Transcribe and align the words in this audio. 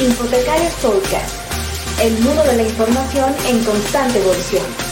Infotecarios 0.00 0.72
Podcast, 0.82 1.34
el 2.02 2.12
mundo 2.18 2.42
de 2.42 2.56
la 2.56 2.62
información 2.64 3.32
en 3.46 3.64
constante 3.64 4.18
evolución. 4.18 4.83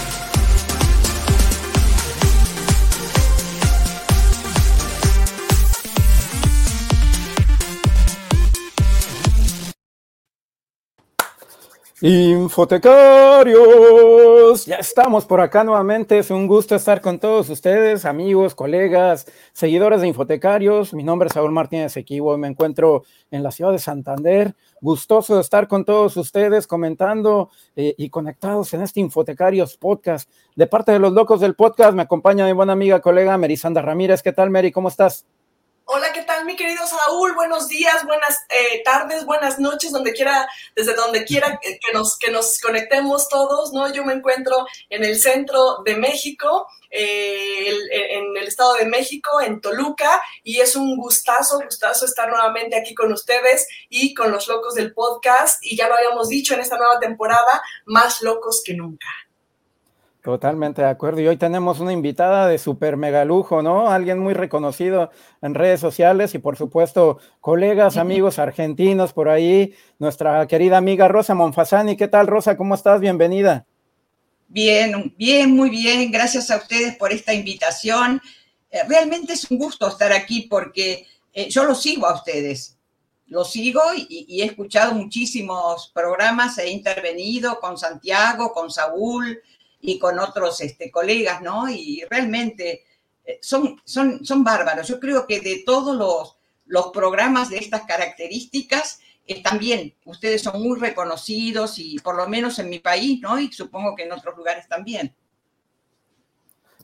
Infotecarios, 12.04 14.66
ya 14.66 14.74
estamos 14.74 15.24
por 15.24 15.40
acá 15.40 15.62
nuevamente. 15.62 16.18
Es 16.18 16.32
un 16.32 16.48
gusto 16.48 16.74
estar 16.74 17.00
con 17.00 17.20
todos 17.20 17.48
ustedes, 17.48 18.04
amigos, 18.04 18.56
colegas, 18.56 19.30
seguidores 19.52 20.00
de 20.00 20.08
Infotecarios. 20.08 20.94
Mi 20.94 21.04
nombre 21.04 21.28
es 21.28 21.34
Saúl 21.34 21.52
Martínez 21.52 21.96
Equivo 21.96 22.34
y 22.34 22.38
me 22.38 22.48
encuentro 22.48 23.04
en 23.30 23.44
la 23.44 23.52
ciudad 23.52 23.70
de 23.70 23.78
Santander. 23.78 24.56
Gustoso 24.80 25.36
de 25.36 25.42
estar 25.42 25.68
con 25.68 25.84
todos 25.84 26.16
ustedes 26.16 26.66
comentando 26.66 27.50
eh, 27.76 27.94
y 27.96 28.10
conectados 28.10 28.74
en 28.74 28.82
este 28.82 28.98
Infotecarios 28.98 29.76
podcast. 29.76 30.28
De 30.56 30.66
parte 30.66 30.90
de 30.90 30.98
los 30.98 31.12
locos 31.12 31.38
del 31.38 31.54
podcast 31.54 31.94
me 31.94 32.02
acompaña 32.02 32.46
mi 32.46 32.52
buena 32.52 32.72
amiga, 32.72 32.98
colega 32.98 33.38
Merisanda 33.38 33.80
Ramírez. 33.80 34.24
¿Qué 34.24 34.32
tal, 34.32 34.50
Mary? 34.50 34.72
¿Cómo 34.72 34.88
estás? 34.88 35.24
Hola, 35.84 36.12
¿qué 36.12 36.22
tal 36.22 36.44
mi 36.44 36.54
querido 36.54 36.86
Saúl? 36.86 37.34
Buenos 37.34 37.66
días, 37.66 38.04
buenas 38.06 38.38
eh, 38.50 38.82
tardes, 38.84 39.26
buenas 39.26 39.58
noches, 39.58 39.90
donde 39.90 40.12
quiera, 40.12 40.48
desde 40.76 40.94
donde 40.94 41.24
quiera 41.24 41.58
que 41.60 41.92
nos, 41.92 42.16
que 42.18 42.30
nos 42.30 42.60
conectemos 42.60 43.28
todos, 43.28 43.72
¿no? 43.72 43.92
Yo 43.92 44.04
me 44.04 44.12
encuentro 44.12 44.66
en 44.90 45.04
el 45.04 45.18
centro 45.18 45.82
de 45.84 45.96
México, 45.96 46.68
eh, 46.88 47.68
en 47.90 48.36
el 48.36 48.46
Estado 48.46 48.74
de 48.74 48.86
México, 48.86 49.40
en 49.40 49.60
Toluca, 49.60 50.22
y 50.44 50.60
es 50.60 50.76
un 50.76 50.96
gustazo, 50.96 51.60
gustazo 51.60 52.04
estar 52.04 52.28
nuevamente 52.28 52.76
aquí 52.76 52.94
con 52.94 53.12
ustedes 53.12 53.66
y 53.88 54.14
con 54.14 54.30
los 54.30 54.46
locos 54.46 54.74
del 54.74 54.94
podcast, 54.94 55.58
y 55.64 55.76
ya 55.76 55.88
lo 55.88 55.96
habíamos 55.96 56.28
dicho 56.28 56.54
en 56.54 56.60
esta 56.60 56.78
nueva 56.78 57.00
temporada, 57.00 57.60
más 57.86 58.22
locos 58.22 58.62
que 58.64 58.74
nunca. 58.74 59.08
Totalmente 60.22 60.82
de 60.82 60.88
acuerdo. 60.88 61.20
Y 61.20 61.26
hoy 61.26 61.36
tenemos 61.36 61.80
una 61.80 61.92
invitada 61.92 62.46
de 62.46 62.56
super 62.56 62.96
mega 62.96 63.24
lujo, 63.24 63.60
¿no? 63.60 63.90
Alguien 63.90 64.20
muy 64.20 64.34
reconocido 64.34 65.10
en 65.42 65.52
redes 65.52 65.80
sociales 65.80 66.32
y 66.36 66.38
por 66.38 66.56
supuesto 66.56 67.18
colegas, 67.40 67.96
amigos 67.96 68.38
argentinos 68.38 69.12
por 69.12 69.28
ahí. 69.28 69.74
Nuestra 69.98 70.46
querida 70.46 70.76
amiga 70.76 71.08
Rosa 71.08 71.34
Monfasani. 71.34 71.96
¿Qué 71.96 72.06
tal, 72.06 72.28
Rosa? 72.28 72.56
¿Cómo 72.56 72.76
estás? 72.76 73.00
Bienvenida. 73.00 73.66
Bien, 74.46 75.12
bien, 75.18 75.56
muy 75.56 75.70
bien. 75.70 76.12
Gracias 76.12 76.52
a 76.52 76.58
ustedes 76.58 76.94
por 76.94 77.10
esta 77.10 77.34
invitación. 77.34 78.22
Eh, 78.70 78.78
realmente 78.88 79.32
es 79.32 79.50
un 79.50 79.58
gusto 79.58 79.88
estar 79.88 80.12
aquí 80.12 80.42
porque 80.42 81.04
eh, 81.32 81.48
yo 81.50 81.64
lo 81.64 81.74
sigo 81.74 82.06
a 82.06 82.14
ustedes. 82.14 82.78
Lo 83.26 83.44
sigo 83.44 83.80
y, 83.96 84.26
y 84.28 84.42
he 84.42 84.44
escuchado 84.44 84.94
muchísimos 84.94 85.90
programas, 85.92 86.58
he 86.58 86.70
intervenido 86.70 87.58
con 87.58 87.76
Santiago, 87.76 88.52
con 88.52 88.70
Saúl, 88.70 89.42
y 89.82 89.98
con 89.98 90.18
otros 90.18 90.60
este, 90.62 90.90
colegas, 90.90 91.42
¿no? 91.42 91.68
Y 91.68 92.04
realmente 92.08 92.84
eh, 93.24 93.38
son, 93.42 93.80
son, 93.84 94.24
son 94.24 94.44
bárbaros. 94.44 94.88
Yo 94.88 94.98
creo 94.98 95.26
que 95.26 95.40
de 95.40 95.64
todos 95.66 95.96
los, 95.96 96.38
los 96.66 96.92
programas 96.92 97.50
de 97.50 97.58
estas 97.58 97.82
características, 97.82 99.00
eh, 99.26 99.42
también 99.42 99.94
ustedes 100.04 100.42
son 100.42 100.62
muy 100.62 100.78
reconocidos 100.78 101.78
y 101.78 101.98
por 101.98 102.16
lo 102.16 102.28
menos 102.28 102.58
en 102.60 102.70
mi 102.70 102.78
país, 102.78 103.20
¿no? 103.20 103.38
Y 103.38 103.52
supongo 103.52 103.94
que 103.96 104.04
en 104.04 104.12
otros 104.12 104.36
lugares 104.36 104.68
también. 104.68 105.14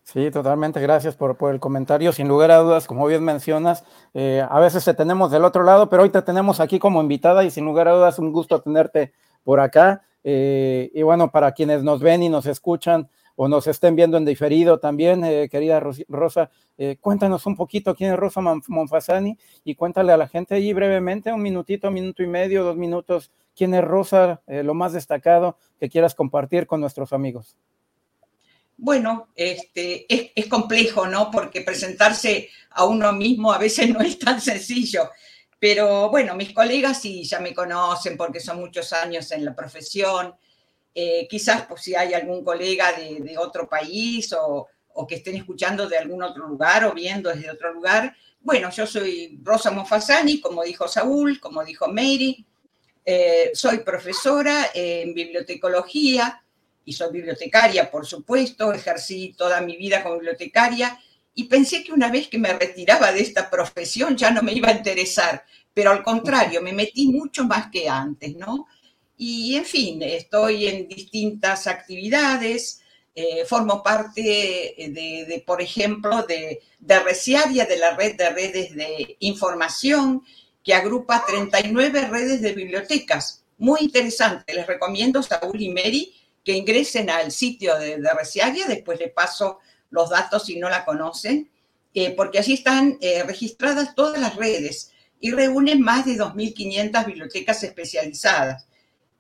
Sí, 0.02 0.30
totalmente. 0.30 0.80
Gracias 0.80 1.14
por, 1.14 1.36
por, 1.36 1.52
el 1.52 1.60
comentario. 1.60 2.12
Sin 2.12 2.26
lugar 2.28 2.50
a 2.50 2.58
dudas, 2.58 2.86
como 2.86 3.06
bien 3.06 3.22
mencionas, 3.22 3.84
eh, 4.14 4.42
a 4.48 4.58
veces 4.58 4.84
te 4.84 4.94
tenemos 4.94 5.30
del 5.30 5.44
otro 5.44 5.62
lado, 5.62 5.88
pero 5.88 6.02
hoy 6.02 6.10
te 6.10 6.22
tenemos 6.22 6.60
aquí 6.60 6.78
como 6.78 7.00
invitada 7.00 7.44
y 7.44 7.50
sin 7.50 7.64
lugar 7.64 7.88
a 7.88 7.92
dudas 7.92 8.18
un 8.18 8.32
gusto 8.32 8.60
tenerte 8.60 9.12
por 9.44 9.60
acá. 9.60 10.02
Eh, 10.30 10.90
y 10.92 11.02
bueno, 11.02 11.30
para 11.30 11.52
quienes 11.52 11.82
nos 11.82 12.02
ven 12.02 12.22
y 12.22 12.28
nos 12.28 12.44
escuchan 12.44 13.08
o 13.34 13.48
nos 13.48 13.66
estén 13.66 13.96
viendo 13.96 14.18
en 14.18 14.26
diferido 14.26 14.78
también, 14.78 15.24
eh, 15.24 15.48
querida 15.50 15.80
Rosa, 16.06 16.50
eh, 16.76 16.98
cuéntanos 17.00 17.46
un 17.46 17.56
poquito 17.56 17.94
quién 17.94 18.12
es 18.12 18.18
Rosa 18.18 18.42
Monfasani 18.42 19.38
y 19.64 19.74
cuéntale 19.74 20.12
a 20.12 20.18
la 20.18 20.28
gente 20.28 20.56
ahí 20.56 20.74
brevemente, 20.74 21.32
un 21.32 21.40
minutito, 21.40 21.90
minuto 21.90 22.22
y 22.22 22.26
medio, 22.26 22.62
dos 22.62 22.76
minutos, 22.76 23.30
quién 23.56 23.72
es 23.72 23.82
Rosa, 23.82 24.42
lo 24.46 24.74
más 24.74 24.92
destacado 24.92 25.56
que 25.80 25.88
quieras 25.88 26.14
compartir 26.14 26.66
con 26.66 26.82
nuestros 26.82 27.14
amigos. 27.14 27.56
Bueno, 28.76 29.28
este, 29.34 30.04
es, 30.14 30.30
es 30.34 30.46
complejo, 30.46 31.06
¿no? 31.06 31.30
Porque 31.30 31.62
presentarse 31.62 32.50
a 32.72 32.84
uno 32.84 33.14
mismo 33.14 33.50
a 33.50 33.56
veces 33.56 33.88
no 33.94 34.00
es 34.00 34.18
tan 34.18 34.42
sencillo. 34.42 35.08
Pero 35.58 36.08
bueno, 36.08 36.34
mis 36.36 36.52
colegas 36.52 37.00
sí 37.00 37.24
ya 37.24 37.40
me 37.40 37.52
conocen 37.52 38.16
porque 38.16 38.40
son 38.40 38.60
muchos 38.60 38.92
años 38.92 39.30
en 39.32 39.44
la 39.44 39.54
profesión. 39.54 40.34
Eh, 40.94 41.26
quizás 41.28 41.66
pues, 41.66 41.82
si 41.82 41.94
hay 41.94 42.14
algún 42.14 42.44
colega 42.44 42.92
de, 42.92 43.36
otro 43.38 43.68
país 43.68 44.32
o, 44.38 44.68
que 45.08 45.16
estén 45.16 45.36
escuchando 45.36 45.88
de 45.88 45.96
algún 45.96 46.22
otro 46.24 46.48
lugar 46.48 46.84
o 46.84 46.92
viendo 46.92 47.30
desde 47.30 47.50
otro 47.50 47.72
lugar. 47.72 48.14
Bueno, 48.40 48.70
yo 48.70 48.86
soy 48.86 49.38
Rosa 49.42 49.70
Mofasani, 49.70 50.40
como 50.40 50.64
dijo 50.64 50.88
Saúl, 50.88 51.38
como 51.38 51.64
dijo 51.64 51.86
Mary. 51.88 52.44
Eh, 53.04 53.52
soy 53.54 53.78
profesora 53.78 54.70
en 54.74 55.14
bibliotecología 55.14 56.42
y 56.84 56.92
soy 56.92 57.12
bibliotecaria, 57.12 57.90
por 57.90 58.06
supuesto. 58.06 58.72
Ejercí 58.72 59.34
toda 59.36 59.60
mi 59.60 59.76
vida 59.76 60.02
como 60.02 60.16
bibliotecaria 60.16 60.98
y 61.38 61.44
pensé 61.44 61.84
que 61.84 61.92
una 61.92 62.10
vez 62.10 62.26
que 62.26 62.36
me 62.36 62.52
retiraba 62.52 63.12
de 63.12 63.20
esta 63.20 63.48
profesión 63.48 64.16
ya 64.16 64.32
no 64.32 64.42
me 64.42 64.52
iba 64.52 64.70
a 64.70 64.76
interesar, 64.76 65.44
pero 65.72 65.92
al 65.92 66.02
contrario, 66.02 66.60
me 66.60 66.72
metí 66.72 67.06
mucho 67.12 67.44
más 67.44 67.70
que 67.70 67.88
antes, 67.88 68.34
¿no? 68.34 68.66
Y 69.16 69.54
en 69.54 69.64
fin, 69.64 70.02
estoy 70.02 70.66
en 70.66 70.88
distintas 70.88 71.68
actividades, 71.68 72.80
eh, 73.14 73.44
formo 73.44 73.84
parte 73.84 74.20
de, 74.20 75.44
por 75.46 75.62
ejemplo, 75.62 76.24
de, 76.24 76.60
de 76.80 76.98
Resiaria, 76.98 77.66
de 77.66 77.76
la 77.76 77.94
red 77.94 78.16
de 78.16 78.30
redes 78.30 78.74
de 78.74 79.16
información, 79.20 80.24
que 80.64 80.74
agrupa 80.74 81.24
39 81.24 82.08
redes 82.08 82.42
de 82.42 82.52
bibliotecas. 82.52 83.44
Muy 83.58 83.78
interesante, 83.82 84.54
les 84.54 84.66
recomiendo, 84.66 85.22
Saúl 85.22 85.62
y 85.62 85.68
Mary, 85.68 86.12
que 86.44 86.56
ingresen 86.56 87.10
al 87.10 87.30
sitio 87.30 87.78
de, 87.78 87.98
de 87.98 88.12
Resiaria, 88.12 88.66
después 88.66 88.98
le 88.98 89.10
paso 89.10 89.60
los 89.90 90.10
datos 90.10 90.46
si 90.46 90.58
no 90.58 90.68
la 90.68 90.84
conocen, 90.84 91.50
eh, 91.94 92.14
porque 92.14 92.38
allí 92.38 92.52
están 92.52 92.98
eh, 93.00 93.22
registradas 93.24 93.94
todas 93.94 94.20
las 94.20 94.36
redes 94.36 94.92
y 95.20 95.32
reúnen 95.32 95.80
más 95.80 96.04
de 96.06 96.16
2.500 96.16 97.06
bibliotecas 97.06 97.62
especializadas. 97.62 98.66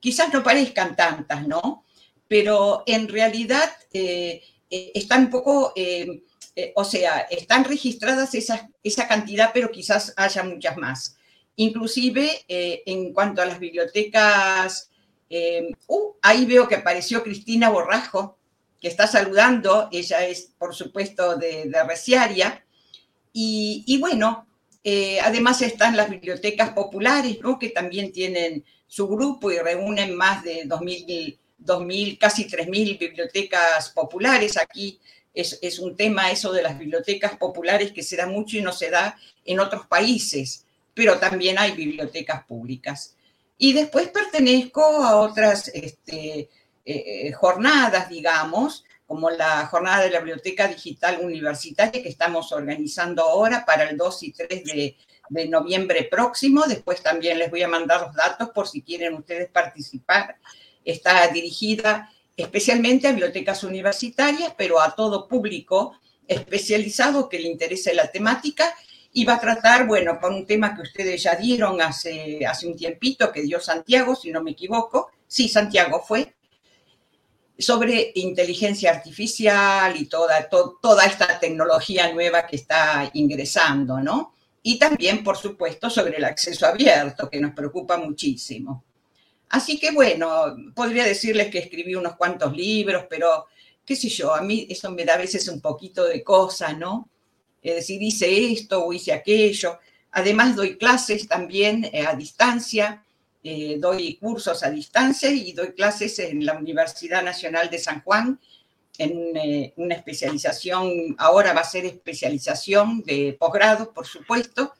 Quizás 0.00 0.32
no 0.32 0.42
parezcan 0.42 0.94
tantas, 0.94 1.46
¿no? 1.48 1.84
Pero 2.28 2.84
en 2.86 3.08
realidad 3.08 3.70
eh, 3.92 4.42
están 4.70 5.24
un 5.24 5.30
poco, 5.30 5.72
o 6.74 6.84
sea, 6.84 7.20
están 7.30 7.64
registradas 7.64 8.34
esa, 8.34 8.68
esa 8.82 9.08
cantidad, 9.08 9.50
pero 9.52 9.70
quizás 9.70 10.12
haya 10.16 10.42
muchas 10.44 10.76
más. 10.76 11.16
Inclusive 11.56 12.44
en 12.46 13.12
cuanto 13.14 13.40
a 13.40 13.46
las 13.46 13.58
bibliotecas, 13.58 14.90
uh, 15.88 16.12
ahí 16.22 16.44
veo 16.44 16.68
que 16.68 16.76
apareció 16.76 17.22
Cristina 17.24 17.70
Borrajo, 17.70 18.37
que 18.80 18.88
está 18.88 19.06
saludando, 19.06 19.88
ella 19.92 20.26
es 20.26 20.52
por 20.58 20.74
supuesto 20.74 21.36
de, 21.36 21.68
de 21.68 21.84
Resiaria, 21.84 22.64
y, 23.40 23.98
bueno, 24.00 24.48
eh, 24.82 25.20
además 25.20 25.62
están 25.62 25.96
las 25.96 26.10
bibliotecas 26.10 26.70
populares, 26.70 27.38
¿no? 27.40 27.56
que 27.56 27.68
también 27.68 28.10
tienen 28.10 28.64
su 28.88 29.06
grupo 29.06 29.52
y 29.52 29.58
reúnen 29.58 30.16
más 30.16 30.42
de 30.42 30.64
2.000, 30.64 31.38
2000 31.58 32.18
casi 32.18 32.48
3.000 32.48 32.98
bibliotecas 32.98 33.90
populares. 33.90 34.56
Aquí 34.56 34.98
es, 35.32 35.56
es, 35.62 35.78
un 35.78 35.96
tema 35.96 36.32
eso 36.32 36.52
de 36.52 36.62
las 36.62 36.76
bibliotecas 36.76 37.36
populares 37.36 37.92
que 37.92 38.02
se 38.02 38.16
da 38.16 38.26
mucho 38.26 38.56
y 38.56 38.62
no 38.62 38.72
se 38.72 38.90
da 38.90 39.16
en 39.44 39.60
otros 39.60 39.86
países, 39.86 40.66
pero 40.92 41.18
también 41.18 41.58
hay 41.60 41.72
bibliotecas 41.72 42.44
públicas. 42.44 43.14
Y 43.56 43.72
después 43.72 44.08
pertenezco 44.08 44.82
a 44.82 45.20
otras 45.20 45.68
este, 45.68 46.48
eh, 46.94 47.32
jornadas, 47.32 48.08
digamos, 48.08 48.84
como 49.06 49.30
la 49.30 49.66
jornada 49.66 50.04
de 50.04 50.10
la 50.10 50.18
Biblioteca 50.18 50.68
Digital 50.68 51.20
Universitaria 51.22 52.02
que 52.02 52.08
estamos 52.08 52.52
organizando 52.52 53.22
ahora 53.22 53.64
para 53.64 53.88
el 53.88 53.96
2 53.96 54.22
y 54.22 54.32
3 54.32 54.64
de, 54.64 54.96
de 55.28 55.48
noviembre 55.48 56.04
próximo. 56.10 56.64
Después 56.66 57.02
también 57.02 57.38
les 57.38 57.50
voy 57.50 57.62
a 57.62 57.68
mandar 57.68 58.02
los 58.02 58.14
datos 58.14 58.50
por 58.50 58.68
si 58.68 58.82
quieren 58.82 59.14
ustedes 59.14 59.48
participar. 59.50 60.36
Está 60.84 61.26
dirigida 61.28 62.10
especialmente 62.36 63.08
a 63.08 63.12
bibliotecas 63.12 63.64
universitarias, 63.64 64.54
pero 64.56 64.80
a 64.80 64.94
todo 64.94 65.26
público 65.26 65.98
especializado 66.26 67.28
que 67.28 67.40
le 67.40 67.48
interese 67.48 67.94
la 67.94 68.10
temática 68.10 68.74
y 69.12 69.24
va 69.24 69.34
a 69.34 69.40
tratar, 69.40 69.86
bueno, 69.86 70.20
con 70.20 70.34
un 70.34 70.46
tema 70.46 70.74
que 70.74 70.82
ustedes 70.82 71.22
ya 71.22 71.34
dieron 71.34 71.80
hace, 71.80 72.46
hace 72.46 72.66
un 72.66 72.76
tiempito, 72.76 73.32
que 73.32 73.42
dio 73.42 73.58
Santiago, 73.58 74.14
si 74.14 74.30
no 74.30 74.42
me 74.42 74.52
equivoco. 74.52 75.10
Sí, 75.26 75.48
Santiago 75.48 76.02
fue, 76.06 76.36
sobre 77.58 78.12
inteligencia 78.14 78.90
artificial 78.90 79.96
y 79.96 80.06
toda, 80.06 80.48
toda 80.48 81.04
esta 81.04 81.40
tecnología 81.40 82.12
nueva 82.12 82.46
que 82.46 82.56
está 82.56 83.10
ingresando, 83.14 83.98
¿no? 84.00 84.32
Y 84.62 84.78
también, 84.78 85.24
por 85.24 85.36
supuesto, 85.36 85.90
sobre 85.90 86.18
el 86.18 86.24
acceso 86.24 86.66
abierto, 86.66 87.28
que 87.28 87.40
nos 87.40 87.54
preocupa 87.54 87.96
muchísimo. 87.96 88.84
Así 89.48 89.78
que 89.78 89.92
bueno, 89.92 90.56
podría 90.74 91.04
decirles 91.04 91.50
que 91.50 91.58
escribí 91.58 91.94
unos 91.94 92.16
cuantos 92.16 92.54
libros, 92.54 93.06
pero 93.08 93.46
qué 93.84 93.96
sé 93.96 94.08
yo, 94.08 94.34
a 94.34 94.42
mí 94.42 94.66
eso 94.68 94.90
me 94.90 95.04
da 95.04 95.14
a 95.14 95.18
veces 95.18 95.48
un 95.48 95.60
poquito 95.60 96.04
de 96.04 96.22
cosa, 96.22 96.74
¿no? 96.74 97.08
Es 97.62 97.74
decir, 97.76 98.02
hice 98.02 98.52
esto 98.52 98.84
o 98.84 98.92
hice 98.92 99.12
aquello. 99.12 99.78
Además 100.12 100.54
doy 100.54 100.76
clases 100.76 101.26
también 101.26 101.88
eh, 101.92 102.06
a 102.06 102.14
distancia, 102.14 103.04
eh, 103.42 103.76
doy 103.78 104.16
cursos 104.16 104.62
a 104.62 104.70
distancia 104.70 105.30
y 105.30 105.52
doy 105.52 105.72
clases 105.72 106.18
en 106.18 106.44
la 106.44 106.54
Universidad 106.54 107.22
Nacional 107.22 107.70
de 107.70 107.78
San 107.78 108.02
Juan 108.02 108.38
en 108.98 109.36
eh, 109.36 109.72
una 109.76 109.94
especialización, 109.94 111.14
ahora 111.18 111.52
va 111.52 111.60
a 111.60 111.64
ser 111.64 111.86
especialización 111.86 113.02
de 113.04 113.36
posgrado, 113.38 113.92
por 113.94 114.06
supuesto, 114.06 114.74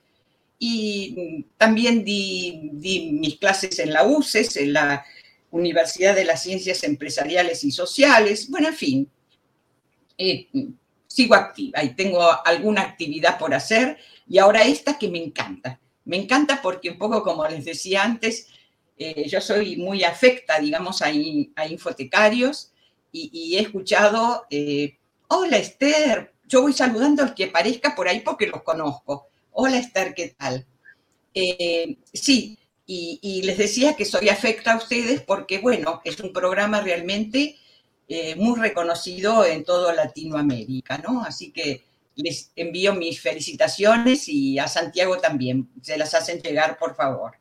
y 0.58 1.46
también 1.56 2.05
di, 2.05 3.10
mis 3.12 3.37
clases 3.38 3.78
en 3.78 3.93
la 3.93 4.05
UCES, 4.05 4.56
en 4.56 4.72
la 4.72 5.05
Universidad 5.52 6.16
de 6.16 6.25
las 6.25 6.43
Ciencias 6.43 6.82
Empresariales 6.82 7.62
y 7.62 7.70
Sociales, 7.70 8.50
bueno, 8.50 8.69
en 8.69 8.75
fin, 8.75 9.10
eh, 10.19 10.49
sigo 11.06 11.37
activa 11.37 11.82
y 11.84 11.94
tengo 11.94 12.20
alguna 12.44 12.82
actividad 12.82 13.38
por 13.38 13.55
hacer 13.55 13.99
y 14.28 14.38
ahora 14.38 14.64
esta 14.64 14.99
que 14.99 15.08
me 15.08 15.22
encanta. 15.22 15.78
Me 16.08 16.16
encanta 16.16 16.62
porque 16.62 16.88
un 16.88 16.96
poco 16.96 17.22
como 17.22 17.46
les 17.46 17.66
decía 17.66 18.02
antes, 18.02 18.49
eh, 18.96 19.28
yo 19.28 19.43
soy 19.43 19.76
muy 19.76 20.05
afecta, 20.05 20.58
digamos, 20.58 21.02
a, 21.02 21.12
infotecarios 21.12 22.72
y, 23.12 23.56
he 23.56 23.60
escuchado, 23.60 24.46
eh, 24.49 24.96
hola 25.28 25.58
Esther, 25.58 26.32
yo 26.46 26.62
voy 26.62 26.72
saludando 26.72 27.22
al 27.22 27.34
que 27.34 27.44
aparezca 27.44 27.94
por 27.94 28.08
ahí 28.08 28.20
porque 28.20 28.46
los 28.46 28.62
conozco. 28.62 29.28
Hola 29.52 29.76
Esther, 29.76 30.14
¿qué 30.14 30.28
tal? 30.28 30.66
Eh, 31.34 31.99
sí, 32.14 32.58
y, 32.87 33.43
les 33.43 33.58
decía 33.58 33.94
que 33.94 34.06
soy 34.06 34.31
afecta 34.31 34.72
a 34.72 34.78
ustedes 34.78 35.20
porque, 35.20 35.58
bueno, 35.58 36.00
es 36.05 36.19
un 36.20 36.32
programa 36.32 36.81
realmente 36.81 37.56
muy 38.38 38.58
reconocido 38.58 39.44
en 39.44 39.62
toda 39.62 39.93
Latinoamérica, 39.93 40.96
¿no? 40.96 41.22
Así 41.22 41.52
que 41.52 41.84
les 42.23 42.53
envío 42.56 42.94
mis 42.94 43.20
felicitaciones 43.20 44.29
y 44.29 44.59
a 44.59 44.69
Santiago 44.69 45.19
también. 45.19 45.69
Se 45.82 45.97
las 45.97 46.15
hacen 46.15 46.41
llegar, 46.41 46.79
por 46.79 46.94
favor. 46.94 47.32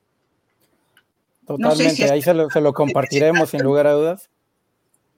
Totalmente, 1.45 2.11
ahí 2.11 2.21
se 2.21 2.33
lo, 2.33 2.49
se 2.49 2.61
lo 2.61 2.73
compartiremos 2.73 3.49
sin 3.49 3.63
lugar 3.63 3.87
a 3.87 3.93
dudas. 3.93 4.29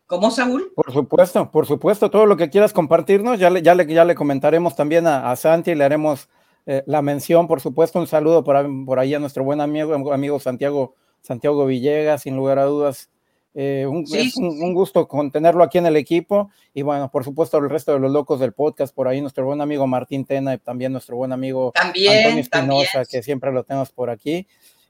¿Cómo, 0.10 0.32
Saúl? 0.32 0.72
Por 0.76 0.92
supuesto, 0.92 1.52
por 1.52 1.68
supuesto, 1.68 2.10
todo 2.10 2.26
lo 2.26 2.36
que 2.36 2.50
quieras 2.50 2.74
compartirnos, 2.74 3.38
ya 3.38 3.52
le, 3.52 3.62
ya 3.62 3.76
le, 3.76 3.86
ya 3.86 4.06
le 4.06 4.16
comentaremos 4.16 4.76
también 4.76 5.06
a, 5.06 5.36
Santi, 5.36 5.76
le 5.76 5.84
haremos 5.84 6.30
eh, 6.66 6.84
la 6.88 7.04
mención, 7.04 7.48
por 7.48 7.62
supuesto, 7.62 8.00
un 8.00 8.08
saludo 8.08 8.44
por, 8.44 8.58
por, 8.86 8.98
ahí 8.98 9.14
a 9.14 9.20
nuestro 9.20 9.44
buen 9.44 9.62
amigo, 9.62 10.12
amigo 10.12 10.40
Santiago, 10.40 10.96
Santiago 11.22 11.66
Villegas, 11.68 12.24
sin 12.24 12.36
lugar 12.36 12.58
a 12.58 12.66
dudas. 12.66 13.10
Eh, 13.56 13.88
un, 13.88 14.06
es 14.14 14.38
un, 14.38 14.74
gusto 14.74 15.08
con 15.08 15.32
tenerlo 15.32 15.64
aquí 15.64 15.80
en 15.80 15.88
el 15.88 15.98
equipo 15.98 16.52
y 16.74 16.84
bueno, 16.84 17.10
por 17.10 17.24
supuesto 17.24 17.58
el 17.58 17.70
resto 17.70 17.92
de 17.92 18.00
los 18.00 18.12
locos 18.12 18.40
del 18.40 18.54
podcast, 18.54 18.94
por 18.94 19.08
ahí 19.08 19.22
nuestro 19.22 19.46
buen 19.46 19.60
amigo 19.60 19.88
Martín 19.88 20.24
Tena 20.24 20.54
y 20.54 20.60
también 20.60 20.92
nuestro 20.92 21.16
buen 21.18 21.32
amigo 21.32 21.72
Antonio 21.76 22.38
Espinosa, 22.38 23.06
que 23.06 23.24
siempre 23.24 23.52
lo 23.52 23.64
tenemos 23.64 23.92
por 23.92 24.12
aquí. 24.12 24.48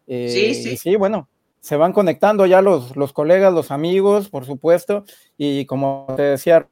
Eh, 0.08 0.30
sí, 0.30 0.56
sí. 0.56 0.78
sí, 0.78 0.96
bueno, 0.98 1.30
se 1.62 1.78
van 1.78 1.94
conectando 1.94 2.46
ya 2.46 2.62
los, 2.62 2.96
los 2.96 3.14
colegas, 3.14 3.54
los 3.54 3.72
amigos, 3.72 4.30
por 4.30 4.46
supuesto, 4.46 5.06
y 5.38 5.66
como 5.66 6.06
te 6.16 6.24
decía 6.24 6.68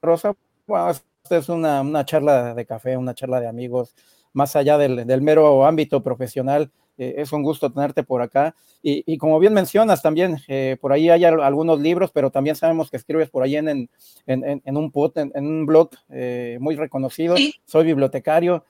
Rosa, 0.00 0.34
bueno, 0.66 0.90
esta 0.90 1.36
es 1.36 1.48
una, 1.48 1.80
una, 1.80 2.04
charla 2.04 2.54
de 2.54 2.66
café, 2.66 2.96
una 2.96 3.14
charla 3.14 3.40
de 3.40 3.48
amigos, 3.48 3.94
más 4.32 4.56
allá 4.56 4.78
del, 4.78 5.06
del 5.06 5.22
mero 5.22 5.64
ámbito 5.64 6.02
profesional. 6.02 6.70
Eh, 7.00 7.14
es 7.22 7.32
un 7.32 7.42
gusto 7.42 7.72
tenerte 7.72 8.02
por 8.02 8.20
acá. 8.20 8.54
Y, 8.82 9.02
y 9.10 9.16
como 9.16 9.38
bien 9.38 9.54
mencionas 9.54 10.02
también, 10.02 10.38
eh, 10.48 10.76
por 10.78 10.92
ahí 10.92 11.08
hay 11.08 11.24
algunos 11.24 11.80
libros, 11.80 12.10
pero 12.12 12.30
también 12.30 12.56
sabemos 12.56 12.90
que 12.90 12.98
escribes 12.98 13.30
por 13.30 13.42
ahí 13.42 13.56
en, 13.56 13.68
en, 13.68 13.88
en, 14.26 14.62
en 14.62 14.76
un, 14.76 14.92
pod, 14.92 15.16
en, 15.16 15.32
un 15.34 15.64
blog 15.64 15.90
eh, 16.10 16.58
muy 16.60 16.76
reconocido. 16.76 17.36
Soy 17.64 17.86
bibliotecario. 17.86 18.64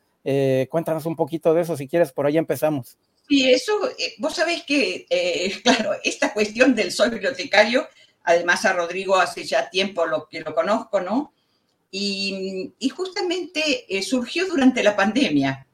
cuéntanos 0.69 1.07
un 1.07 1.17
poquito 1.17 1.53
de 1.53 1.63
eso, 1.63 1.77
si 1.77 1.89
quieres, 1.89 2.13
por 2.13 2.25
ahí 2.25 2.39
empezamos. 2.39 2.97
Sí, 3.29 3.51
eso, 3.51 3.73
vos 4.19 4.35
sabés 4.35 4.63
que, 4.63 5.07
claro, 5.65 5.93
esta 6.05 6.33
cuestión 6.33 6.77
del 6.77 6.93
soy 6.93 7.11
bibliotecario, 7.11 7.89
además 8.23 8.65
a 8.65 8.75
Rodrigo 8.75 9.17
hace 9.17 9.43
ya 9.43 9.69
tiempo 9.71 10.07
lo 10.07 10.29
que 10.29 10.41
lo 10.41 10.55
conozco, 10.55 11.01
¿no? 11.01 11.33
Y, 11.91 12.73
justamente 12.95 13.87
eh, 13.89 14.03
surgió 14.03 14.47
durante 14.47 14.83
la 14.83 14.95
pandemia. 14.95 15.67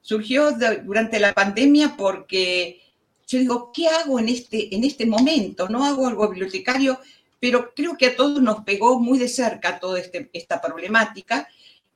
Surgió 0.00 0.52
durante 0.84 1.20
la 1.20 1.34
pandemia 1.34 1.96
porque 1.96 2.80
yo 3.26 3.38
digo, 3.38 3.70
¿qué 3.74 3.88
hago 3.88 4.18
en 4.18 4.30
este, 4.30 4.74
en 4.74 4.84
este 4.84 5.04
momento? 5.04 5.68
No 5.68 5.84
hago 5.84 6.06
algo 6.06 6.28
bibliotecario, 6.28 6.98
pero 7.38 7.74
creo 7.74 7.96
que 7.96 8.06
a 8.06 8.16
todos 8.16 8.40
nos 8.40 8.64
pegó 8.64 8.98
muy 8.98 9.18
de 9.18 9.28
cerca 9.28 9.78
toda 9.78 10.00
este, 10.00 10.30
esta 10.32 10.60
problemática 10.60 11.46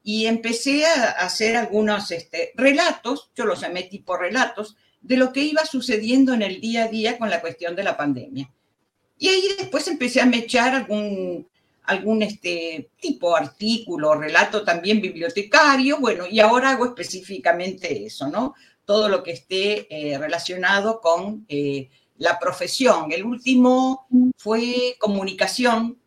y 0.04 0.26
empecé 0.26 0.84
a 0.84 1.10
hacer 1.12 1.56
algunos 1.56 2.10
este, 2.10 2.52
relatos, 2.54 3.30
yo 3.34 3.44
los 3.44 3.60
llamé 3.60 3.84
tipo 3.84 4.16
relatos, 4.16 4.76
de 5.00 5.16
lo 5.16 5.32
que 5.32 5.40
iba 5.40 5.64
sucediendo 5.64 6.34
en 6.34 6.42
el 6.42 6.60
día 6.60 6.84
a 6.84 6.88
día 6.88 7.18
con 7.18 7.30
la 7.30 7.40
cuestión 7.40 7.74
de 7.74 7.84
la 7.84 7.96
pandemia. 7.96 8.50
Y 9.18 9.28
ahí 9.28 9.42
después 9.58 9.86
empecé 9.88 10.20
a 10.20 10.26
mechar 10.26 10.74
algún, 10.74 11.48
algún 11.84 12.22
este, 12.22 12.90
tipo 13.00 13.36
artículo, 13.36 14.14
relato 14.14 14.62
también 14.64 15.00
bibliotecario, 15.00 15.98
bueno, 15.98 16.26
y 16.30 16.40
ahora 16.40 16.70
hago 16.70 16.86
específicamente 16.86 18.06
eso, 18.06 18.28
¿no? 18.28 18.54
Todo 18.84 19.08
lo 19.08 19.22
que 19.22 19.32
esté 19.32 19.86
eh, 19.90 20.18
relacionado 20.18 21.00
con 21.00 21.44
eh, 21.48 21.88
la 22.18 22.38
profesión. 22.38 23.10
El 23.10 23.24
último 23.24 24.06
fue 24.36 24.96
comunicación, 24.98 25.98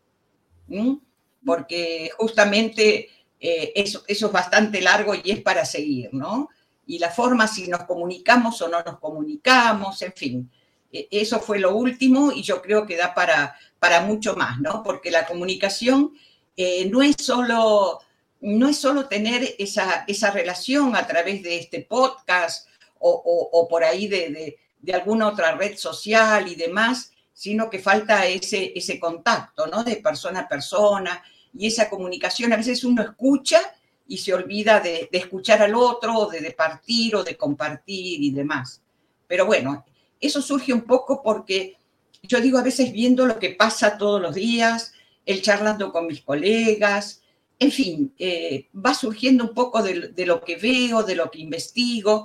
porque 1.44 2.10
justamente 2.16 3.08
eh, 3.38 3.72
eso, 3.74 4.02
eso 4.06 4.26
es 4.26 4.32
bastante 4.32 4.80
largo 4.80 5.14
y 5.14 5.30
es 5.30 5.40
para 5.40 5.64
seguir, 5.64 6.10
¿no? 6.12 6.48
Y 6.86 6.98
la 6.98 7.10
forma 7.10 7.46
si 7.46 7.68
nos 7.68 7.84
comunicamos 7.84 8.60
o 8.62 8.68
no 8.68 8.82
nos 8.82 8.98
comunicamos, 8.98 10.00
en 10.02 10.12
fin. 10.12 10.50
E, 10.98 11.08
eso 11.10 11.40
fue 11.40 11.58
lo 11.58 11.74
último 11.74 12.32
y 12.32 12.42
yo 12.42 12.62
creo 12.62 12.86
que 12.86 12.96
da 12.96 13.14
para, 13.14 13.56
para 13.78 14.00
mucho 14.00 14.34
más, 14.36 14.60
¿no? 14.60 14.82
Porque 14.82 15.10
la 15.10 15.26
comunicación 15.26 16.12
eh, 16.56 16.88
no, 16.88 17.02
es 17.02 17.16
solo, 17.18 18.00
no 18.40 18.68
es 18.68 18.78
solo 18.78 19.08
tener 19.08 19.54
esa, 19.58 20.04
esa 20.06 20.30
relación 20.30 20.96
a 20.96 21.06
través 21.06 21.42
de 21.42 21.58
este 21.58 21.82
podcast 21.82 22.68
o, 22.98 23.50
o, 23.52 23.68
por 23.68 23.84
ahí 23.84 24.08
de, 24.08 24.56
de, 24.80 24.94
alguna 24.94 25.28
otra 25.28 25.54
red 25.54 25.76
social 25.76 26.48
y 26.48 26.54
demás, 26.54 27.12
sino 27.32 27.68
que 27.68 27.78
falta 27.78 28.26
ese, 28.26 28.72
ese 28.74 28.98
contacto, 28.98 29.66
¿no? 29.66 29.84
De 29.84 29.96
persona 29.96 30.40
a 30.40 30.48
persona, 30.48 31.22
y 31.58 31.66
esa 31.66 31.88
comunicación, 31.88 32.52
a 32.52 32.56
veces 32.56 32.84
uno 32.84 33.02
escucha 33.02 33.60
y 34.08 34.18
se 34.18 34.34
olvida 34.34 34.80
de, 34.80 35.08
escuchar 35.12 35.62
al 35.62 35.74
otro, 35.74 36.26
de, 36.26 36.50
partir 36.52 37.16
o 37.16 37.24
de 37.24 37.36
compartir 37.36 38.22
y 38.22 38.30
demás. 38.30 38.82
Pero 39.26 39.46
bueno, 39.46 39.84
eso 40.20 40.42
surge 40.42 40.72
un 40.72 40.82
poco 40.82 41.22
porque 41.22 41.76
yo 42.22 42.40
digo 42.40 42.58
a 42.58 42.62
veces 42.62 42.92
viendo 42.92 43.26
lo 43.26 43.38
que 43.38 43.50
pasa 43.50 43.98
todos 43.98 44.20
los 44.20 44.34
días, 44.34 44.92
el 45.24 45.42
charlando 45.42 45.92
con 45.92 46.06
mis 46.06 46.22
colegas, 46.22 47.22
en 47.58 47.72
fin, 47.72 48.12
eh, 48.18 48.68
va 48.74 48.94
surgiendo 48.94 49.44
un 49.44 49.54
poco 49.54 49.82
de, 49.82 50.08
de, 50.08 50.26
lo 50.26 50.42
que 50.42 50.56
veo, 50.56 51.02
de 51.02 51.16
lo 51.16 51.30
que 51.30 51.40
investigo, 51.40 52.24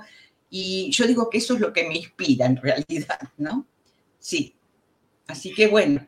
y 0.50 0.90
yo 0.90 1.06
digo 1.06 1.30
que 1.30 1.38
eso 1.38 1.54
es 1.54 1.60
lo 1.60 1.72
que 1.72 1.88
me 1.88 1.96
inspira 1.96 2.46
en 2.46 2.56
realidad, 2.56 3.20
¿no? 3.38 3.66
Sí. 4.18 4.54
Así 5.26 5.54
que 5.54 5.68
bueno, 5.68 6.06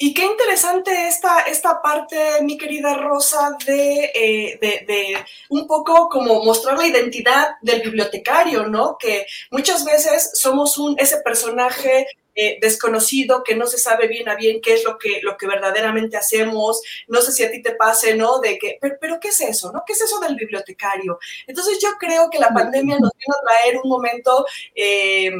y 0.00 0.14
qué 0.14 0.24
interesante 0.24 1.08
esta, 1.08 1.40
esta 1.40 1.82
parte, 1.82 2.16
mi 2.42 2.56
querida 2.56 2.94
Rosa, 2.94 3.56
de, 3.66 4.12
eh, 4.14 4.58
de, 4.60 4.84
de, 4.86 5.16
un 5.50 5.66
poco 5.66 6.08
como 6.08 6.44
mostrar 6.44 6.78
la 6.78 6.86
identidad 6.86 7.56
del 7.62 7.82
bibliotecario, 7.82 8.66
¿no? 8.68 8.96
Que 8.96 9.26
muchas 9.50 9.84
veces 9.84 10.30
somos 10.34 10.78
un, 10.78 10.94
ese 11.00 11.18
personaje 11.18 12.06
eh, 12.40 12.56
desconocido 12.60 13.42
que 13.42 13.56
no 13.56 13.66
se 13.66 13.78
sabe 13.78 14.06
bien 14.06 14.28
a 14.28 14.36
bien 14.36 14.60
qué 14.60 14.74
es 14.74 14.84
lo 14.84 14.96
que, 14.96 15.18
lo 15.22 15.36
que 15.36 15.48
verdaderamente 15.48 16.16
hacemos. 16.16 16.80
No 17.08 17.20
sé 17.20 17.32
si 17.32 17.42
a 17.42 17.50
ti 17.50 17.60
te 17.60 17.74
pase, 17.74 18.14
¿no? 18.14 18.38
De 18.38 18.56
que, 18.56 18.78
pero, 18.80 18.96
pero, 19.00 19.18
¿qué 19.18 19.28
es 19.28 19.40
eso, 19.40 19.72
no? 19.72 19.82
¿Qué 19.84 19.94
es 19.94 20.00
eso 20.00 20.20
del 20.20 20.36
bibliotecario? 20.36 21.18
Entonces 21.48 21.80
yo 21.82 21.88
creo 21.98 22.30
que 22.30 22.38
la 22.38 22.54
pandemia 22.54 22.96
nos 23.00 23.10
vino 23.18 23.34
a 23.36 23.44
traer 23.44 23.80
un 23.82 23.90
momento... 23.90 24.46
Eh, 24.72 25.32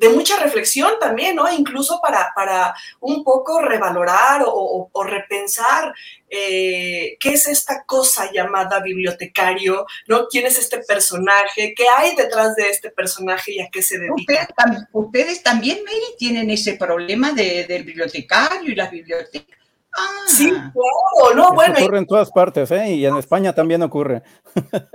de 0.00 0.08
mucha 0.08 0.38
reflexión 0.38 0.92
también, 0.98 1.36
¿no? 1.36 1.52
Incluso 1.52 2.00
para, 2.00 2.32
para 2.34 2.74
un 3.00 3.22
poco 3.22 3.60
revalorar 3.60 4.42
o, 4.46 4.90
repensar 5.04 5.92
eh, 6.30 7.16
qué 7.20 7.34
es 7.34 7.46
esta 7.46 7.84
cosa 7.84 8.30
llamada 8.32 8.80
bibliotecario, 8.80 9.84
¿no? 10.06 10.26
¿Quién 10.28 10.46
es 10.46 10.58
este 10.58 10.78
personaje? 10.78 11.74
¿Qué 11.76 11.84
hay 11.86 12.16
detrás 12.16 12.56
de 12.56 12.70
este 12.70 12.90
personaje 12.90 13.52
y 13.52 13.60
a 13.60 13.68
qué 13.70 13.82
se 13.82 13.98
dedica? 13.98 14.48
Ustedes, 14.92 15.42
también, 15.42 15.80
Mary, 15.84 16.14
tienen 16.18 16.50
ese 16.50 16.74
problema 16.74 17.32
de, 17.32 17.66
del 17.66 17.84
bibliotecario 17.84 18.72
y 18.72 18.74
las 18.74 18.90
bibliotecas. 18.90 19.59
Ah. 19.96 20.08
Sí, 20.26 20.48
claro, 20.48 21.34
no, 21.34 21.52
bueno. 21.52 21.74
Ocurre 21.78 21.98
en 21.98 22.06
todas 22.06 22.30
partes, 22.30 22.70
¿eh? 22.70 22.90
Y 22.90 23.06
en 23.06 23.16
España 23.16 23.52
también 23.52 23.82
ocurre. 23.82 24.22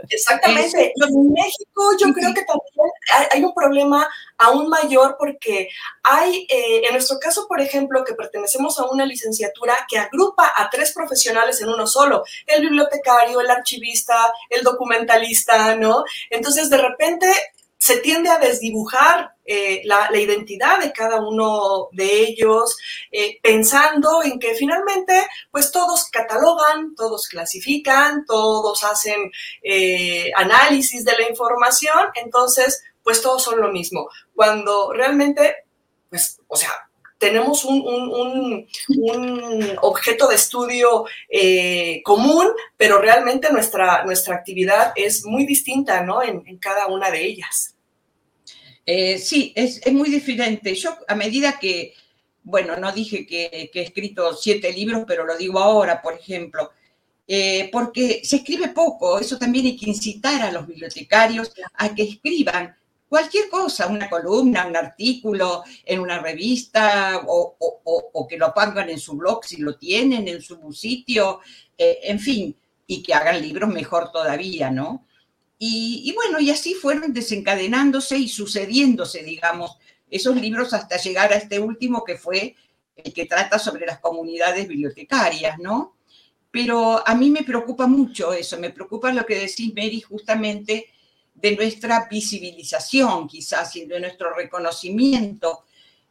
Exactamente. 0.10 0.94
en 1.08 1.34
México 1.34 1.92
yo 2.00 2.14
creo 2.14 2.34
que 2.34 2.44
también 2.44 3.30
hay 3.32 3.44
un 3.44 3.54
problema 3.54 4.08
aún 4.38 4.70
mayor 4.70 5.18
porque 5.20 5.70
hay, 6.04 6.48
eh, 6.50 6.84
en 6.88 6.94
nuestro 6.94 7.20
caso, 7.20 7.46
por 7.48 7.60
ejemplo, 7.60 8.04
que 8.04 8.14
pertenecemos 8.14 8.80
a 8.80 8.86
una 8.86 9.06
licenciatura 9.06 9.76
que 9.90 9.98
agrupa 9.98 10.52
a 10.56 10.70
tres 10.70 10.94
profesionales 10.94 11.62
en 11.62 11.70
uno 11.70 11.86
solo, 11.88 12.24
el 12.46 12.62
bibliotecario, 12.62 13.42
el 13.42 13.50
archivista, 13.50 14.34
el 14.50 14.64
documentalista, 14.64 15.76
¿no? 15.76 16.04
Entonces, 16.30 16.70
de 16.70 16.78
repente 16.78 17.28
se 17.86 17.98
tiende 17.98 18.32
a 18.32 18.40
desdibujar 18.40 19.36
eh, 19.46 19.84
la, 19.86 20.10
identidad 20.18 20.80
de 20.80 20.92
cada 20.92 21.22
uno 21.22 21.90
de 21.92 22.22
ellos, 22.22 22.76
eh, 23.12 23.38
pensando 23.44 24.24
en 24.24 24.40
que 24.40 24.56
finalmente, 24.56 25.28
pues 25.52 25.72
todos 25.72 26.06
catalogan, 26.06 26.96
todos 26.96 27.28
clasifican, 27.28 28.26
todos 28.26 28.84
hacen 28.84 29.32
eh, 29.62 30.32
análisis 30.36 31.06
de 31.06 31.12
la 31.12 31.30
información, 31.30 32.10
entonces, 32.16 32.84
pues 33.04 33.22
todos 33.22 33.44
son 33.44 33.62
lo 33.62 33.72
mismo. 33.72 34.10
Cuando 34.34 34.92
realmente, 34.92 35.58
pues, 36.10 36.40
o 36.48 36.56
sea, 36.56 36.72
tenemos 37.20 37.66
un, 37.66 38.68
objeto 39.84 40.28
de 40.28 40.36
estudio 40.36 41.06
común, 42.04 42.48
pero 42.78 43.00
realmente 43.00 43.54
nuestra, 43.54 44.04
nuestra 44.06 44.34
actividad 44.34 44.92
es 44.96 45.24
muy 45.24 45.46
distinta, 45.46 46.02
¿no? 46.02 46.24
en 46.24 46.58
cada 46.58 46.88
una 46.88 47.12
de 47.12 47.24
ellas. 47.24 47.75
Eh, 48.86 49.18
sí, 49.18 49.52
es, 49.56 49.82
muy 49.92 50.10
diferente. 50.10 50.76
Yo, 50.76 50.98
a 51.08 51.16
medida 51.16 51.58
que, 51.60 51.94
bueno, 52.44 52.78
no 52.78 52.92
dije 52.92 53.26
que, 53.26 53.70
he 53.74 53.82
escrito 53.82 54.34
siete 54.34 54.72
libros, 54.72 55.04
pero 55.08 55.26
lo 55.26 55.38
digo 55.38 55.60
ahora, 55.60 56.02
por 56.02 56.14
ejemplo, 56.14 56.72
eh, 57.28 57.70
porque 57.72 58.22
se 58.24 58.38
escribe 58.38 58.70
poco, 58.70 59.20
eso 59.20 59.38
también 59.40 59.66
hay 59.66 59.78
que 59.78 59.90
incitar 59.90 60.42
a 60.44 60.52
los 60.52 60.68
bibliotecarios 60.68 61.52
a 61.74 61.96
que 61.96 62.04
escriban 62.04 62.76
cualquier 63.10 63.50
cosa, 63.50 63.88
una 63.88 64.10
columna, 64.10 64.68
un 64.68 64.76
artículo 64.76 65.64
en 65.84 66.00
una 66.00 66.20
revista 66.20 67.22
o, 67.28 68.28
que 68.30 68.38
lo 68.38 68.54
pongan 68.54 68.90
en 68.90 69.00
su 69.00 69.16
blog 69.16 69.46
si 69.46 69.58
lo 69.58 69.78
tienen, 69.78 70.28
en 70.28 70.42
su 70.42 70.72
sitio, 70.74 71.40
eh, 71.78 72.00
en 72.04 72.20
fin, 72.20 72.56
y 72.88 73.02
que 73.02 73.14
hagan 73.14 73.42
libros 73.42 73.70
mejor 73.70 74.12
todavía, 74.12 74.70
¿no? 74.70 75.06
Y, 75.58 76.12
bueno, 76.14 76.40
y 76.40 76.52
así 76.52 76.74
fueron 76.74 77.14
desencadenándose 77.14 78.18
y 78.18 78.28
sucediéndose, 78.28 79.24
digamos, 79.24 79.78
esos 80.10 80.36
libros 80.36 80.74
hasta 80.74 80.98
llegar 80.98 81.32
a 81.32 81.38
este 81.38 81.60
último 81.60 82.04
que 82.04 82.18
fue 82.18 82.56
el 82.96 83.14
que 83.14 83.26
trata 83.26 83.58
sobre 83.58 83.86
las 83.86 84.00
comunidades 84.00 84.68
bibliotecarias, 84.68 85.58
¿no? 85.60 85.96
Pero 86.52 87.08
a 87.08 87.16
mí 87.16 87.30
me 87.30 87.44
preocupa 87.44 87.88
mucho 87.88 88.34
eso, 88.34 88.58
me 88.60 88.70
preocupa 88.70 89.12
lo 89.12 89.26
que 89.26 89.40
decís, 89.40 89.74
Mary, 89.74 90.02
justamente 90.02 90.88
de 91.34 91.56
nuestra 91.56 92.08
visibilización, 92.10 93.28
quizás, 93.28 93.76
y 93.76 93.86
de 93.86 94.00
nuestro 94.00 94.34
reconocimiento, 94.34 95.66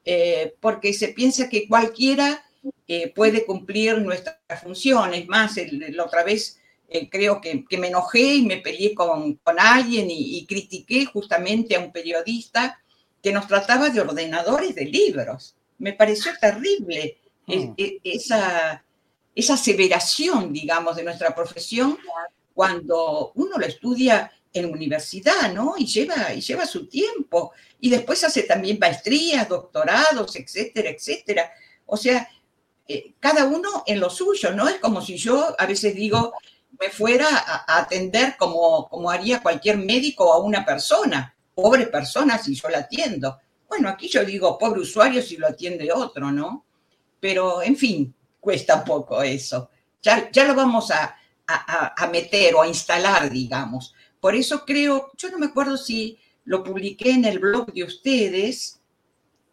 eh, 0.05 0.55
porque 0.61 0.93
se 0.93 1.09
piensa 1.09 1.49
que 1.49 1.67
cualquiera 1.67 2.45
eh, 2.87 3.13
puede 3.15 3.47
cumplir 3.47 3.99
nuestras 3.99 4.37
funciones. 4.63 5.27
Más, 5.29 5.57
la 5.71 6.05
otra 6.05 6.25
vez 6.25 6.61
eh, 6.95 7.11
creo 7.11 7.41
que, 7.41 7.65
me 7.77 7.89
enojé 7.89 8.37
y 8.37 8.47
me 8.47 8.59
peleé 8.59 8.95
con, 8.95 9.41
alguien 9.59 10.07
y, 10.09 10.47
critiqué 10.47 11.05
justamente 11.07 11.75
a 11.75 11.81
un 11.81 11.91
periodista 11.91 12.81
que 13.21 13.33
nos 13.33 13.49
trataba 13.49 13.91
de 13.91 14.01
ordenadores 14.01 14.77
de 14.77 14.85
libros. 14.85 15.57
Me 15.79 15.95
pareció 15.95 16.31
terrible 16.41 17.19
mm. 17.49 17.73
esa, 18.05 18.85
esa 19.35 19.55
aseveración, 19.55 20.53
digamos, 20.53 20.95
de 20.95 21.03
nuestra 21.03 21.35
profesión 21.35 21.99
cuando 22.55 23.33
uno 23.35 23.59
lo 23.59 23.67
estudia 23.67 24.31
en 24.53 24.71
universidad, 24.71 25.53
¿no? 25.53 25.75
Y 25.77 25.87
lleva, 25.87 26.33
y 26.33 26.43
lleva 26.43 26.65
su 26.65 26.87
tiempo. 26.87 27.55
Y 27.81 27.91
después 27.91 28.23
hace 28.23 28.45
también 28.45 28.79
maestrías, 28.79 29.49
doctorados, 29.49 30.37
etcétera, 30.37 30.91
etcétera. 30.91 31.51
O 31.87 31.97
sea, 31.97 32.29
eh, 32.87 33.15
cada 33.19 33.47
uno 33.47 33.83
en 33.85 33.99
lo 33.99 34.11
suyo, 34.11 34.53
¿no? 34.53 34.69
Es 34.69 34.77
como 34.77 35.03
si 35.03 35.17
yo 35.17 35.57
a 35.59 35.67
veces 35.67 35.97
digo, 35.97 36.35
me 36.81 36.91
fuera 36.91 37.27
a, 37.29 37.79
atender 37.79 38.37
como, 38.37 38.89
como 38.89 39.11
haría 39.11 39.43
cualquier 39.43 39.79
médico 39.79 40.33
a 40.33 40.39
una 40.39 40.65
persona, 40.65 41.35
pobre 41.55 41.87
persona 41.87 42.39
si 42.39 42.55
yo 42.55 42.69
la 42.69 42.79
atiendo. 42.79 43.39
Bueno, 43.69 43.89
aquí 43.89 44.09
yo 44.09 44.25
digo 44.25 44.59
pobre 44.59 44.81
usuario 44.81 45.23
si 45.23 45.37
lo 45.37 45.47
atiende 45.47 45.93
otro, 45.93 46.31
¿no? 46.31 46.65
Pero, 47.21 47.63
en 47.63 47.77
fin, 47.77 48.15
cuesta 48.41 48.85
poco 48.85 49.23
eso. 49.23 49.71
Ya, 50.03 50.31
ya 50.31 50.45
lo 50.45 50.55
vamos 50.55 50.91
a, 50.91 51.17
a, 51.47 52.07
meter 52.07 52.55
o 52.55 52.63
a 52.63 52.69
instalar, 52.69 53.31
digamos. 53.31 53.95
Por 54.21 54.35
eso 54.35 54.65
creo, 54.65 55.11
yo 55.17 55.31
no 55.31 55.39
me 55.39 55.47
acuerdo 55.47 55.77
si 55.77 56.19
lo 56.45 56.63
publiqué 56.63 57.11
en 57.11 57.25
el 57.25 57.39
blog 57.39 57.73
de 57.73 57.85
ustedes, 57.85 58.81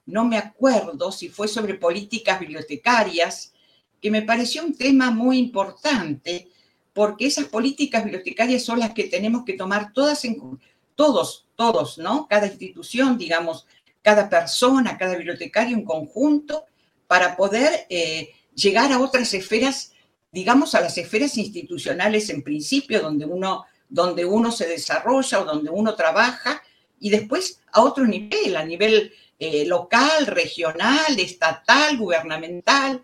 no 0.05 0.25
me 0.25 0.37
acuerdo 0.37 1.11
si 1.11 1.29
fue 1.29 1.47
sobre 1.47 1.75
políticas 1.75 2.39
bibliotecarias, 2.39 3.53
que 4.01 4.11
me 4.11 4.23
pareció 4.23 4.63
un 4.63 4.75
tema 4.75 5.11
muy 5.11 5.37
importante 5.37 6.50
porque 6.93 7.27
esas 7.27 7.45
políticas 7.45 8.03
bibliotecarias 8.03 8.63
son 8.63 8.79
las 8.79 8.93
que 8.93 9.05
tenemos 9.05 9.43
que 9.45 9.53
tomar 9.53 9.93
todas 9.93 10.25
en, 10.25 10.59
todos, 10.95 11.47
todos, 11.55 11.97
¿no? 11.97 12.27
Cada 12.27 12.47
institución, 12.47 13.17
digamos, 13.17 13.65
cada 14.01 14.29
persona, 14.29 14.97
cada 14.97 15.15
bibliotecario 15.15 15.75
en 15.75 15.85
conjunto, 15.85 16.65
para 17.07 17.35
poder 17.35 17.87
eh, 17.89 18.29
llegar 18.53 18.91
a 18.91 18.99
otras 18.99 19.33
esferas, 19.33 19.93
digamos, 20.31 20.75
a 20.75 20.81
las 20.81 20.97
esferas 20.97 21.37
institucionales 21.37 22.29
en 22.29 22.43
principio, 22.43 23.01
donde 23.01 23.25
uno, 23.25 23.65
donde 23.89 24.25
uno 24.25 24.51
se 24.51 24.67
desarrolla 24.67 25.41
o 25.41 25.45
donde 25.45 25.69
uno 25.69 25.95
trabaja, 25.95 26.61
y 26.99 27.09
después 27.09 27.61
a 27.71 27.81
otro 27.81 28.05
nivel, 28.05 28.55
a 28.55 28.63
nivel 28.63 29.11
eh, 29.39 29.65
local, 29.65 30.27
regional, 30.27 31.19
estatal, 31.19 31.97
gubernamental, 31.97 33.01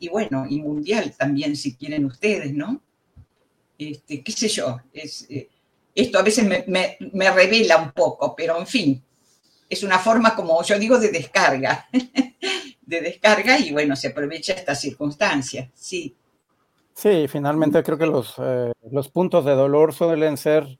y, 0.00 0.08
bueno, 0.08 0.46
y 0.48 0.60
mundial 0.60 1.14
también, 1.16 1.56
si 1.56 1.74
quieren 1.74 2.04
ustedes, 2.04 2.52
¿no? 2.52 2.80
Este, 3.78 4.22
qué 4.22 4.32
sé 4.32 4.48
yo, 4.48 4.80
es, 4.92 5.26
eh, 5.30 5.48
esto 5.94 6.18
a 6.18 6.22
veces 6.22 6.46
me, 6.66 6.96
revela 7.30 7.78
un 7.78 7.92
poco, 7.92 8.34
pero 8.36 8.58
en 8.58 8.66
fin, 8.66 9.02
es 9.68 9.82
una 9.82 9.98
forma, 9.98 10.34
como 10.34 10.62
yo 10.62 10.78
digo, 10.78 10.98
de 10.98 11.10
descarga, 11.10 11.88
de 12.82 13.00
descarga 13.00 13.58
y 13.58 13.72
bueno, 13.72 13.96
se 13.96 14.08
aprovecha 14.08 14.54
esta 14.54 14.74
circunstancia, 14.74 15.70
sí. 15.74 16.14
Sí, 16.94 17.26
finalmente 17.26 17.82
creo 17.82 17.98
que 17.98 18.06
los, 18.06 18.34
eh, 18.38 18.72
los 18.90 19.08
puntos 19.08 19.44
de 19.44 19.52
dolor 19.52 19.94
suelen 19.94 20.36
ser 20.36 20.78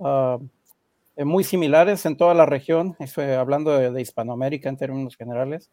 ah, 0.00 0.38
muy 1.16 1.44
similares 1.44 2.04
en 2.06 2.16
toda 2.16 2.34
la 2.34 2.46
región, 2.46 2.96
estoy 2.98 3.32
hablando 3.32 3.78
de 3.78 4.00
Hispanoamérica 4.00 4.68
en 4.68 4.78
términos 4.78 5.16
generales. 5.16 5.70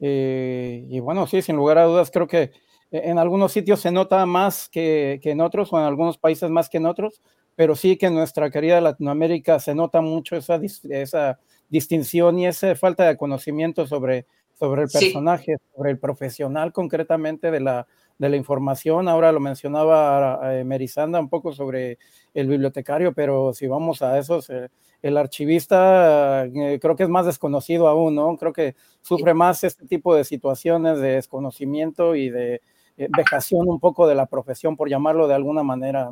Eh, 0.00 0.84
y 0.88 1.00
bueno, 1.00 1.26
sí, 1.26 1.42
sin 1.42 1.56
lugar 1.56 1.78
a 1.78 1.84
dudas, 1.84 2.10
creo 2.10 2.26
que 2.26 2.52
en 2.90 3.18
algunos 3.18 3.52
sitios 3.52 3.80
se 3.80 3.92
nota 3.92 4.24
más 4.26 4.68
que, 4.68 5.20
en 5.22 5.40
otros, 5.40 5.72
o 5.72 5.78
en 5.78 5.84
algunos 5.84 6.18
países 6.18 6.50
más 6.50 6.68
que 6.68 6.78
en 6.78 6.86
otros, 6.86 7.22
pero 7.54 7.76
sí 7.76 7.96
que 7.96 8.06
en 8.06 8.14
nuestra 8.14 8.50
querida 8.50 8.80
Latinoamérica 8.80 9.60
se 9.60 9.74
nota 9.74 10.00
mucho 10.00 10.36
esa, 10.36 10.58
esa 10.88 11.38
distinción 11.68 12.38
y 12.38 12.46
esa 12.46 12.74
falta 12.74 13.06
de 13.06 13.16
conocimiento 13.16 13.86
sobre, 13.86 14.26
sobre 14.60 14.82
el 14.82 14.88
personaje, 14.90 15.56
sobre 15.74 15.90
el 15.90 15.98
profesional 15.98 16.70
concretamente 16.70 17.50
de 17.50 17.60
la, 17.60 17.86
de 18.18 18.28
la 18.28 18.36
información. 18.36 19.08
Ahora 19.08 19.32
lo 19.32 19.40
mencionaba 19.40 20.38
eh, 20.52 20.64
Merizanda 20.64 21.18
un 21.18 21.30
poco 21.30 21.54
sobre 21.54 21.96
el 22.34 22.46
bibliotecario, 22.46 23.14
pero 23.14 23.54
si 23.54 23.66
vamos 23.66 24.02
a 24.02 24.18
esos, 24.18 24.50
eh, 24.50 24.68
el 25.00 25.16
archivista 25.16 26.44
eh, 26.44 26.78
creo 26.78 26.94
que 26.94 27.04
es 27.04 27.08
más 27.08 27.24
desconocido 27.24 27.88
aún, 27.88 28.14
¿no? 28.14 28.36
Creo 28.36 28.52
que 28.52 28.76
sufre 29.00 29.32
más 29.32 29.64
este 29.64 29.86
tipo 29.86 30.14
de 30.14 30.24
situaciones 30.24 31.00
de 31.00 31.12
desconocimiento 31.12 32.14
y 32.14 32.28
de 32.28 32.60
eh, 32.98 33.08
vejación 33.16 33.66
un 33.66 33.80
poco 33.80 34.06
de 34.06 34.14
la 34.14 34.26
profesión, 34.26 34.76
por 34.76 34.90
llamarlo 34.90 35.26
de 35.26 35.34
alguna 35.36 35.62
manera. 35.62 36.10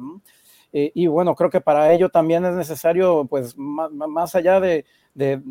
y 0.73 1.07
bueno, 1.07 1.35
creo 1.35 1.51
que 1.51 1.61
para 1.61 1.93
ello 1.93 2.09
también 2.09 2.47
es 2.47 2.55
necesario, 2.55 3.27
pues, 3.27 3.55
más, 3.59 4.35
allá 4.35 4.59
de, 4.61 4.87
de, 5.15 5.43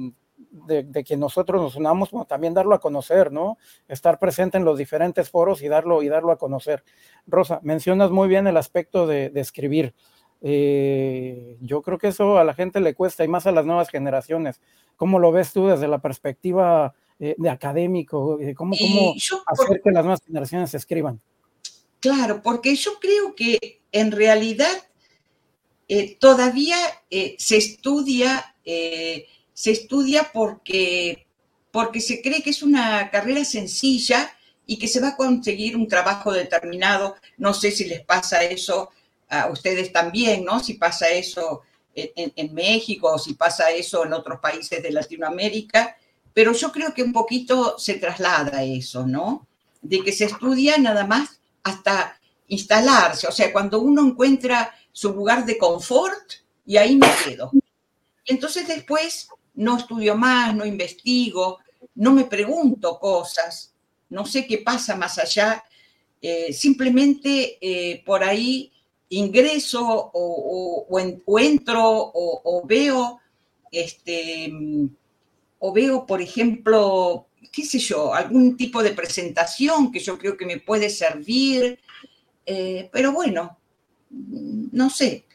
de, 0.51 1.03
que 1.03 1.17
nosotros 1.17 1.61
nos 1.61 1.75
unamos, 1.75 2.09
también 2.27 2.53
darlo 2.53 2.75
a 2.75 2.79
conocer, 2.79 3.31
¿no? 3.31 3.57
Estar 3.87 4.19
presente 4.19 4.57
en 4.57 4.65
los 4.65 4.77
diferentes 4.77 5.29
foros 5.29 5.61
y 5.61 5.67
darlo, 5.67 6.03
y 6.03 6.09
darlo 6.09 6.31
a 6.31 6.37
conocer. 6.37 6.83
Rosa, 7.25 7.59
mencionas 7.63 8.11
muy 8.11 8.27
bien 8.27 8.47
el 8.47 8.57
aspecto 8.57 9.07
de, 9.07 9.31
escribir. 9.35 9.93
Eh, 10.41 11.57
yo 11.61 11.81
creo 11.81 11.97
que 11.97 12.07
eso 12.07 12.37
a 12.37 12.43
la 12.43 12.53
gente 12.53 12.79
le 12.79 12.93
cuesta 12.93 13.23
y 13.23 13.27
más 13.27 13.47
a 13.47 13.51
las 13.51 13.65
nuevas 13.65 13.89
generaciones. 13.89 14.61
¿Cómo 14.95 15.19
lo 15.19 15.31
ves 15.31 15.53
tú 15.53 15.67
desde 15.67 15.87
la 15.87 15.99
perspectiva 15.99 16.93
eh, 17.19 17.35
de 17.37 17.49
académico? 17.49 18.39
Eh, 18.39 18.53
¿Cómo, 18.53 18.75
cómo 18.77 19.13
hacer 19.45 19.81
que 19.81 19.91
las 19.91 20.03
nuevas 20.03 20.21
generaciones 20.25 20.73
escriban? 20.73 21.21
Claro, 21.99 22.41
porque 22.43 22.75
yo 22.75 22.99
creo 22.99 23.33
que 23.35 23.81
en 23.91 24.11
realidad 24.11 24.71
todavía 26.19 26.77
se 27.37 27.57
estudia, 27.57 28.55
se 29.57 29.71
estudia 29.71 30.29
porque, 30.31 31.25
porque 31.71 31.99
se 31.99 32.21
cree 32.21 32.43
que 32.43 32.51
es 32.51 32.61
una 32.61 33.09
carrera 33.09 33.43
sencilla 33.43 34.31
y 34.67 34.77
que 34.77 34.87
se 34.87 34.99
va 34.99 35.09
a 35.09 35.17
conseguir 35.17 35.75
un 35.75 35.87
trabajo 35.87 36.31
determinado. 36.31 37.15
No 37.37 37.55
sé 37.55 37.71
si 37.71 37.85
les 37.85 38.01
pasa 38.01 38.43
eso 38.43 38.91
a 39.27 39.47
ustedes 39.47 39.91
también, 39.91 40.45
¿no? 40.45 40.63
Si 40.63 40.75
pasa 40.75 41.09
eso 41.09 41.63
en, 41.95 42.53
México 42.53 43.13
o 43.13 43.17
si 43.17 43.33
pasa 43.33 43.71
eso 43.71 44.05
en 44.05 44.13
otros 44.13 44.39
países 44.39 44.83
de 44.83 44.91
Latinoamérica, 44.91 45.97
pero 46.35 46.53
yo 46.53 46.71
creo 46.71 46.93
que 46.93 47.01
un 47.01 47.11
poquito 47.11 47.79
se 47.79 47.95
traslada 47.95 48.63
eso, 48.63 49.07
¿no? 49.07 49.47
De 49.81 50.03
que 50.03 50.11
se 50.11 50.25
estudia 50.25 50.77
nada 50.77 51.07
más 51.07 51.39
hasta 51.63 52.19
instalarse, 52.47 53.25
o 53.25 53.31
sea, 53.31 53.51
cuando 53.51 53.79
uno 53.79 54.05
encuentra 54.05 54.75
su 54.91 55.11
lugar 55.13 55.47
de 55.47 55.57
confort 55.57 56.33
y 56.63 56.77
ahí 56.77 56.95
me 56.95 57.07
quedo. 57.25 57.49
Entonces 58.23 58.67
después 58.67 59.29
no 59.57 59.77
estudio 59.77 60.15
más, 60.15 60.55
no 60.55 60.65
investigo, 60.65 61.59
no 61.95 62.13
me 62.13 62.25
pregunto 62.25 62.99
cosas, 62.99 63.73
no 64.09 64.25
sé 64.25 64.47
qué 64.47 64.59
pasa 64.59 64.95
más 64.95 65.17
allá, 65.17 65.63
eh, 66.21 66.53
simplemente 66.53 67.57
eh, 67.61 68.03
por 68.05 68.23
ahí 68.23 68.71
ingreso 69.09 70.11
o, 70.13 71.39
entro 71.39 72.11
o, 72.13 72.63
veo, 72.65 73.19
este, 73.71 74.51
o 75.59 75.73
veo, 75.73 76.05
por 76.05 76.21
ejemplo, 76.21 77.27
qué 77.51 77.65
sé 77.65 77.79
yo, 77.79 78.13
algún 78.13 78.57
tipo 78.57 78.83
de 78.83 78.91
presentación 78.91 79.91
que 79.91 79.99
yo 79.99 80.17
creo 80.17 80.37
que 80.37 80.45
me 80.45 80.59
puede 80.59 80.89
servir, 80.89 81.79
eh, 82.45 82.89
pero 82.91 83.11
bueno, 83.11 83.57
no 84.09 84.89
sé, 84.89 85.25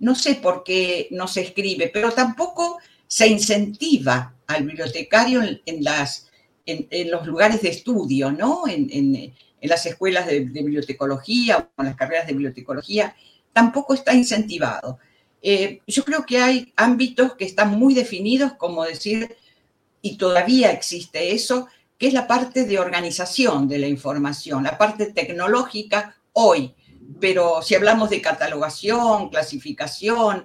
no 0.00 0.14
sé 0.14 0.34
por 0.34 0.64
qué 0.64 1.08
no 1.12 1.28
se 1.28 1.42
escribe, 1.42 1.90
pero 1.92 2.12
tampoco 2.12 2.78
se 3.06 3.26
incentiva 3.26 4.34
al 4.46 4.64
bibliotecario 4.64 5.42
en, 5.42 7.10
los 7.10 7.26
lugares 7.26 7.62
de 7.62 7.68
estudio, 7.68 8.32
¿no? 8.32 8.66
En, 8.66 9.32
en 9.64 9.70
las 9.70 9.86
escuelas 9.86 10.26
de, 10.26 10.40
bibliotecología 10.40 11.70
o 11.74 11.82
en 11.82 11.86
las 11.86 11.96
carreras 11.96 12.26
de 12.26 12.34
bibliotecología, 12.34 13.16
tampoco 13.50 13.94
está 13.94 14.12
incentivado. 14.12 14.98
Eh, 15.40 15.80
yo 15.86 16.04
creo 16.04 16.26
que 16.26 16.36
hay 16.36 16.70
ámbitos 16.76 17.34
que 17.34 17.46
están 17.46 17.70
muy 17.70 17.94
definidos, 17.94 18.52
como 18.58 18.84
decir, 18.84 19.34
y 20.02 20.18
todavía 20.18 20.70
existe 20.70 21.32
eso, 21.32 21.66
que 21.96 22.08
es 22.08 22.12
la 22.12 22.26
parte 22.26 22.66
de 22.66 22.78
organización 22.78 23.66
de 23.66 23.78
la 23.78 23.86
información, 23.86 24.64
la 24.64 24.76
parte 24.76 25.06
tecnológica 25.06 26.14
hoy. 26.34 26.74
Pero 27.18 27.62
si 27.62 27.74
hablamos 27.74 28.10
de 28.10 28.20
catalogación, 28.20 29.30
clasificación 29.30 30.44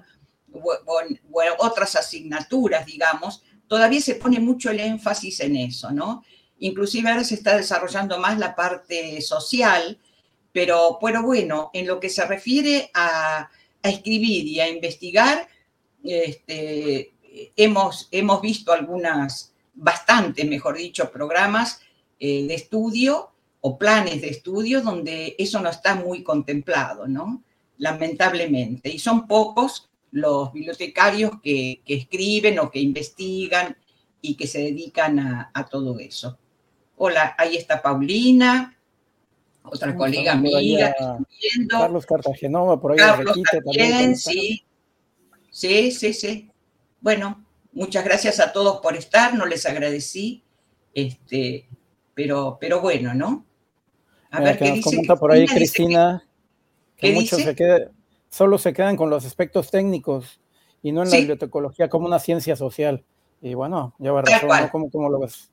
otras 1.60 1.96
asignaturas, 1.96 2.86
digamos, 2.86 3.44
todavía 3.68 4.02
se 4.02 4.16
pone 4.16 4.40
mucho 4.40 4.72
el 4.72 4.80
énfasis 4.80 5.40
en 5.42 5.56
eso, 5.56 5.92
¿no? 5.92 6.24
Inclusive 6.60 7.10
ahora 7.10 7.24
se 7.24 7.36
está 7.36 7.56
desarrollando 7.56 8.20
más 8.20 8.38
la 8.38 8.56
parte 8.56 9.22
social, 9.22 9.98
pero, 10.52 10.98
bueno, 11.00 11.70
en 11.74 11.88
lo 11.88 12.00
que 12.00 12.10
se 12.10 12.26
refiere 12.26 12.92
a, 12.94 13.50
escribir 13.82 14.46
y 14.46 14.60
a 14.60 14.68
investigar, 14.68 15.48
este, 16.04 17.14
hemos, 17.56 18.10
hemos 18.12 18.42
visto 18.42 18.74
algunas, 18.74 19.54
bastantes, 19.74 20.46
mejor 20.46 20.78
dicho, 20.78 21.10
programas 21.12 21.82
eh, 22.20 22.46
de 22.46 22.56
estudio 22.56 23.32
o 23.62 23.78
planes 23.78 24.22
de 24.22 24.30
estudio 24.30 24.82
donde 24.82 25.36
eso 25.38 25.62
no 25.62 25.70
está 25.70 25.96
muy 25.96 26.24
contemplado, 26.24 27.08
¿no? 27.08 27.44
Lamentablemente. 27.78 28.90
Y 28.90 29.00
son 29.00 29.28
pocos 29.28 29.89
los 30.12 30.52
bibliotecarios 30.54 31.34
que, 31.42 31.82
escriben 31.86 32.60
o 32.60 32.72
que 32.72 32.80
investigan 32.80 33.78
y 34.22 34.36
que 34.36 34.48
se 34.48 34.60
dedican 34.60 35.20
a 35.20 35.66
todo 35.70 36.00
eso. 36.00 36.38
Hola, 36.98 37.36
ahí 37.38 37.56
está 37.56 37.82
Paulina, 37.82 38.78
otra 39.64 39.96
colega 39.96 40.34
amiga. 40.34 40.96
Carlos 41.70 42.06
Cartagenova, 42.06 42.80
por 42.80 42.92
ahí. 42.92 42.98
Carlos 42.98 43.38
también, 43.52 44.18
sí. 44.18 44.64
Sí, 45.50 45.92
sí, 45.92 46.14
sí. 46.14 46.52
Bueno, 47.02 47.46
muchas 47.72 48.04
gracias 48.04 48.40
a 48.40 48.52
todos 48.52 48.82
por 48.82 48.96
estar, 48.96 49.34
no 49.34 49.46
les 49.46 49.66
agradecí, 49.66 50.44
este, 50.94 51.68
pero, 52.14 52.58
pero 52.60 52.82
bueno, 52.82 53.14
¿no? 53.14 53.46
A 54.32 54.42
ver, 54.42 54.58
¿qué 54.58 54.72
dice? 54.74 54.82
Comenta 54.82 55.16
por 55.16 55.32
ahí 55.32 55.46
Cristina 55.48 56.24
que, 56.98 57.14
muchos 57.14 57.42
se 57.42 57.56
solo 58.30 58.58
se 58.58 58.74
quedan 58.74 58.96
con 58.96 59.10
los 59.10 59.26
aspectos 59.26 59.72
técnicos 59.72 60.40
y 60.82 60.92
no 60.92 61.04
en 61.04 61.10
la 61.10 61.18
bibliotecología 61.18 61.90
como 61.90 62.06
una 62.06 62.20
ciencia 62.20 62.56
social. 62.56 63.04
Y 63.42 63.54
bueno, 63.54 63.96
ya 64.00 64.12
va 64.12 64.22
razón, 64.22 64.50
¿no? 64.50 64.90
¿Cómo 64.90 65.10
lo 65.10 65.20
ves? 65.20 65.50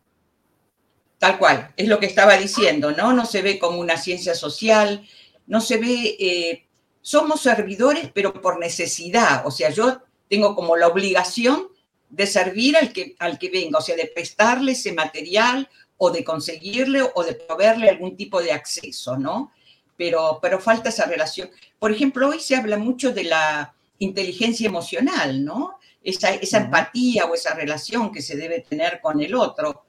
Tal 1.18 1.38
cual, 1.38 1.72
es 1.76 1.88
lo 1.88 1.98
que 1.98 2.06
estaba 2.06 2.36
diciendo, 2.36 2.92
¿no? 2.92 3.12
No 3.12 3.24
se 3.24 3.42
ve 3.42 3.58
como 3.58 3.80
una 3.80 3.96
ciencia 3.96 4.34
social, 4.34 5.06
no 5.46 5.60
se 5.60 5.78
ve, 5.78 6.16
eh, 6.18 6.66
somos 7.00 7.40
servidores, 7.40 8.10
pero 8.12 8.34
por 8.34 8.58
necesidad, 8.58 9.46
o 9.46 9.50
sea, 9.50 9.70
yo 9.70 10.02
tengo 10.28 10.54
como 10.54 10.76
la 10.76 10.88
obligación 10.88 11.68
de 12.10 12.26
servir 12.26 12.76
al 12.76 12.92
que, 12.92 13.16
al 13.18 13.38
que 13.38 13.50
venga, 13.50 13.78
o 13.78 13.82
sea, 13.82 13.96
de 13.96 14.10
prestarle 14.14 14.72
ese 14.72 14.92
material 14.92 15.68
o 15.96 16.10
de 16.10 16.22
conseguirle 16.22 17.02
o 17.14 17.24
de 17.24 17.34
proveerle 17.34 17.88
algún 17.88 18.16
tipo 18.16 18.42
de 18.42 18.52
acceso, 18.52 19.16
¿no? 19.16 19.50
Pero, 19.96 20.38
pero 20.42 20.60
falta 20.60 20.90
esa 20.90 21.06
relación. 21.06 21.50
Por 21.78 21.92
ejemplo, 21.92 22.28
hoy 22.28 22.40
se 22.40 22.56
habla 22.56 22.76
mucho 22.76 23.12
de 23.12 23.24
la 23.24 23.74
inteligencia 23.98 24.66
emocional, 24.66 25.44
¿no? 25.44 25.78
Esa, 26.02 26.30
esa 26.30 26.58
empatía 26.58 27.24
o 27.26 27.34
esa 27.34 27.54
relación 27.54 28.12
que 28.12 28.22
se 28.22 28.36
debe 28.36 28.60
tener 28.60 29.00
con 29.00 29.20
el 29.20 29.34
otro 29.34 29.86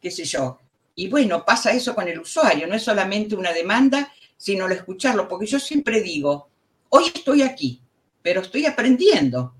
qué 0.00 0.10
sé 0.12 0.24
yo. 0.24 0.58
Y 0.94 1.08
bueno, 1.08 1.44
pasa 1.44 1.72
eso 1.72 1.94
con 1.94 2.08
el 2.08 2.20
usuario, 2.20 2.66
no 2.66 2.74
es 2.74 2.84
solamente 2.84 3.34
una 3.34 3.52
demanda, 3.52 4.12
sino 4.36 4.66
el 4.66 4.72
escucharlo, 4.72 5.28
porque 5.28 5.46
yo 5.46 5.58
siempre 5.58 6.00
digo, 6.00 6.48
hoy 6.90 7.10
estoy 7.12 7.42
aquí, 7.42 7.80
pero 8.22 8.40
estoy 8.40 8.66
aprendiendo. 8.66 9.54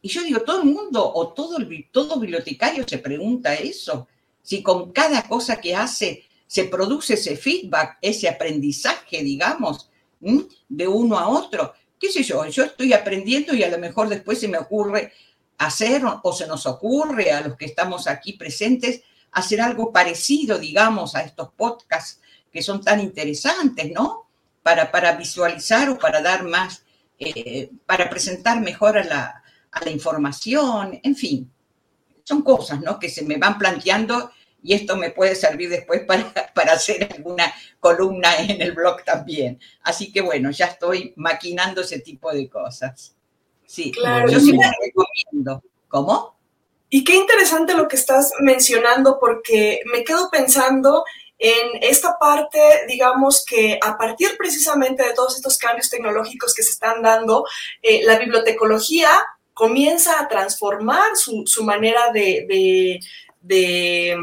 Y 0.00 0.08
yo 0.08 0.22
digo, 0.22 0.42
todo 0.42 0.62
el 0.62 0.68
mundo 0.68 1.12
o 1.12 1.32
todo, 1.32 1.58
todo 1.90 2.20
bibliotecario 2.20 2.84
se 2.86 2.98
pregunta 2.98 3.54
eso, 3.54 4.06
si 4.40 4.62
con 4.62 4.92
cada 4.92 5.22
cosa 5.26 5.60
que 5.60 5.74
hace 5.74 6.22
se 6.46 6.64
produce 6.64 7.14
ese 7.14 7.36
feedback, 7.36 7.98
ese 8.00 8.28
aprendizaje, 8.28 9.22
digamos, 9.22 9.90
de 10.20 10.88
uno 10.88 11.18
a 11.18 11.28
otro. 11.28 11.72
¿Qué 11.98 12.10
sé 12.10 12.22
yo? 12.22 12.44
Yo 12.46 12.64
estoy 12.64 12.92
aprendiendo 12.92 13.54
y 13.54 13.62
a 13.64 13.70
lo 13.70 13.78
mejor 13.78 14.08
después 14.08 14.38
se 14.38 14.48
me 14.48 14.58
ocurre 14.58 15.12
hacer 15.58 16.02
o 16.22 16.32
se 16.32 16.46
nos 16.46 16.66
ocurre 16.66 17.32
a 17.32 17.40
los 17.40 17.56
que 17.56 17.64
estamos 17.64 18.06
aquí 18.06 18.34
presentes 18.34 19.02
hacer 19.36 19.60
algo 19.60 19.92
parecido, 19.92 20.58
digamos, 20.58 21.14
a 21.14 21.20
estos 21.20 21.50
podcasts 21.52 22.20
que 22.50 22.62
son 22.62 22.82
tan 22.82 23.00
interesantes, 23.00 23.92
¿no? 23.92 24.28
Para, 24.62 24.90
para 24.90 25.12
visualizar 25.12 25.90
o 25.90 25.98
para 25.98 26.22
dar 26.22 26.42
más, 26.42 26.84
eh, 27.18 27.70
para 27.84 28.08
presentar 28.08 28.62
mejor 28.62 29.04
la, 29.04 29.42
a 29.70 29.84
la, 29.84 29.90
información, 29.90 30.98
en 31.02 31.14
fin, 31.14 31.50
son 32.24 32.40
cosas, 32.40 32.80
¿no? 32.80 32.98
Que 32.98 33.10
se 33.10 33.24
me 33.24 33.36
van 33.36 33.58
planteando 33.58 34.30
y 34.66 34.74
esto 34.74 34.96
me 34.96 35.10
puede 35.10 35.36
servir 35.36 35.70
después 35.70 36.02
para, 36.04 36.32
para 36.54 36.72
hacer 36.72 37.08
alguna 37.14 37.54
columna 37.78 38.36
en 38.38 38.60
el 38.60 38.72
blog 38.72 39.04
también. 39.04 39.60
Así 39.82 40.12
que 40.12 40.20
bueno, 40.20 40.50
ya 40.50 40.66
estoy 40.66 41.12
maquinando 41.16 41.82
ese 41.82 42.00
tipo 42.00 42.32
de 42.32 42.48
cosas. 42.50 43.14
Sí, 43.64 43.92
claro. 43.92 44.28
yo 44.28 44.40
sí 44.40 44.52
me 44.52 44.68
recomiendo. 44.82 45.62
¿Cómo? 45.86 46.36
Y 46.90 47.04
qué 47.04 47.14
interesante 47.14 47.74
lo 47.74 47.86
que 47.86 47.94
estás 47.94 48.32
mencionando 48.40 49.18
porque 49.20 49.82
me 49.92 50.02
quedo 50.02 50.30
pensando 50.30 51.04
en 51.38 51.82
esta 51.82 52.16
parte, 52.18 52.58
digamos 52.88 53.44
que 53.44 53.78
a 53.80 53.96
partir 53.96 54.36
precisamente 54.36 55.04
de 55.04 55.14
todos 55.14 55.36
estos 55.36 55.58
cambios 55.58 55.90
tecnológicos 55.90 56.54
que 56.54 56.64
se 56.64 56.70
están 56.70 57.02
dando, 57.02 57.44
eh, 57.82 58.02
la 58.04 58.18
bibliotecología 58.18 59.10
comienza 59.56 60.20
a 60.20 60.28
transformar 60.28 61.16
su, 61.16 61.64
manera 61.64 62.12
de, 62.12 62.46
de, 62.48 63.00
de 63.46 64.16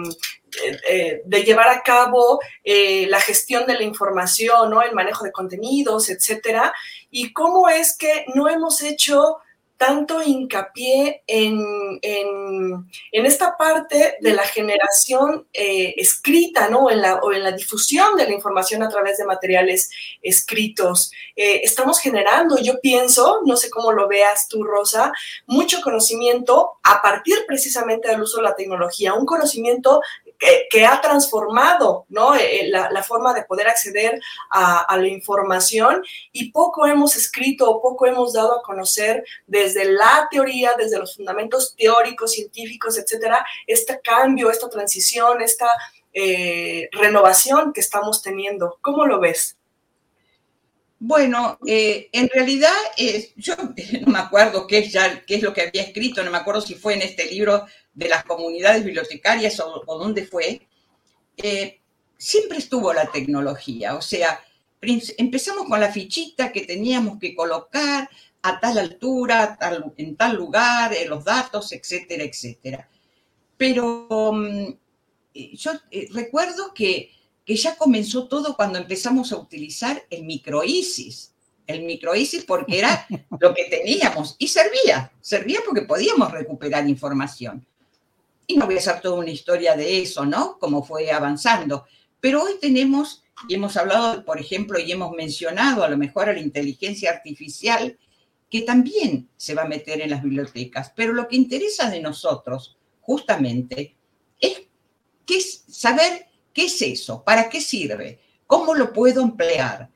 eh, 0.88 1.22
de 1.26 1.44
llevar 1.44 1.70
a 1.70 1.82
cabo 1.82 2.40
eh, 2.64 3.08
la 3.08 3.20
gestión 3.20 3.66
de 3.66 3.74
la 3.74 3.84
información, 3.84 4.72
el 4.84 4.94
manejo 4.94 5.24
de 5.24 5.32
contenidos, 5.32 6.10
etcétera, 6.10 6.74
y 7.10 7.34
cómo 7.34 7.70
es 7.70 7.98
que 7.98 8.26
no 8.36 8.48
hemos 8.48 8.82
hecho 8.82 9.40
tanto 9.86 10.22
hincapié 10.24 11.24
en, 11.28 11.60
esta 13.12 13.58
parte 13.58 14.16
de 14.22 14.34
la 14.34 14.44
generación 14.44 15.48
eh, 15.52 15.94
escrita, 15.98 16.70
¿no? 16.70 16.90
En 16.90 17.02
la, 17.02 17.16
o 17.16 17.34
en 17.34 17.44
la 17.44 17.52
difusión 17.52 18.16
de 18.16 18.26
la 18.26 18.34
información 18.34 18.82
a 18.82 18.88
través 18.88 19.18
de 19.18 19.26
materiales 19.26 19.90
escritos. 20.22 21.12
Eh, 21.36 21.62
estamos 21.64 22.00
generando, 22.00 22.58
yo 22.60 22.80
pienso, 22.80 23.42
no 23.46 23.58
sé 23.58 23.70
cómo 23.70 23.92
lo 23.92 24.08
veas 24.08 24.48
tú, 24.48 24.64
Rosa, 24.64 25.12
mucho 25.48 25.82
conocimiento 25.82 26.80
a 26.84 27.02
partir 27.02 27.40
precisamente 27.46 28.08
del 28.08 28.22
uso 28.22 28.38
de 28.38 28.44
la 28.44 28.56
tecnología, 28.56 29.14
un 29.14 29.26
conocimiento 29.26 30.02
que, 30.70 30.86
ha 30.86 31.00
transformado 31.02 32.06
¿no? 32.10 32.36
Eh, 32.36 32.68
la, 32.70 33.04
forma 33.04 33.34
de 33.34 33.44
poder 33.44 33.68
acceder 33.68 34.22
a, 34.50 34.98
la 34.98 35.08
información 35.08 36.04
y 36.32 36.52
poco 36.52 36.86
hemos 36.86 37.16
escrito 37.16 37.70
o 37.70 37.82
poco 37.82 38.06
hemos 38.06 38.34
dado 38.34 38.60
a 38.60 38.64
conocer 38.64 39.24
desde 39.48 39.86
la 39.86 40.28
teoría, 40.32 40.74
desde 40.78 41.00
los 41.00 41.16
fundamentos 41.16 41.76
teóricos, 41.78 42.32
científicos, 42.32 42.98
etcétera, 42.98 43.46
este 43.68 44.00
cambio, 44.02 44.50
esta 44.50 44.70
transición, 44.70 45.42
esta 45.42 45.70
eh, 46.14 46.90
renovación 46.92 47.74
que 47.74 47.82
estamos 47.82 48.22
teniendo. 48.22 48.78
¿Cómo 48.82 49.06
lo 49.06 49.20
ves? 49.20 49.58
Bueno, 51.00 51.60
eh, 51.68 52.08
en 52.14 52.30
realidad 52.30 52.72
yo 53.36 53.56
no 54.02 54.12
me 54.12 54.20
acuerdo 54.20 54.68
qué 54.68 54.80
es, 54.80 54.94
ya, 54.94 55.24
qué 55.26 55.36
es 55.36 55.42
lo 55.42 55.54
que 55.54 55.64
había 55.64 55.84
escrito, 55.84 56.24
no 56.24 56.32
me 56.32 56.38
acuerdo 56.38 56.62
si 56.62 56.76
fue 56.76 56.94
en 56.94 57.02
este 57.02 57.26
libro 57.26 57.66
de 57.94 58.10
las 58.10 58.24
comunidades 58.24 58.84
bibliotecarias 58.84 59.60
o, 59.60 59.84
dónde 59.98 60.26
fue. 60.26 60.68
Eh, 61.38 61.80
siempre 62.18 62.58
estuvo 62.58 62.94
la 62.94 63.12
tecnología, 63.12 63.96
o 63.96 64.02
sea, 64.02 64.40
empezamos 64.82 65.68
con 65.68 65.80
la 65.80 65.92
fichita 65.92 66.52
que 66.52 66.62
teníamos 66.62 67.20
que 67.20 67.36
colocar 67.36 68.10
a 68.42 68.60
tal 68.60 68.78
altura, 68.78 69.58
en 69.98 70.16
tal 70.16 70.36
lugar, 70.36 70.94
eh, 70.94 71.06
los 71.08 71.24
datos, 71.24 71.72
etcétera, 71.72 72.24
etcétera. 72.24 72.90
Pero 73.58 74.08
mm, 74.34 74.74
yo 75.54 75.72
recuerdo 76.12 76.74
que 76.74 77.12
que 77.46 77.56
ya 77.56 77.76
comenzó 77.76 78.28
todo 78.28 78.56
cuando 78.56 78.80
empezamos 78.80 79.32
a 79.32 79.38
utilizar 79.38 80.04
el 80.10 80.24
microISIS. 80.24 81.34
El 81.68 81.84
microISIS 81.84 82.46
porque 82.46 82.80
era 82.80 83.06
lo 83.40 83.54
que 83.54 83.66
teníamos 83.66 84.36
y 84.38 84.48
servía, 84.48 85.12
servía 85.22 85.60
porque 85.66 85.84
podíamos 85.84 86.32
recuperar 86.32 86.88
información. 86.88 87.66
Y 88.48 88.58
no 88.58 88.66
voy 88.66 88.76
a 88.76 88.80
hacer 88.80 89.02
toda 89.02 89.20
una 89.20 89.32
historia 89.32 89.76
de 89.76 90.02
eso, 90.02 90.26
¿no? 90.26 90.58
Cómo 90.60 90.84
fue 90.84 91.12
avanzando. 91.12 91.86
Pero 92.20 92.44
hoy 92.44 92.54
tenemos, 92.60 93.24
y 93.48 93.56
hemos 93.56 93.78
hablado, 93.78 94.24
por 94.26 94.40
ejemplo, 94.40 94.80
y 94.80 94.92
hemos 94.92 95.12
mencionado 95.12 95.84
a 95.84 95.90
lo 95.90 95.98
mejor 95.98 96.30
a 96.30 96.34
la 96.34 96.40
inteligencia 96.40 97.12
artificial, 97.12 97.98
que 98.50 98.62
también 98.62 99.30
se 99.38 99.56
va 99.56 99.64
a 99.64 99.68
meter 99.68 100.02
en 100.02 100.12
las 100.12 100.22
bibliotecas. 100.22 100.92
Pero 100.96 101.14
lo 101.14 101.28
que 101.28 101.36
interesa 101.36 101.90
de 101.90 102.02
nosotros, 102.02 102.78
justamente, 103.02 103.96
es, 104.40 105.64
saber 105.68 106.28
¿Qué 106.54 106.66
es 106.66 106.82
eso? 106.82 107.24
¿Para 107.24 107.50
qué 107.50 107.60
sirve? 107.60 108.20
¿Cómo 108.46 108.76
lo 108.76 108.94
puedo 108.94 109.24
emplear? 109.24 109.90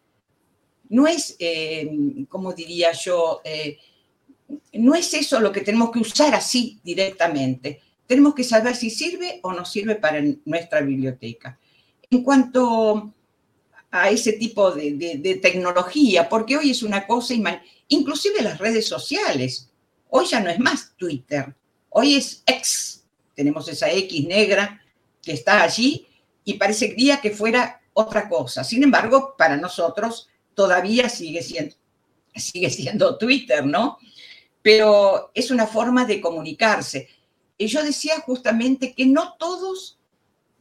No 0.90 1.06
es, 1.06 1.36
eh, 1.38 1.88
como 2.28 2.54
diría 2.54 2.92
yo, 2.94 3.42
eh, 3.44 3.78
no 4.74 4.96
es 4.96 5.14
eso 5.14 5.40
lo 5.40 5.52
que 5.52 5.62
tenemos 5.62 5.92
que 5.92 6.00
usar 6.00 6.34
así 6.34 6.80
directamente. 6.84 7.82
Tenemos 8.08 8.34
que 8.34 8.44
saber 8.44 8.76
si 8.76 8.90
sirve 8.90 9.40
o 9.44 9.52
no 9.52 9.66
sirve 9.66 9.96
para 9.96 10.22
nuestra 10.46 10.82
biblioteca. 10.82 11.60
En 12.10 12.24
cuanto 12.24 13.14
a 13.92 14.10
ese 14.10 14.34
tipo 14.34 14.72
de, 14.72 15.40
tecnología, 15.42 16.28
porque 16.28 16.58
hoy 16.58 16.72
es 16.72 16.84
una 16.84 17.06
cosa, 17.06 17.34
inclusive 17.88 18.42
las 18.42 18.58
redes 18.58 18.88
sociales, 18.88 19.70
hoy 20.10 20.26
ya 20.26 20.40
no 20.40 20.50
es 20.50 20.60
más 20.60 20.94
Twitter, 20.98 21.54
hoy 21.90 22.16
es 22.16 22.44
X, 22.46 23.04
tenemos 23.36 23.68
esa 23.68 23.92
X 23.92 24.26
negra 24.26 24.82
que 25.22 25.34
está 25.34 25.64
allí 25.64 26.08
y 26.44 26.54
parecería 26.54 27.20
que 27.20 27.32
fuera 27.32 27.82
otra 27.94 28.30
cosa. 28.30 28.64
Sin 28.64 28.84
embargo, 28.84 29.36
para 29.38 29.58
nosotros 29.58 30.30
todavía 30.54 31.10
sigue 31.10 31.42
siendo, 31.42 31.76
sigue 32.36 32.70
siendo 32.70 33.18
Twitter, 33.18 33.66
¿no? 33.66 33.98
Pero 34.62 35.32
es 35.34 35.52
una 35.52 35.68
forma 35.68 36.06
de 36.06 36.22
comunicarse. 36.22 37.10
Y 37.58 37.68
yo 37.68 37.84
decía 37.84 38.20
justamente 38.22 38.94
que 38.94 39.06
no 39.06 39.36
todos 39.40 40.00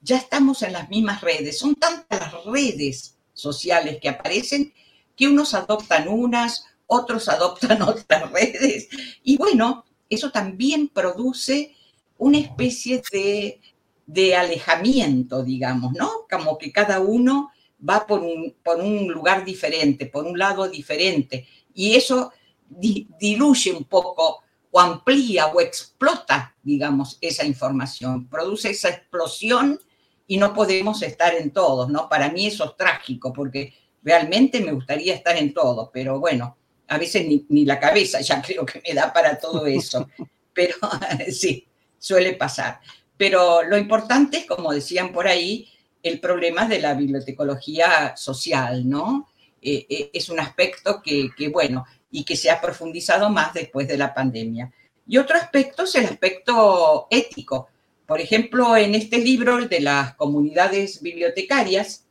ya 0.03 0.17
estamos 0.17 0.63
en 0.63 0.73
las 0.73 0.89
mismas 0.89 1.21
redes. 1.21 1.59
Son 1.59 1.75
tantas 1.75 2.33
redes 2.45 3.17
sociales 3.33 3.99
que 4.01 4.09
aparecen 4.09 4.73
que 5.17 5.29
unos 5.29 5.55
adoptan 5.55 6.09
unas, 6.09 6.65
otros 6.87 7.29
adoptan 7.29 7.83
otras 7.83 8.31
redes. 8.31 8.89
Y 9.23 9.37
bueno, 9.37 9.85
eso 10.09 10.31
también 10.31 10.89
produce 10.89 11.75
una 12.19 12.39
especie 12.39 13.03
de 13.13 13.61
de 14.07 14.37
alejamiento, 14.37 15.43
digamos, 15.43 15.93
¿no? 15.93 16.27
Como 16.31 16.57
que 16.57 16.73
cada 16.73 17.01
uno 17.01 17.51
va 17.87 18.07
por 18.07 18.21
un, 18.21 18.55
por 18.63 18.81
un 18.81 19.09
lugar 19.09 19.45
diferente, 19.45 20.07
por 20.07 20.25
un 20.25 20.39
lado 20.39 20.69
diferente, 20.69 21.47
y 21.75 21.95
eso 21.95 22.33
diluye 22.69 23.73
un 23.73 23.85
poco 23.85 24.43
o 24.77 24.81
amplía 24.81 25.47
o 25.47 25.59
explota, 25.63 26.55
digamos, 26.63 27.17
esa 27.23 27.47
información, 27.47 28.29
produce 28.29 28.69
esa 28.69 28.91
explosión 28.91 29.81
y 30.27 30.37
no 30.37 30.53
podemos 30.53 31.01
estar 31.01 31.35
en 31.35 31.51
todos, 31.51 31.89
¿no? 31.89 32.11
Para 32.11 32.31
mí 32.31 32.47
eso 32.47 32.67
es 32.67 32.77
trágico, 32.77 33.33
porque 33.33 33.73
realmente 34.03 34.61
me 34.61 34.73
gustaría 34.73 35.15
estar 35.15 35.35
en 35.39 35.55
todos, 35.55 35.89
pero 35.95 36.21
bueno, 36.21 36.59
a 36.89 36.99
veces 36.99 37.27
ni, 37.49 37.65
la 37.65 37.81
cabeza 37.81 38.21
ya 38.21 38.43
creo 38.47 38.67
que 38.67 38.83
me 38.87 38.93
da 38.93 39.15
para 39.15 39.39
todo 39.39 39.65
eso, 39.67 40.11
pero 40.53 40.75
sí, 41.33 41.67
suele 41.99 42.35
pasar. 42.35 42.79
Pero 43.17 43.63
lo 43.63 43.79
importante 43.79 44.41
es, 44.41 44.47
como 44.47 44.75
decían 44.75 45.11
por 45.11 45.27
ahí, 45.27 45.71
el 46.03 46.21
problema 46.21 46.69
de 46.69 46.81
la 46.81 46.93
bibliotecología 46.93 48.15
social, 48.15 48.87
¿no? 48.87 49.27
Eh, 49.63 49.87
eh, 49.89 50.11
es 50.13 50.29
un 50.29 50.39
aspecto 50.39 51.01
que, 51.03 51.49
bueno, 51.49 51.87
y 52.11 52.25
que 52.25 52.37
se 52.37 52.51
ha 52.51 52.61
profundizado 52.61 53.31
más 53.31 53.55
después 53.55 53.89
de 53.89 53.99
la 53.99 54.15
pandemia. 54.15 54.73
Y 55.07 55.19
otro 55.19 55.37
aspecto 55.37 55.85
es 55.85 55.95
el 55.95 56.07
aspecto 56.07 57.07
ético. 57.11 57.69
Por 58.07 58.21
ejemplo, 58.21 58.77
en 58.77 58.95
este 58.95 59.19
libro 59.19 59.67
de 59.67 59.81
las 59.81 60.15
comunidades 60.15 61.03
bibliotecarias, 61.03 62.07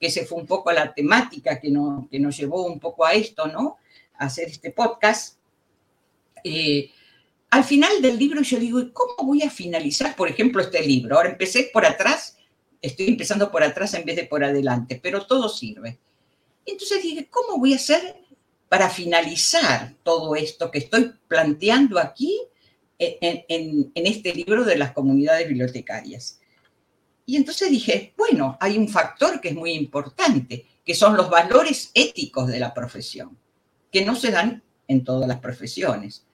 que 0.00 0.10
se 0.10 0.24
fue 0.24 0.38
un 0.38 0.46
poco 0.46 0.72
la 0.72 0.92
temática 0.94 1.60
que, 1.60 1.72
que 2.10 2.18
nos 2.18 2.36
llevó 2.36 2.64
un 2.64 2.80
poco 2.80 3.04
a 3.04 3.12
esto, 3.12 3.46
¿no? 3.46 3.76
A 4.18 4.26
hacer 4.26 4.48
este 4.48 4.70
podcast. 4.70 5.38
Eh, 6.44 6.90
al 7.50 7.64
final 7.64 8.00
del 8.00 8.18
libro 8.18 8.40
yo 8.42 8.58
digo, 8.58 8.80
¿cómo 8.92 9.28
voy 9.28 9.42
a 9.42 9.50
finalizar, 9.50 10.16
por 10.16 10.28
ejemplo, 10.28 10.62
este 10.62 10.80
libro? 10.86 11.16
Ahora 11.16 11.30
empecé 11.30 11.70
por 11.72 11.84
atrás, 11.84 12.38
estoy 12.80 13.08
empezando 13.08 13.50
por 13.50 13.62
atrás 13.62 13.92
en 13.94 14.04
vez 14.04 14.16
de 14.16 14.24
por 14.24 14.42
adelante, 14.42 14.98
pero 15.02 15.26
todo 15.26 15.48
sirve. 15.48 15.98
Entonces 16.64 17.02
dije, 17.02 17.28
¿cómo 17.28 17.58
voy 17.58 17.74
a 17.74 17.76
hacer 17.76 18.21
para 18.72 18.88
finalizar 18.88 19.96
todo 20.02 20.34
esto 20.34 20.70
que 20.70 20.78
estoy 20.78 21.12
planteando 21.28 21.98
aquí 21.98 22.40
en, 22.98 23.92
este 23.94 24.32
libro 24.32 24.64
de 24.64 24.78
las 24.78 24.92
comunidades 24.92 25.46
bibliotecarias? 25.46 26.40
Y 27.26 27.36
entonces 27.36 27.68
dije, 27.68 28.14
bueno, 28.16 28.56
hay 28.58 28.78
un 28.78 28.88
factor 28.88 29.42
que 29.42 29.50
es 29.50 29.54
muy 29.54 29.72
importante, 29.72 30.64
que 30.86 30.94
son 30.94 31.18
los 31.18 31.28
valores 31.28 31.90
éticos 31.92 32.48
de 32.48 32.60
la 32.60 32.72
profesión, 32.72 33.36
que 33.92 34.06
no 34.06 34.16
se 34.16 34.30
dan 34.30 34.62
en 34.88 35.04
todas 35.04 35.28
las 35.28 35.40
profesiones. 35.40 36.24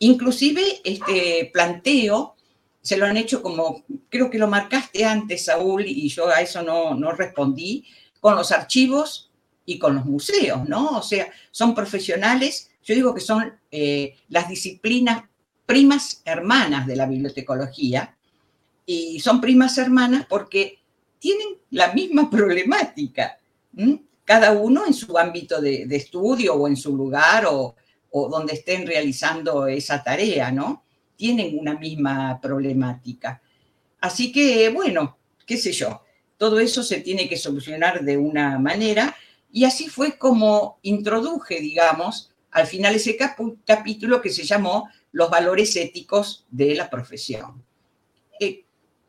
Inclusive 0.00 0.80
este 0.82 1.48
planteo 1.52 2.34
se 2.82 2.96
lo 2.96 3.06
han 3.06 3.16
hecho 3.16 3.40
como, 3.42 3.84
creo 4.08 4.28
que 4.28 4.38
lo 4.38 4.48
marcaste 4.48 5.04
antes, 5.04 5.44
Saúl, 5.44 5.86
y 5.86 6.08
yo 6.08 6.26
a 6.26 6.40
eso 6.40 6.64
no 6.64 7.12
respondí, 7.12 7.86
con 8.18 8.34
los 8.34 8.50
archivos 8.50 9.25
y 9.66 9.78
con 9.78 9.96
los 9.96 10.06
museos, 10.06 10.66
¿no? 10.68 10.98
O 10.98 11.02
sea, 11.02 11.28
son 11.50 11.74
profesionales, 11.74 12.70
yo 12.84 12.94
digo 12.94 13.12
que 13.12 13.20
son 13.20 13.52
eh, 13.70 14.14
las 14.28 14.48
disciplinas 14.48 15.24
primas 15.66 16.22
hermanas 16.24 16.86
de 16.86 16.96
la 16.96 17.06
bibliotecología, 17.06 18.16
y 18.86 19.18
son 19.18 19.40
primas 19.40 19.76
hermanas 19.78 20.26
porque 20.28 20.78
tienen 21.18 21.48
la 21.70 21.92
misma 21.92 22.30
problemática, 22.30 23.38
cada 24.24 24.52
uno 24.52 24.86
en 24.86 24.94
su 24.94 25.18
ámbito 25.18 25.60
de, 25.60 25.86
estudio 25.90 26.54
o 26.54 26.68
en 26.68 26.76
su 26.76 26.96
lugar 26.96 27.46
o, 27.46 27.74
o 28.10 28.28
donde 28.28 28.54
estén 28.54 28.86
realizando 28.86 29.66
esa 29.66 30.02
tarea, 30.02 30.50
¿no? 30.52 30.84
Tienen 31.16 31.58
una 31.58 31.74
misma 31.74 32.40
problemática. 32.40 33.42
Así 34.00 34.30
que, 34.30 34.70
bueno, 34.70 35.18
qué 35.44 35.56
sé 35.56 35.72
yo, 35.72 36.02
todo 36.36 36.60
eso 36.60 36.82
se 36.82 37.00
tiene 37.00 37.28
que 37.28 37.36
solucionar 37.36 38.04
de 38.04 38.16
una 38.16 38.58
manera 38.58 39.16
y 39.50 39.64
así 39.64 39.88
fue 39.88 40.18
como 40.18 40.78
introduje, 40.82 41.60
digamos, 41.60 42.32
al 42.50 42.66
final 42.66 42.94
ese 42.94 43.16
capítulo 43.64 44.20
que 44.20 44.30
se 44.30 44.44
llamó 44.44 44.88
Los 45.12 45.30
valores 45.30 45.76
éticos 45.76 46.46
de 46.50 46.74
la 46.74 46.90
profesión. 46.90 47.62
Eh, 48.40 48.64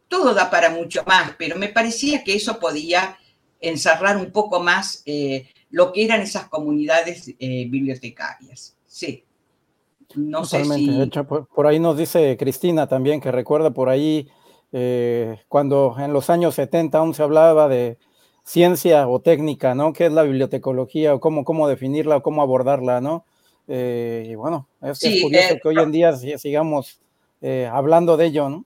todo 0.07 0.33
da 0.33 0.49
para 0.49 0.69
mucho 0.69 1.03
más, 1.05 1.33
pero 1.37 1.57
me 1.57 1.69
parecía 1.69 2.23
que 2.23 2.35
eso 2.35 2.59
podía 2.59 3.17
encerrar 3.59 4.17
un 4.17 4.31
poco 4.31 4.59
más 4.59 5.03
eh, 5.05 5.49
lo 5.69 5.91
que 5.91 6.05
eran 6.05 6.21
esas 6.21 6.47
comunidades 6.47 7.33
eh, 7.39 7.67
bibliotecarias. 7.69 8.77
Sí. 8.85 9.23
No 10.15 10.45
sé 10.45 10.63
si... 10.63 10.89
De 10.89 11.03
hecho, 11.03 11.25
por, 11.25 11.67
ahí 11.67 11.79
nos 11.79 11.97
dice 11.97 12.37
Cristina 12.37 12.87
también 12.87 13.19
que 13.19 13.31
recuerda 13.31 13.71
por 13.71 13.89
ahí 13.89 14.29
eh, 14.71 15.41
cuando 15.47 15.95
en 15.99 16.13
los 16.13 16.29
años 16.29 16.55
70 16.55 16.97
aún 16.97 17.13
se 17.13 17.23
hablaba 17.23 17.67
de 17.67 17.97
ciencia 18.47 19.09
o 19.09 19.19
técnica, 19.19 19.75
¿no? 19.75 19.91
¿Qué 19.91 20.05
es 20.05 20.11
la 20.13 20.23
bibliotecología 20.23 21.13
o 21.13 21.19
cómo, 21.19 21.43
cómo 21.43 21.67
definirla 21.67 22.15
o 22.15 22.23
cómo 22.23 22.41
abordarla, 22.41 23.01
¿no? 23.01 23.25
Eh, 23.67 24.25
y 24.25 24.35
bueno, 24.35 24.69
es, 24.81 24.99
curioso 24.99 25.53
eh, 25.53 25.59
que 25.61 25.67
hoy 25.67 25.77
en 25.77 25.91
día 25.91 26.15
sigamos 26.15 27.01
hablando 27.69 28.15
de 28.15 28.25
ello, 28.25 28.49
¿no? 28.49 28.65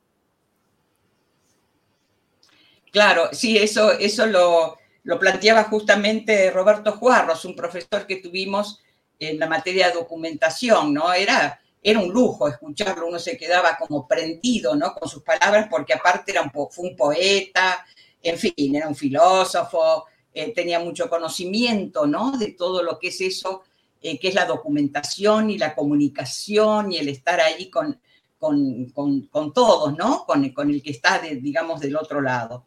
Claro, 2.92 3.30
sí, 3.32 3.58
eso, 3.58 3.92
eso 3.94 4.26
lo, 4.28 4.78
lo 5.04 5.20
planteaba 5.20 5.64
justamente 5.64 6.52
Roberto 6.52 6.94
Juarros, 6.94 7.46
un 7.46 7.56
profesor 7.56 8.06
que 8.06 8.18
tuvimos 8.18 8.82
en 9.20 9.40
la 9.40 9.48
materia 9.48 9.88
de 9.88 9.94
documentación, 9.94 10.94
¿no? 10.94 11.12
Era, 11.14 11.60
era 11.82 12.00
un 12.00 12.10
lujo 12.10 12.48
escucharlo, 12.48 13.08
uno 13.08 13.18
se 13.18 13.38
quedaba 13.38 13.78
como 13.78 14.08
prendido, 14.08 14.76
¿no? 14.76 14.94
Con 14.94 15.10
sus 15.10 15.24
palabras, 15.24 15.68
porque 15.70 15.94
aparte 15.94 16.32
era 16.32 16.42
un 16.42 16.52
fue 16.52 16.90
un 16.90 16.96
poeta, 16.96 17.86
en 18.24 18.38
fin, 18.38 18.76
era 18.76 18.88
un 18.88 18.96
filósofo, 18.96 20.06
eh, 20.34 20.54
tenía 20.54 20.80
mucho 20.80 21.10
conocimiento, 21.10 22.08
¿no? 22.08 22.38
De 22.38 22.54
todo 22.54 22.84
lo 22.84 22.98
que 23.00 23.10
es 23.10 23.20
eso, 23.22 23.64
eh, 24.02 24.18
que 24.18 24.30
es 24.30 24.36
la 24.36 24.46
documentación 24.46 25.50
y 25.50 25.58
la 25.58 25.76
comunicación 25.76 26.92
y 26.92 26.98
el 26.98 27.10
estar 27.10 27.42
ahí 27.42 27.70
con, 27.70 28.00
con, 28.40 29.54
todos, 29.54 29.98
¿no? 29.98 30.26
Con, 30.26 30.44
el 30.46 30.82
que 30.82 30.92
está, 30.92 31.20
digamos, 31.20 31.82
del 31.82 31.98
otro 31.98 32.22
lado. 32.22 32.66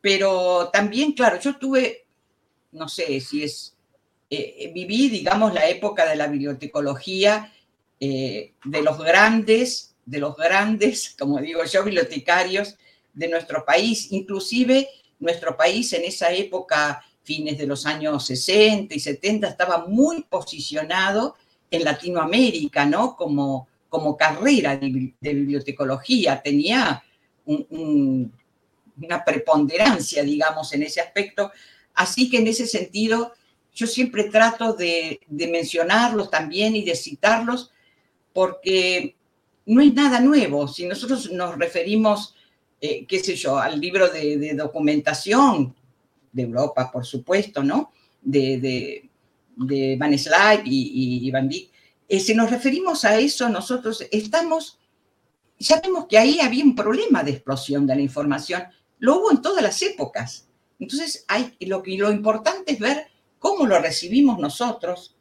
Pero 0.00 0.70
también, 0.72 1.12
claro, 1.12 1.38
yo 1.38 1.56
tuve, 1.56 2.06
no 2.72 2.88
sé 2.88 3.20
si 3.20 3.44
es, 3.44 3.76
eh, 4.30 4.72
viví, 4.74 5.10
digamos, 5.10 5.52
la 5.52 5.68
época 5.68 6.06
de 6.08 6.16
la 6.16 6.26
bibliotecología, 6.26 7.52
de 8.00 8.82
los 8.82 8.98
grandes, 8.98 9.94
de 10.04 10.18
los 10.18 10.36
grandes, 10.36 11.14
como 11.18 11.38
digo 11.38 11.62
yo, 11.64 11.84
bibliotecarios 11.84 12.76
de 13.12 13.28
nuestro 13.28 13.64
país, 13.64 14.10
inclusive 14.10 14.88
nuestro 15.18 15.56
país 15.56 15.92
en 15.92 16.04
esa 16.04 16.32
época, 16.32 17.04
fines 17.22 17.56
de 17.56 17.66
los 17.66 17.86
años 17.86 18.26
60 18.26 18.94
y 18.94 19.00
70, 19.00 19.48
estaba 19.48 19.86
muy 19.86 20.22
posicionado 20.24 21.36
en 21.70 21.84
Latinoamérica, 21.84 22.84
¿no? 22.84 23.16
Como, 23.16 23.68
como 23.88 24.16
carrera 24.16 24.76
de, 24.76 25.08
bibliotecología, 25.20 26.42
tenía 26.42 27.02
una 27.44 29.24
preponderancia, 29.24 30.22
digamos, 30.22 30.72
en 30.72 30.82
ese 30.82 31.00
aspecto. 31.00 31.52
Así 31.94 32.28
que 32.28 32.38
en 32.38 32.46
ese 32.46 32.66
sentido, 32.66 33.32
yo 33.74 33.86
siempre 33.86 34.24
trato 34.24 34.74
de, 34.74 35.20
mencionarlos 35.28 36.30
también 36.30 36.74
y 36.74 36.82
de 36.82 36.96
citarlos, 36.96 37.70
porque 38.32 39.16
no 39.66 39.80
es 39.80 39.94
nada 39.94 40.20
nuevo. 40.20 40.68
Si 40.68 40.86
nosotros 40.86 41.30
nos 41.30 41.56
referimos 41.56 42.34
eh, 42.84 43.06
qué 43.06 43.20
sé 43.20 43.36
yo, 43.36 43.58
al 43.58 43.80
libro 43.80 44.08
de, 44.08 44.54
documentación 44.54 45.72
de 46.32 46.42
Europa, 46.42 46.90
por 46.90 47.06
supuesto, 47.06 47.62
¿no? 47.62 47.92
De, 48.20 48.58
de, 48.58 49.08
de 49.54 49.96
Van 49.96 50.18
Slyke 50.18 50.66
y, 50.66 51.30
Van 51.30 51.48
Dijk. 51.48 51.70
Eh, 52.08 52.18
si 52.18 52.34
nos 52.34 52.50
referimos 52.50 53.04
a 53.04 53.16
eso, 53.20 53.48
nosotros 53.48 54.04
estamos, 54.10 54.80
sabemos 55.60 56.06
que 56.08 56.18
ahí 56.18 56.40
había 56.40 56.64
un 56.64 56.74
problema 56.74 57.22
de 57.22 57.30
explosión 57.30 57.86
de 57.86 57.94
la 57.94 58.02
información. 58.02 58.64
Lo 58.98 59.20
hubo 59.20 59.30
en 59.30 59.40
todas 59.40 59.62
las 59.62 59.80
épocas. 59.82 60.48
Entonces, 60.80 61.24
hay, 61.28 61.54
lo, 61.60 61.84
lo 61.86 62.10
importante 62.10 62.72
es 62.72 62.80
ver 62.80 63.06
cómo 63.38 63.64
lo 63.64 63.78
recibimos 63.78 64.40
nosotros, 64.40 65.14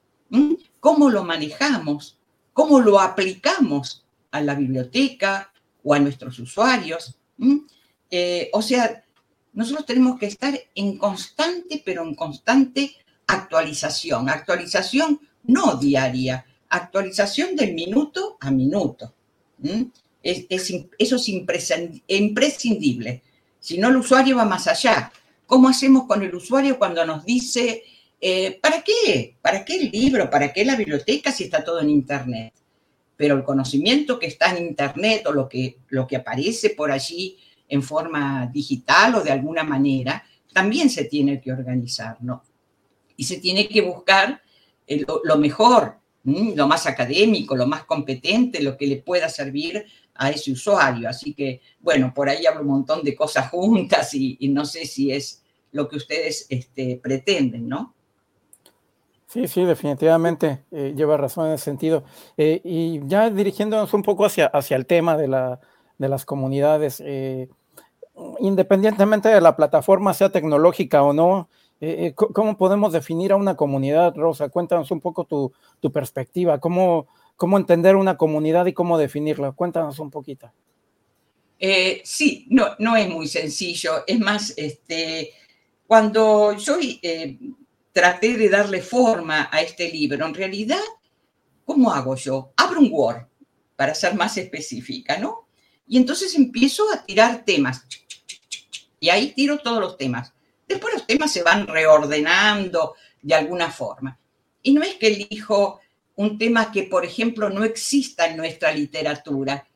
cómo 0.80 1.12
lo 1.12 1.24
manejamos, 1.24 2.18
cómo 2.54 2.80
lo 2.80 3.00
aplicamos 3.00 4.04
a 4.32 4.42
la 4.42 4.56
biblioteca 4.56 5.54
o 5.84 5.94
a 5.94 6.00
nuestros 6.00 6.40
usuarios. 6.40 7.21
Eh, 8.10 8.50
o 8.54 8.62
sea, 8.62 9.04
nosotros 9.54 9.86
tenemos 9.86 10.20
que 10.20 10.28
estar 10.28 10.60
en 10.76 10.98
constante, 10.98 11.82
pero 11.84 12.04
en 12.04 12.16
constante 12.16 12.96
actualización. 13.28 14.30
Actualización 14.30 15.20
no 15.44 15.76
diaria, 15.76 16.46
actualización 16.70 17.56
del 17.56 17.74
minuto 17.74 18.38
a 18.40 18.52
minuto. 18.52 19.14
eso 20.24 21.16
es 21.16 21.30
imprescindible. 22.08 23.22
Si 23.60 23.78
no, 23.78 23.90
el 23.90 23.98
usuario 23.98 24.38
va 24.38 24.46
más 24.46 24.68
allá. 24.68 25.12
¿Cómo 25.46 25.70
hacemos 25.70 26.06
con 26.08 26.24
el 26.24 26.34
usuario 26.34 26.80
cuando 26.80 27.06
nos 27.06 27.26
dice, 27.26 27.84
eh, 28.20 28.58
¿para 28.62 28.84
qué? 28.84 29.36
¿Para 29.42 29.66
qué 29.66 29.76
el 29.76 29.92
libro? 29.92 30.30
¿Para 30.30 30.54
qué 30.54 30.64
la 30.64 30.76
biblioteca 30.76 31.32
si 31.32 31.44
está 31.44 31.64
todo 31.64 31.82
en 31.82 31.90
Internet? 31.90 32.54
Pero 33.22 33.36
el 33.36 33.44
conocimiento 33.44 34.18
que 34.18 34.26
está 34.26 34.58
en 34.58 34.66
Internet 34.66 35.28
o 35.28 35.32
lo 35.32 35.48
que, 35.48 35.78
lo 35.90 36.08
que 36.08 36.16
aparece 36.16 36.72
por 36.72 36.92
allí 36.92 37.38
en 37.70 37.84
forma 37.84 38.50
digital 38.52 39.14
o 39.14 39.22
de 39.22 39.30
alguna 39.30 39.64
manera, 39.64 40.24
también 40.52 40.90
se 40.90 41.04
tiene 41.04 41.40
que 41.40 41.52
organizar, 41.52 42.18
¿no? 42.22 42.44
Y 43.16 43.26
se 43.26 43.38
tiene 43.38 43.68
que 43.68 43.82
buscar 43.82 44.42
lo, 45.24 45.38
mejor, 45.38 46.00
lo 46.24 46.68
más 46.68 46.88
académico, 46.88 47.56
lo 47.56 47.68
más 47.68 47.84
competente, 47.84 48.64
lo 48.64 48.76
que 48.76 48.88
le 48.88 48.98
pueda 48.98 49.30
servir 49.30 49.86
a 50.16 50.32
ese 50.32 50.52
usuario. 50.52 51.08
Así 51.08 51.36
que, 51.36 51.62
bueno, 51.80 52.12
por 52.16 52.28
ahí 52.28 52.48
hablo 52.48 52.62
un 52.62 52.70
montón 52.70 53.04
de 53.04 53.14
cosas 53.14 53.50
juntas 53.52 54.16
y, 54.16 54.36
no 54.50 54.66
sé 54.66 54.88
si 54.88 55.12
es 55.12 55.44
lo 55.74 55.88
que 55.88 55.98
ustedes 55.98 56.48
este, 56.50 57.00
pretenden, 57.04 57.70
¿no? 57.70 57.94
Sí, 59.32 59.48
sí, 59.48 59.64
definitivamente 59.64 60.66
eh, 60.72 60.94
lleva 60.94 61.16
razón 61.16 61.48
en 61.48 61.54
ese 61.54 61.64
sentido. 61.64 62.04
Eh, 62.36 62.60
y 62.66 63.00
ya 63.08 63.30
dirigiéndonos 63.30 63.94
un 63.94 64.04
poco 64.04 64.26
hacia, 64.26 64.48
hacia 64.48 64.76
el 64.76 64.86
tema 64.86 65.16
de, 65.16 65.30
la, 65.30 65.62
de 65.98 66.10
las 66.10 66.26
comunidades, 66.26 67.02
eh, 67.06 67.48
independientemente 68.40 69.30
de 69.30 69.40
la 69.40 69.56
plataforma, 69.56 70.14
sea 70.14 70.34
tecnológica 70.34 71.02
o 71.04 71.14
no, 71.14 71.48
¿cómo 72.16 72.58
podemos 72.58 72.92
definir 72.92 73.32
a 73.32 73.38
una 73.38 73.56
comunidad, 73.56 74.14
Rosa? 74.18 74.50
Cuéntanos 74.50 74.92
un 74.92 75.00
poco 75.00 75.24
tu, 75.24 75.54
tu 75.80 75.92
perspectiva, 75.94 76.60
¿Cómo, 76.60 77.08
cómo 77.38 77.58
entender 77.58 77.96
una 77.96 78.18
comunidad 78.18 78.66
y 78.66 78.74
cómo 78.74 78.98
definirla. 78.98 79.54
Cuéntanos 79.54 79.98
un 80.00 80.12
poquito. 80.12 80.52
sí, 82.04 82.48
no, 82.50 82.76
no 82.80 82.98
es 82.98 83.10
muy 83.10 83.28
sencillo. 83.28 84.04
Es 84.06 84.20
más, 84.20 84.54
este, 84.58 85.32
cuando 85.88 86.52
yo 86.58 86.78
traté 87.92 88.38
de 88.38 88.50
darle 88.50 88.82
forma 88.82 89.50
a 89.52 89.62
este 89.62 89.90
libro. 89.92 90.26
En 90.26 90.34
realidad, 90.34 90.82
¿cómo 91.66 91.92
hago 91.92 92.16
yo? 92.16 92.54
Abro 92.56 92.80
un 92.80 92.90
Word, 92.92 93.28
para 93.76 93.96
ser 93.96 94.16
más 94.16 94.38
específica, 94.38 95.18
¿no? 95.18 95.48
Y 95.88 95.98
entonces 95.98 96.36
empiezo 96.36 96.86
a 96.94 97.04
tirar 97.04 97.44
temas. 97.44 97.86
Y 99.00 99.10
ahí 99.10 99.34
tiro 99.34 99.58
todos 99.58 99.82
los 99.82 99.98
temas. 99.98 100.34
Después 100.68 100.94
los 100.94 101.08
temas 101.08 101.34
se 101.34 101.44
van 101.44 101.68
reordenando 101.68 102.96
de 103.22 103.36
alguna 103.36 103.72
forma. 103.72 104.18
Y 104.62 104.74
no 104.74 104.84
es 104.84 104.96
que 104.96 105.08
elijo 105.08 105.80
un 106.16 106.38
tema 106.38 106.72
que, 106.72 106.84
por 106.84 107.04
ejemplo, 107.04 107.50
no 107.50 107.64
exista 107.64 108.28
en 108.28 108.38
nuestra 108.38 108.72
literatura. 108.72 109.68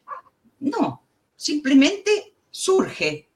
No, 0.60 1.04
simplemente 1.36 2.36
surge. 2.52 3.28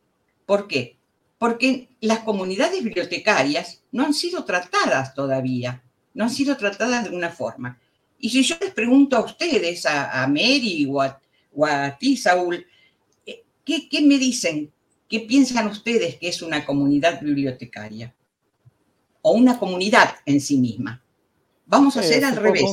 ¿Por 0.45 0.67
qué? 0.67 0.98
Porque 1.39 1.89
las 2.01 2.19
comunidades 2.19 2.83
bibliotecarias 2.83 3.81
no 3.93 4.03
han 4.03 4.13
sido 4.13 4.43
tratadas 4.43 5.15
todavía, 5.15 5.81
no 6.13 6.25
han 6.25 6.29
sido 6.29 6.55
tratadas 6.57 7.09
de 7.09 7.15
una 7.15 7.29
forma. 7.29 7.79
Y 8.19 8.29
si 8.29 8.43
yo 8.43 8.55
les 8.59 8.73
pregunto 8.73 9.15
a 9.15 9.21
ustedes, 9.21 9.85
a, 9.85 10.27
Mary 10.27 10.85
o 10.91 11.65
a, 11.65 11.97
ti, 11.97 12.17
Saúl, 12.17 12.65
eh, 13.25 13.43
¿qué, 13.63 14.01
me 14.01 14.17
dicen? 14.17 14.71
¿Qué 15.07 15.21
piensan 15.21 15.67
ustedes 15.67 16.17
que 16.17 16.27
es 16.27 16.41
una 16.41 16.65
comunidad 16.65 17.21
bibliotecaria? 17.21 18.13
O 19.21 19.31
una 19.31 19.57
comunidad 19.57 20.15
en 20.25 20.41
sí 20.41 20.57
misma. 20.57 21.01
Vamos 21.65 21.95
a 21.95 22.01
hacer 22.01 22.25
al 22.25 22.35
revés. 22.35 22.63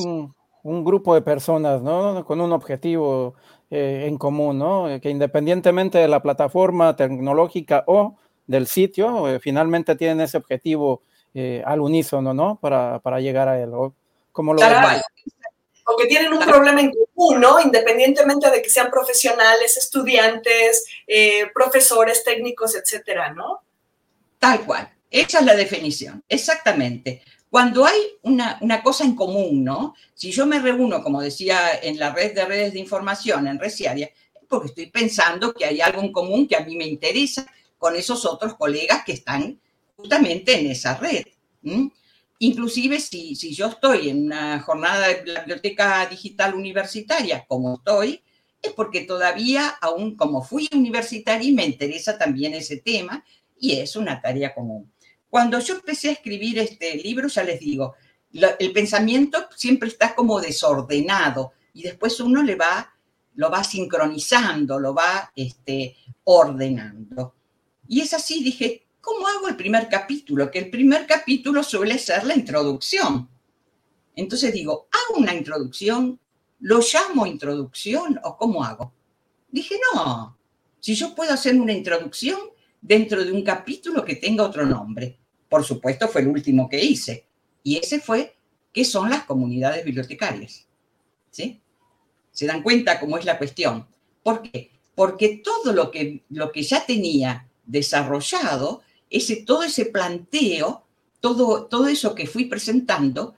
Un, 0.63 0.83
grupo 0.83 1.15
de 1.15 1.21
personas, 1.21 1.81
¿no? 1.81 2.25
Con 2.25 2.41
un 2.41 2.51
objetivo 2.51 3.35
eh, 3.69 4.03
en 4.05 4.17
común, 4.17 4.59
¿no? 4.59 4.99
Que 5.01 5.09
independientemente 5.09 5.97
de 5.97 6.09
la 6.09 6.21
plataforma 6.21 6.93
tecnológica 6.97 7.85
o 7.87 8.17
del 8.47 8.65
sitio, 8.65 9.27
eh, 9.27 9.39
finalmente 9.39 9.95
tienen 9.95 10.21
ese 10.21 10.37
objetivo 10.37 11.03
eh, 11.33 11.61
al 11.65 11.81
unísono, 11.81 12.33
¿no? 12.33 12.57
Para, 12.59 12.99
para, 12.99 13.19
llegar 13.19 13.47
a 13.47 13.61
él. 13.61 13.69
¿Cómo 14.31 14.53
lo 14.53 14.59
claro. 14.59 15.01
O 15.85 15.95
que 15.95 16.07
tienen 16.07 16.33
un 16.33 16.39
problema 16.39 16.81
en 16.81 16.91
común, 16.91 17.39
¿no? 17.39 17.61
Independientemente 17.61 18.49
de 18.49 18.61
que 18.61 18.69
sean 18.69 18.89
profesionales, 18.89 19.77
estudiantes, 19.77 20.85
eh, 21.05 21.45
profesores, 21.53 22.23
técnicos, 22.23 22.75
etcétera, 22.75 23.33
¿no? 23.33 23.61
Tal 24.39 24.61
cual. 24.65 24.91
Esa 25.09 25.39
es 25.39 25.45
la 25.45 25.55
definición, 25.55 26.23
exactamente. 26.27 27.21
Cuando 27.49 27.85
hay 27.85 27.99
una, 28.23 28.57
una, 28.59 28.83
cosa 28.83 29.05
en 29.05 29.15
común, 29.15 29.63
¿no? 29.63 29.95
Si 30.13 30.31
yo 30.31 30.45
me 30.45 30.59
reúno, 30.59 31.01
como 31.01 31.21
decía, 31.21 31.79
en 31.81 31.97
la 31.97 32.11
red 32.11 32.35
de 32.35 32.45
redes 32.45 32.73
de 32.73 32.79
información, 32.79 33.47
en 33.47 33.57
Resiaria, 33.57 34.07
es 34.07 34.47
porque 34.49 34.67
estoy 34.67 34.87
pensando 34.87 35.53
que 35.53 35.63
hay 35.63 35.79
algo 35.79 36.01
en 36.01 36.11
común 36.11 36.47
que 36.47 36.57
a 36.57 36.65
mí 36.65 36.75
me 36.75 36.85
interesa 36.85 37.47
con 37.77 37.95
esos 37.95 38.25
otros 38.25 38.55
colegas 38.55 39.03
que 39.05 39.13
están 39.13 39.59
justamente 39.95 40.59
en 40.59 40.71
esa 40.71 40.95
red. 40.95 41.25
Inclusive 42.39 42.99
si, 42.99 43.35
si 43.35 43.53
yo 43.53 43.67
estoy 43.67 44.09
en 44.09 44.25
una 44.25 44.59
jornada 44.61 45.07
de 45.07 45.25
la 45.25 45.39
biblioteca 45.41 46.05
digital 46.05 46.53
universitaria, 46.53 47.45
como 47.47 47.75
estoy, 47.75 48.21
es 48.61 48.73
porque 48.73 49.01
todavía, 49.01 49.69
aún 49.81 50.15
como 50.15 50.43
fui 50.43 50.69
universitaria, 50.71 51.51
me 51.53 51.65
interesa 51.65 52.17
también 52.17 52.53
ese 52.53 52.77
tema 52.77 53.23
y 53.59 53.73
es 53.73 53.95
una 53.95 54.21
tarea 54.21 54.53
común. 54.53 54.91
Cuando 55.29 55.59
yo 55.59 55.75
empecé 55.75 56.09
a 56.09 56.13
escribir 56.13 56.59
este 56.59 56.95
libro, 56.95 57.27
ya 57.27 57.43
les 57.43 57.59
digo, 57.59 57.95
el 58.31 58.71
pensamiento 58.71 59.47
siempre 59.55 59.89
está 59.89 60.13
como 60.15 60.39
desordenado 60.39 61.53
y 61.73 61.83
después 61.83 62.19
uno 62.19 62.43
le 62.43 62.55
va, 62.55 62.93
lo 63.35 63.49
va 63.49 63.63
sincronizando, 63.63 64.79
lo 64.79 64.93
va 64.93 65.31
este, 65.35 65.95
ordenando. 66.23 67.35
Y 67.87 68.01
es 68.01 68.13
así, 68.13 68.43
dije, 68.43 68.87
¿cómo 69.01 69.27
hago 69.27 69.47
el 69.47 69.55
primer 69.55 69.87
capítulo? 69.89 70.51
Que 70.51 70.59
el 70.59 70.69
primer 70.69 71.07
capítulo 71.07 71.63
suele 71.63 71.97
ser 71.97 72.25
la 72.25 72.35
introducción. 72.35 73.29
Entonces 74.15 74.51
digo, 74.53 74.87
¿hago 74.91 75.19
una 75.19 75.33
introducción? 75.33 76.19
¿Lo 76.59 76.79
llamo 76.79 77.25
introducción 77.25 78.19
o 78.23 78.35
cómo 78.35 78.63
hago? 78.63 78.93
Dije, 79.49 79.75
no, 79.93 80.37
si 80.79 80.95
yo 80.95 81.13
puedo 81.15 81.33
hacer 81.33 81.59
una 81.59 81.73
introducción 81.73 82.39
dentro 82.81 83.23
de 83.23 83.31
un 83.31 83.43
capítulo 83.43 84.03
que 84.03 84.15
tenga 84.15 84.43
otro 84.43 84.65
nombre. 84.65 85.19
por 85.49 85.63
supuesto, 85.63 86.09
fue 86.09 86.21
el 86.21 86.27
último 86.27 86.67
que 86.67 86.83
hice. 86.83 87.25
Y 87.63 87.77
ese 87.77 88.01
fue, 88.01 88.35
¿qué 88.73 88.83
son 88.83 89.09
las 89.09 89.23
comunidades 89.23 89.85
bibliotecarias? 89.85 90.67
¿Sí? 91.31 91.61
¿Se 92.31 92.45
dan 92.45 92.61
cuenta 92.61 92.99
cómo 92.99 93.17
es 93.17 93.23
la 93.23 93.37
cuestión? 93.37 93.87
¿Por 94.23 94.41
qué? 94.41 94.71
Porque 94.93 95.41
todo 95.41 95.71
lo 95.71 95.89
que, 95.89 96.25
lo 96.29 96.51
que 96.51 96.63
ya 96.63 96.85
tenía 96.85 97.47
desarrollado, 97.67 98.81
ese, 99.09 99.37
todo 99.37 99.63
ese 99.63 99.85
planteo, 99.85 100.83
todo, 101.19 101.65
todo 101.65 101.87
eso 101.87 102.15
que 102.15 102.25
fui 102.25 102.45
presentando, 102.45 103.35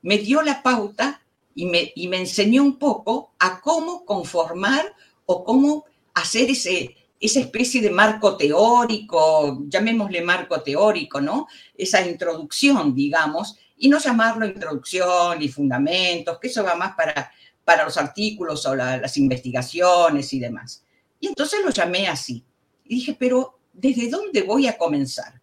me 0.00 0.18
dio 0.18 0.42
la 0.42 0.62
pauta 0.62 1.20
y 1.54 1.66
me, 1.66 1.92
y 1.94 2.08
me 2.08 2.18
enseñó 2.18 2.62
un 2.62 2.78
poco 2.78 3.32
a 3.38 3.60
cómo 3.60 4.04
conformar 4.04 4.94
o 5.26 5.44
cómo 5.44 5.84
hacer 6.14 6.50
ese, 6.50 6.96
esa 7.20 7.40
especie 7.40 7.80
de 7.80 7.90
marco 7.90 8.36
teórico, 8.36 9.62
llamémosle 9.68 10.22
marco 10.22 10.60
teórico, 10.60 11.20
¿no? 11.20 11.46
Esa 11.76 12.06
introducción, 12.06 12.94
digamos, 12.94 13.56
y 13.76 13.88
no 13.88 13.98
llamarlo 13.98 14.46
introducción 14.46 15.42
y 15.42 15.48
fundamentos, 15.48 16.38
que 16.40 16.48
eso 16.48 16.64
va 16.64 16.74
más 16.74 16.94
para, 16.94 17.30
para 17.64 17.84
los 17.84 17.96
artículos 17.96 18.64
o 18.66 18.74
las 18.74 19.16
investigaciones 19.16 20.32
y 20.32 20.40
demás. 20.40 20.84
Y 21.20 21.28
entonces 21.28 21.60
lo 21.64 21.70
llamé 21.70 22.08
así. 22.08 22.44
Y 22.84 22.96
dije, 22.96 23.16
pero 23.18 23.60
¿desde 23.72 24.08
dónde 24.08 24.42
voy 24.42 24.66
a 24.66 24.76
comenzar? 24.76 25.40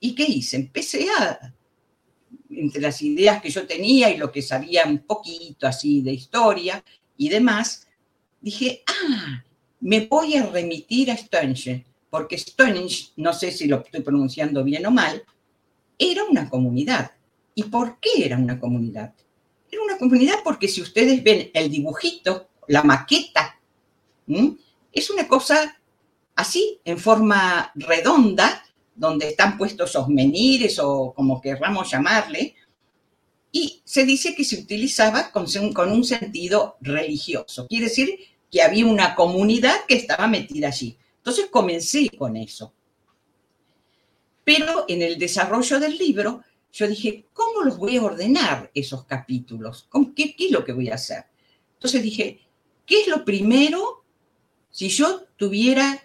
¿Y 0.00 0.14
qué 0.14 0.24
hice? 0.24 0.56
Empecé 0.56 1.06
a, 1.18 1.54
entre 2.50 2.80
las 2.80 3.00
ideas 3.02 3.40
que 3.42 3.50
yo 3.50 3.66
tenía 3.66 4.10
y 4.10 4.16
lo 4.16 4.32
que 4.32 4.42
sabía 4.42 4.84
un 4.86 5.00
poquito 5.00 5.66
así 5.66 6.00
de 6.02 6.12
historia 6.12 6.82
y 7.16 7.28
demás, 7.28 7.86
dije, 8.40 8.82
ah, 8.86 9.44
me 9.80 10.06
voy 10.06 10.36
a 10.36 10.46
remitir 10.46 11.10
a 11.10 11.16
Stonehenge, 11.16 11.84
porque 12.08 12.38
Stonehenge, 12.38 13.12
no 13.16 13.32
sé 13.32 13.50
si 13.50 13.66
lo 13.66 13.82
estoy 13.82 14.00
pronunciando 14.00 14.64
bien 14.64 14.86
o 14.86 14.90
mal, 14.90 15.22
era 15.98 16.24
una 16.24 16.48
comunidad. 16.48 17.12
¿Y 17.54 17.64
por 17.64 17.98
qué 18.00 18.24
era 18.24 18.38
una 18.38 18.58
comunidad? 18.58 19.14
Era 19.70 19.82
una 19.82 19.98
comunidad 19.98 20.36
porque 20.42 20.68
si 20.68 20.80
ustedes 20.80 21.22
ven 21.22 21.50
el 21.52 21.70
dibujito, 21.70 22.48
la 22.68 22.82
maqueta, 22.82 23.60
es 24.92 25.10
una 25.10 25.28
cosa 25.28 25.79
así, 26.36 26.80
en 26.84 26.98
forma 26.98 27.72
redonda, 27.74 28.64
donde 28.94 29.28
están 29.28 29.56
puestos 29.56 29.90
esos 29.90 30.08
menires 30.08 30.78
o 30.78 31.12
como 31.14 31.40
querramos 31.40 31.90
llamarle, 31.90 32.54
y 33.52 33.82
se 33.84 34.04
dice 34.04 34.34
que 34.34 34.44
se 34.44 34.60
utilizaba 34.60 35.32
con, 35.32 35.46
con 35.72 35.90
un 35.90 36.04
sentido 36.04 36.76
religioso. 36.80 37.66
Quiere 37.66 37.86
decir 37.86 38.18
que 38.50 38.62
había 38.62 38.86
una 38.86 39.14
comunidad 39.14 39.84
que 39.88 39.94
estaba 39.96 40.26
metida 40.26 40.68
allí. 40.68 40.96
Entonces 41.16 41.46
comencé 41.50 42.08
con 42.10 42.36
eso. 42.36 42.72
Pero 44.44 44.84
en 44.88 45.02
el 45.02 45.18
desarrollo 45.18 45.78
del 45.80 45.96
libro, 45.96 46.42
yo 46.72 46.86
dije, 46.86 47.26
¿cómo 47.32 47.62
los 47.62 47.76
voy 47.78 47.96
a 47.96 48.02
ordenar 48.02 48.70
esos 48.74 49.04
capítulos? 49.04 49.88
¿Qué, 50.14 50.34
qué 50.34 50.46
es 50.46 50.50
lo 50.50 50.64
que 50.64 50.72
voy 50.72 50.88
a 50.90 50.94
hacer? 50.94 51.24
Entonces 51.74 52.02
dije, 52.02 52.40
¿qué 52.86 53.02
es 53.02 53.08
lo 53.08 53.24
primero 53.24 54.04
si 54.70 54.88
yo 54.88 55.26
tuviera 55.36 56.02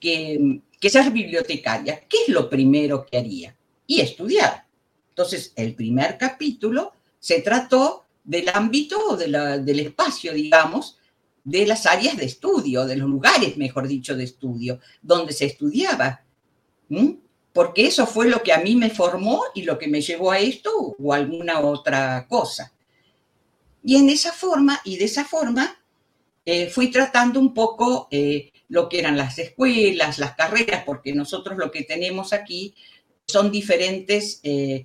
que, 0.00 0.60
que 0.80 1.10
bibliotecaria? 1.10 2.00
¿Qué 2.08 2.18
es 2.26 2.28
lo 2.28 2.48
primero 2.48 3.04
que 3.04 3.18
haría? 3.18 3.56
Y 3.86 4.00
estudiar. 4.00 4.66
Entonces, 5.10 5.52
el 5.56 5.74
primer 5.74 6.16
capítulo 6.18 6.92
se 7.18 7.40
trató 7.40 8.04
del 8.24 8.48
ámbito 8.50 9.16
del 9.16 9.80
espacio, 9.80 10.32
digamos, 10.32 10.98
de 11.44 11.66
las 11.66 11.86
áreas 11.86 12.16
de 12.16 12.26
estudio, 12.26 12.84
de 12.84 12.96
los 12.96 13.08
lugares, 13.08 13.56
mejor 13.56 13.88
dicho, 13.88 14.14
de 14.14 14.24
estudio, 14.24 14.80
donde 15.00 15.32
se 15.32 15.46
estudiaba. 15.46 16.22
Porque 17.52 17.86
eso 17.86 18.06
fue 18.06 18.28
lo 18.28 18.42
que 18.42 18.52
a 18.52 18.60
mí 18.60 18.76
me 18.76 18.90
formó 18.90 19.42
y 19.54 19.62
lo 19.62 19.78
que 19.78 19.88
me 19.88 20.02
llevó 20.02 20.30
a 20.30 20.38
esto 20.38 20.70
o 20.98 21.12
alguna 21.12 21.60
otra 21.60 22.26
cosa. 22.28 22.72
Y 23.82 23.96
en 23.96 24.10
esa 24.10 24.32
forma, 24.32 24.80
y 24.84 24.98
de 24.98 25.06
esa 25.06 25.24
forma, 25.24 25.80
eh, 26.44 26.68
fui 26.68 26.90
tratando 26.90 27.40
un 27.40 27.54
poco 27.54 28.08
eh, 28.10 28.52
lo 28.68 28.88
que 28.88 28.98
eran 28.98 29.16
las 29.16 29.38
escuelas, 29.38 30.18
las 30.18 30.34
carreras, 30.34 30.84
porque 30.84 31.12
nosotros 31.12 31.56
lo 31.56 31.70
que 31.70 31.84
tenemos 31.84 32.32
aquí 32.32 32.74
son 33.26 33.50
diferentes, 33.50 34.40
eh, 34.42 34.84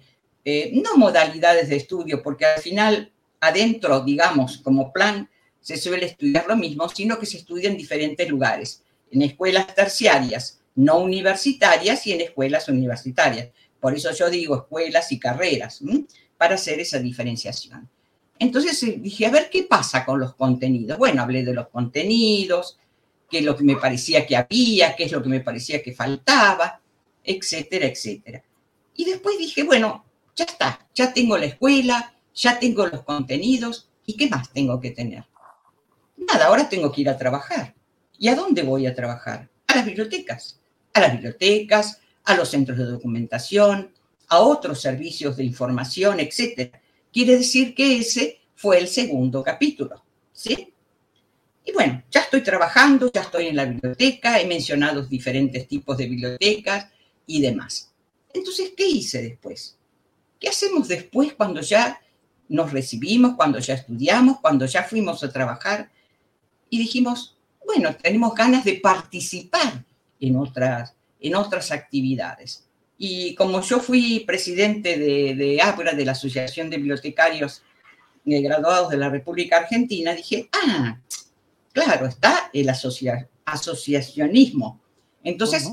no 0.73 0.97
modalidades 0.97 1.69
de 1.69 1.77
estudio, 1.77 2.21
porque 2.21 2.45
al 2.45 2.61
final, 2.61 3.11
adentro, 3.39 4.01
digamos, 4.01 4.57
como 4.57 4.91
plan, 4.91 5.29
se 5.63 5.77
suele 5.77 6.07
estudiar 6.07 6.45
lo 6.47 6.57
mismo, 6.57 6.87
sino 6.89 7.17
que 7.17 7.25
se 7.25 7.37
estudia 7.37 7.69
en 7.69 7.77
diferentes 7.77 8.27
lugares, 8.29 8.83
en 9.11 9.21
escuelas 9.21 9.73
terciarias, 9.73 10.59
no 10.75 10.99
universitarias 10.99 12.05
y 12.07 12.13
en 12.13 12.21
escuelas 12.21 12.67
universitarias. 12.67 13.49
Por 13.79 13.95
eso 13.95 14.11
yo 14.11 14.29
digo 14.29 14.55
escuelas 14.55 15.11
y 15.11 15.19
carreras, 15.19 15.81
para 16.37 16.55
hacer 16.55 16.79
esa 16.79 16.99
diferenciación. 16.99 17.89
Entonces 18.39 18.81
eh, 18.83 18.97
dije, 18.99 19.25
a 19.25 19.29
ver 19.29 19.49
qué 19.49 19.63
pasa 19.63 20.03
con 20.03 20.19
los 20.19 20.35
contenidos. 20.35 20.97
Bueno, 20.97 21.21
hablé 21.21 21.43
de 21.43 21.53
los 21.53 21.69
contenidos, 21.69 22.77
qué 23.33 23.39
es 23.39 23.45
lo 23.45 23.57
que 23.57 23.63
me 23.63 23.77
parecía 23.77 24.27
que 24.27 24.37
había, 24.37 24.95
qué 24.95 25.05
es 25.05 25.11
lo 25.11 25.23
que 25.23 25.27
me 25.27 25.39
parecía 25.39 25.81
que 25.81 25.91
faltaba, 25.91 26.79
etcétera, 27.23 27.87
etcétera. 27.87 28.43
Y 28.95 29.05
después 29.05 29.39
dije, 29.39 29.63
bueno, 29.63 30.05
ya 30.35 30.45
está, 30.45 30.87
ya 30.93 31.11
tengo 31.11 31.35
la 31.35 31.47
escuela, 31.47 32.13
ya 32.35 32.59
tengo 32.59 32.85
los 32.85 33.01
contenidos, 33.01 33.89
¿y 34.05 34.15
qué 34.17 34.29
más 34.29 34.53
tengo 34.53 34.79
que 34.79 34.91
tener? 34.91 35.25
Nada, 36.15 36.45
ahora 36.45 36.69
tengo 36.69 36.91
que 36.91 37.01
ir 37.01 37.09
a 37.09 37.17
trabajar. 37.17 37.73
¿Y 38.19 38.27
a 38.27 38.35
dónde 38.35 38.61
voy 38.61 38.85
a 38.85 38.93
trabajar? 38.93 39.49
A 39.65 39.77
las 39.77 39.85
bibliotecas. 39.87 40.59
A 40.93 40.99
las 40.99 41.13
bibliotecas, 41.13 42.01
a 42.25 42.35
los 42.35 42.49
centros 42.49 42.77
de 42.77 42.85
documentación, 42.85 43.91
a 44.27 44.41
otros 44.41 44.79
servicios 44.79 45.37
de 45.37 45.43
información, 45.43 46.19
etc. 46.19 46.71
Quiere 47.11 47.37
decir 47.37 47.73
que 47.73 47.97
ese 47.97 48.41
fue 48.53 48.77
el 48.77 48.87
segundo 48.87 49.43
capítulo. 49.43 50.03
¿Sí? 50.31 50.72
Y 51.65 51.71
bueno, 51.71 52.03
ya 52.11 52.21
estoy 52.21 52.41
trabajando, 52.41 53.11
ya 53.11 53.21
estoy 53.21 53.47
en 53.47 53.55
la 53.55 53.65
biblioteca, 53.65 54.39
he 54.39 54.45
mencionado 54.45 55.03
diferentes 55.03 55.67
tipos 55.67 55.97
de 55.97 56.07
bibliotecas 56.07 56.87
y 57.25 57.41
demás. 57.41 57.91
Entonces, 58.33 58.73
¿qué 58.75 58.87
hice 58.87 59.21
después? 59.21 59.77
¿Qué 60.39 60.49
hacemos 60.49 60.87
después 60.87 61.33
cuando 61.33 61.61
ya 61.61 62.01
nos 62.49 62.71
recibimos, 62.71 63.35
cuando 63.35 63.59
ya 63.59 63.75
estudiamos, 63.75 64.39
cuando 64.41 64.65
ya 64.65 64.83
fuimos 64.83 65.23
a 65.23 65.31
trabajar? 65.31 65.89
y 66.73 66.79
dijimos, 66.79 67.37
bueno, 67.63 67.95
tenemos 68.01 68.33
ganas 68.33 68.65
de 68.65 68.73
participar 68.73 69.85
en 70.19 70.35
otras, 70.35 70.95
en 71.19 71.35
otras 71.35 71.71
actividades. 71.71 72.67
Y 72.97 73.35
como 73.35 73.61
yo 73.61 73.79
fui 73.79 74.23
presidente 74.25 74.97
de, 74.97 75.35
de 75.35 75.93
de 75.95 76.05
la 76.05 76.13
Asociación 76.13 76.71
de 76.71 76.77
Bibliotecarios 76.77 77.61
Graduados 78.25 78.89
de 78.89 78.97
la 78.97 79.09
República 79.09 79.57
Argentina, 79.57 80.15
dije, 80.15 80.49
ah, 80.51 80.97
claro, 81.73 82.05
está 82.05 82.49
el 82.53 82.69
asociacionismo. 83.45 84.81
Entonces, 85.23 85.69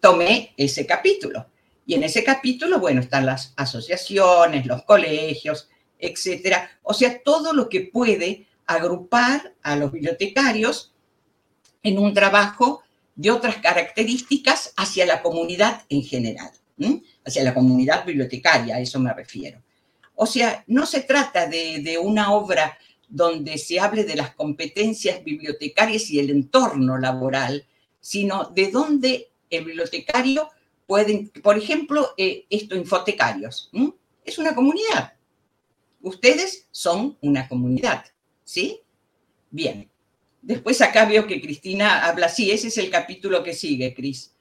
tomé 0.00 0.52
ese 0.56 0.84
capítulo. 0.86 1.46
Y 1.86 1.94
en 1.94 2.02
ese 2.02 2.24
capítulo, 2.24 2.80
bueno, 2.80 3.00
están 3.00 3.26
las 3.26 3.52
asociaciones, 3.56 4.66
los 4.66 4.82
colegios, 4.82 5.68
etcétera. 5.98 6.68
O 6.82 6.92
sea, 6.92 7.22
todo 7.22 7.52
lo 7.52 7.68
que 7.68 7.82
puede 7.82 8.48
agrupar 8.66 9.54
a 9.62 9.76
los 9.76 9.92
bibliotecarios 9.92 10.92
en 11.82 11.98
un 11.98 12.12
trabajo 12.12 12.82
de 13.14 13.30
otras 13.30 13.56
características 13.58 14.72
hacia 14.76 15.06
la 15.06 15.22
comunidad 15.22 15.82
en 15.88 16.02
general, 16.02 16.50
hacia 17.24 17.44
la 17.44 17.54
comunidad 17.54 18.04
bibliotecaria, 18.04 18.76
a 18.76 18.80
eso 18.80 18.98
me 18.98 19.12
refiero. 19.12 19.62
O 20.16 20.26
sea, 20.26 20.64
no 20.66 20.86
se 20.86 21.00
trata 21.02 21.46
de, 21.46 21.80
de, 21.80 21.98
una 21.98 22.32
obra 22.32 22.76
donde 23.08 23.58
se 23.58 23.78
hable 23.80 24.04
de 24.04 24.16
las 24.16 24.34
competencias 24.34 25.22
bibliotecarias 25.22 26.10
y 26.10 26.18
el 26.18 26.30
entorno 26.30 26.98
laboral, 26.98 27.64
sino 28.00 28.44
de 28.54 28.70
dónde 28.70 29.30
el 29.50 29.64
bibliotecario 29.64 30.48
puede, 30.86 31.30
por 31.42 31.58
ejemplo, 31.58 32.14
eh, 32.16 32.46
esto, 32.50 32.76
infotecarios, 32.76 33.70
es 34.24 34.38
una 34.38 34.54
comunidad. 34.54 35.14
Ustedes 36.00 36.66
son 36.70 37.16
una 37.20 37.48
comunidad. 37.48 38.04
¿Sí? 38.44 38.80
Bien. 39.50 39.90
Después 40.42 40.80
acá 40.80 41.04
veo 41.04 41.26
que 41.26 41.40
Cristina 41.40 42.06
habla, 42.06 42.28
sí, 42.28 42.52
ese 42.52 42.68
es 42.68 42.78
el 42.78 42.90
capítulo 42.90 43.42
que 43.42 43.52
sigue, 43.52 43.92
Cris. 43.94 44.32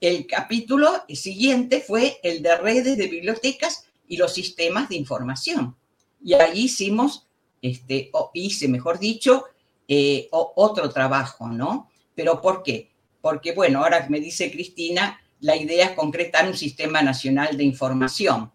El 0.00 0.26
capítulo 0.26 1.04
siguiente 1.08 1.80
fue 1.80 2.18
el 2.22 2.42
de 2.42 2.56
redes 2.58 2.98
de 2.98 3.06
bibliotecas 3.06 3.86
y 4.06 4.18
los 4.18 4.34
sistemas 4.34 4.90
de 4.90 4.96
información. 4.96 5.74
Y 6.22 6.34
ahí 6.34 6.64
hicimos, 6.64 7.26
este, 7.64 8.10
o 8.12 8.30
hice, 8.34 8.68
mejor 8.68 8.98
dicho, 8.98 9.44
eh, 9.88 10.28
otro 10.30 10.90
trabajo, 10.90 11.48
¿no? 11.48 11.90
Pero 12.14 12.40
¿por 12.40 12.62
qué? 12.62 12.90
Porque, 13.20 13.52
bueno, 13.52 13.82
ahora 13.82 14.06
me 14.10 14.20
dice 14.20 14.50
Cristina, 14.50 15.18
la 15.40 15.56
idea 15.56 15.86
es 15.86 15.92
concretar 15.92 16.46
un 16.46 16.56
sistema 16.56 17.00
nacional 17.00 17.56
de 17.56 17.64
información. 17.64 18.52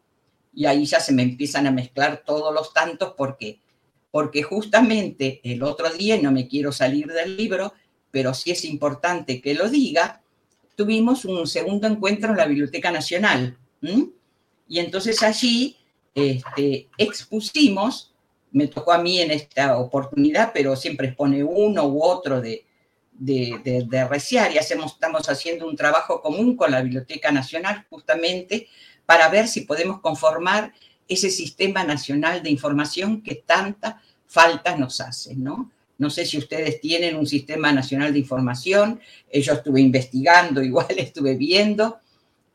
Y 0.53 0.65
ahí 0.65 0.85
ya 0.85 0.99
se 0.99 1.13
me 1.13 1.23
empiezan 1.23 1.65
a 1.65 1.71
mezclar 1.71 2.23
todos 2.25 2.53
los 2.53 2.73
tantos 2.73 3.13
porque 3.17 3.59
porque 4.11 4.43
justamente 4.43 5.39
el 5.43 5.63
otro 5.63 5.89
día, 5.91 6.19
no 6.21 6.31
me 6.31 6.47
quiero 6.47 6.71
salir 6.71 7.07
del 7.07 7.37
libro, 7.37 7.73
pero 8.11 8.33
sí 8.33 8.51
es 8.51 8.65
importante 8.65 9.41
que 9.41 9.53
lo 9.53 9.69
diga, 9.69 10.21
tuvimos 10.75 11.25
un 11.25 11.45
segundo 11.45 11.87
encuentro 11.87 12.31
en 12.31 12.37
la 12.37 12.47
Biblioteca 12.47 12.91
Nacional. 12.91 13.57
Y 14.67 14.79
entonces 14.79 15.21
allí 15.21 15.77
este, 16.15 16.89
expusimos, 16.97 18.08
me 18.51 18.67
tocó 18.67 18.91
a 18.91 18.97
mí 18.97 19.21
en 19.21 19.31
esta 19.31 19.77
oportunidad, 19.77 20.51
pero 20.53 20.75
siempre 20.75 21.07
expone 21.07 21.43
uno 21.43 21.85
u 21.85 22.03
otro 22.03 22.41
de, 22.41 22.65
de, 23.13 23.59
de, 23.63 23.83
de 23.83 24.07
Reciari. 24.07 24.57
Hacemos, 24.57 24.93
estamos 24.93 25.29
haciendo 25.29 25.67
un 25.67 25.75
trabajo 25.75 26.21
común 26.21 26.55
con 26.55 26.71
la 26.71 26.81
Biblioteca 26.81 27.31
Nacional 27.31 27.85
justamente 27.89 28.67
para 29.05 29.29
ver 29.29 29.47
si 29.47 29.61
podemos 29.61 30.01
conformar 30.01 30.73
ese 31.07 31.31
sistema 31.31 31.83
nacional 31.83 32.43
de 32.43 32.51
información 32.51 33.21
que 33.21 33.35
tanta 33.35 34.01
falta 34.27 34.77
nos 34.77 35.01
hace, 35.01 35.35
¿no? 35.35 35.71
No 35.97 36.09
sé 36.09 36.25
si 36.25 36.37
ustedes 36.37 36.79
tienen 36.79 37.17
un 37.17 37.27
sistema 37.27 37.73
nacional 37.73 38.13
de 38.13 38.19
información, 38.19 39.01
yo 39.33 39.53
estuve 39.53 39.81
investigando, 39.81 40.63
igual 40.63 40.87
estuve 40.97 41.35
viendo, 41.35 41.99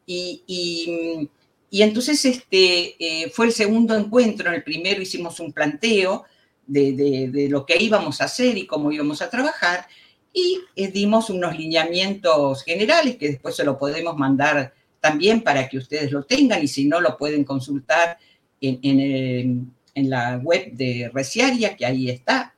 y, 0.06 0.42
y, 0.46 1.28
y 1.74 1.82
entonces 1.82 2.24
este, 2.24 2.94
eh, 3.04 3.30
fue 3.30 3.46
el 3.46 3.52
segundo 3.52 3.96
encuentro, 3.96 4.48
en 4.48 4.54
el 4.54 4.62
primero 4.62 5.02
hicimos 5.02 5.40
un 5.40 5.52
planteo 5.52 6.22
de, 6.68 6.92
de, 7.32 7.48
lo 7.48 7.66
que 7.66 7.82
íbamos 7.82 8.20
a 8.20 8.26
hacer 8.26 8.56
y 8.56 8.64
cómo 8.64 8.92
íbamos 8.92 9.20
a 9.20 9.28
trabajar, 9.28 9.88
y 10.32 10.60
eh, 10.76 10.86
dimos 10.92 11.30
unos 11.30 11.58
lineamientos 11.58 12.62
generales 12.62 13.16
que 13.16 13.26
después 13.26 13.56
se 13.56 13.64
lo 13.64 13.76
podemos 13.76 14.16
mandar 14.16 14.72
también 15.00 15.42
para 15.42 15.68
que 15.68 15.78
ustedes 15.78 16.12
lo 16.12 16.22
tengan 16.22 16.62
y 16.62 16.68
si 16.68 16.84
no 16.84 17.00
lo 17.00 17.18
pueden 17.18 17.42
consultar 17.42 18.18
en, 18.60 18.78
en, 18.82 19.74
en 19.96 20.10
la 20.10 20.36
web 20.40 20.70
de 20.74 21.10
Reciaria, 21.12 21.76
que 21.76 21.86
ahí 21.86 22.08
está, 22.08 22.54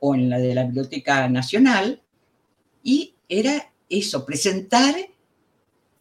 o 0.00 0.14
en 0.14 0.28
la 0.28 0.38
de 0.38 0.54
la 0.54 0.64
Biblioteca 0.64 1.26
Nacional, 1.30 2.02
y 2.82 3.14
era 3.26 3.72
eso, 3.88 4.26
presentar 4.26 4.94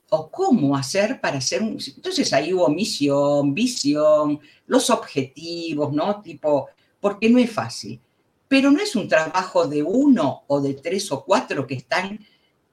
o 0.10 0.30
cómo 0.30 0.76
hacer 0.76 1.22
para 1.22 1.38
hacer 1.38 1.62
un... 1.62 1.78
Entonces 1.96 2.34
ahí 2.34 2.54
hubo 2.54 2.70
misión, 2.70 3.54
visión, 3.54 4.40
los 4.68 4.90
objetivos, 4.90 5.94
¿no? 5.94 6.22
Tipo, 6.22 6.70
porque 7.00 7.30
no 7.30 7.40
es 7.40 7.52
fácil, 7.52 8.00
pero 8.48 8.72
no 8.72 8.80
es 8.80 8.96
un 8.96 9.08
trabajo 9.08 9.68
de 9.68 9.84
uno 9.84 10.44
o 10.48 10.60
de 10.62 10.74
tres 10.74 11.12
o 11.12 11.24
cuatro 11.24 11.66
que 11.68 11.76
están 11.76 12.20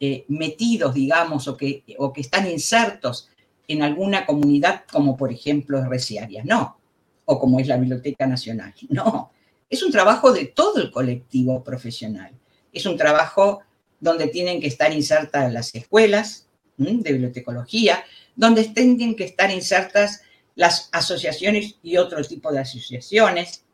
eh, 0.00 0.24
metidos, 0.28 0.94
digamos, 0.94 1.46
o 1.48 1.56
que, 1.56 1.84
o 1.98 2.12
que 2.12 2.22
están 2.22 2.50
insertos 2.50 3.28
en 3.68 3.82
alguna 3.82 4.24
comunidad, 4.26 4.84
como 4.90 5.16
por 5.16 5.32
ejemplo 5.32 5.78
es 5.78 5.88
Reciaria, 5.88 6.42
no, 6.44 6.78
o 7.24 7.38
como 7.38 7.60
es 7.60 7.66
la 7.66 7.76
Biblioteca 7.76 8.26
Nacional, 8.26 8.74
no. 8.88 9.30
Es 9.68 9.82
un 9.82 9.90
trabajo 9.90 10.32
de 10.32 10.46
todo 10.46 10.80
el 10.80 10.92
colectivo 10.92 11.64
profesional. 11.64 12.32
Es 12.72 12.86
un 12.86 12.96
trabajo 12.96 13.62
donde 13.98 14.28
tienen 14.28 14.60
que 14.60 14.68
estar 14.68 14.92
insertas 14.92 15.52
las 15.52 15.74
escuelas 15.74 16.45
de 16.76 17.12
bibliotecología, 17.12 18.04
donde 18.34 18.64
tienen 18.64 19.16
que 19.16 19.24
estar 19.24 19.50
insertas 19.50 20.22
las 20.54 20.88
asociaciones 20.92 21.76
y 21.82 21.96
otro 21.96 22.22
tipo 22.24 22.52
de 22.52 22.60
asociaciones, 22.60 23.64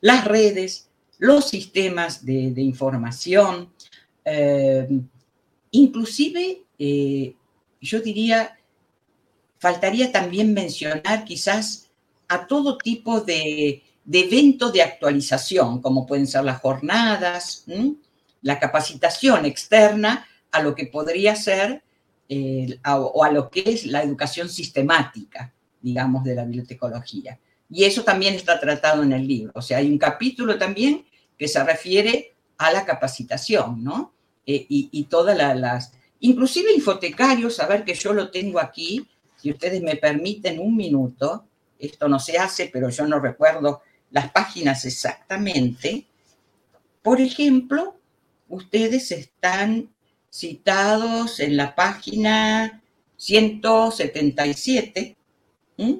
las 0.00 0.24
redes, 0.24 0.88
los 1.18 1.48
sistemas 1.48 2.24
de, 2.24 2.60
información, 2.60 3.72
eh, 4.24 4.88
inclusive 5.70 6.62
eh, 6.78 7.34
yo 7.80 8.00
diría, 8.00 8.58
faltaría 9.58 10.10
también 10.10 10.52
mencionar 10.52 11.24
quizás 11.24 11.90
a 12.28 12.46
todo 12.46 12.78
tipo 12.78 13.20
de, 13.20 13.82
de 14.04 14.20
eventos 14.20 14.72
de 14.72 14.82
actualización, 14.82 15.80
como 15.80 16.06
pueden 16.06 16.26
ser 16.26 16.44
las 16.44 16.60
jornadas, 16.60 17.64
la 18.42 18.58
capacitación 18.58 19.44
externa 19.46 20.26
a 20.54 20.62
lo 20.62 20.74
que 20.74 20.86
podría 20.86 21.34
ser 21.34 21.82
eh, 22.28 22.78
o 22.86 23.24
a 23.24 23.30
lo 23.32 23.50
que 23.50 23.64
es 23.66 23.86
la 23.86 24.04
educación 24.04 24.48
sistemática, 24.48 25.52
digamos, 25.82 26.22
de 26.22 26.36
la 26.36 26.44
bibliotecología. 26.44 27.40
Y 27.68 27.82
eso 27.82 28.04
también 28.04 28.34
está 28.34 28.60
tratado 28.60 29.02
en 29.02 29.12
el 29.12 29.26
libro. 29.26 29.50
O 29.56 29.62
sea, 29.62 29.78
hay 29.78 29.90
un 29.90 29.98
capítulo 29.98 30.56
también 30.56 31.04
que 31.36 31.48
se 31.48 31.62
refiere 31.64 32.34
a 32.56 32.70
la 32.70 32.84
capacitación, 32.84 33.82
¿no? 33.82 34.14
Eh, 34.46 34.64
y, 34.68 35.04
todas 35.04 35.36
la, 35.36 35.56
las, 35.56 35.92
inclusive 36.20 36.72
infotecarios, 36.72 37.58
a 37.58 37.66
ver 37.66 37.84
que 37.84 37.94
yo 37.94 38.12
lo 38.12 38.30
tengo 38.30 38.60
aquí, 38.60 39.08
si 39.36 39.50
ustedes 39.50 39.82
me 39.82 39.96
permiten 39.96 40.60
un 40.60 40.76
minuto, 40.76 41.46
esto 41.80 42.08
no 42.08 42.20
se 42.20 42.38
hace, 42.38 42.70
pero 42.72 42.90
yo 42.90 43.08
no 43.08 43.18
recuerdo 43.18 43.82
las 44.12 44.30
páginas 44.30 44.84
exactamente. 44.84 46.06
Por 47.02 47.20
ejemplo, 47.20 47.96
ustedes 48.48 49.10
están 49.10 49.93
citados 50.34 51.38
en 51.38 51.56
la 51.56 51.76
página 51.76 52.82
177. 53.16 55.16
¿Mm? 55.76 55.92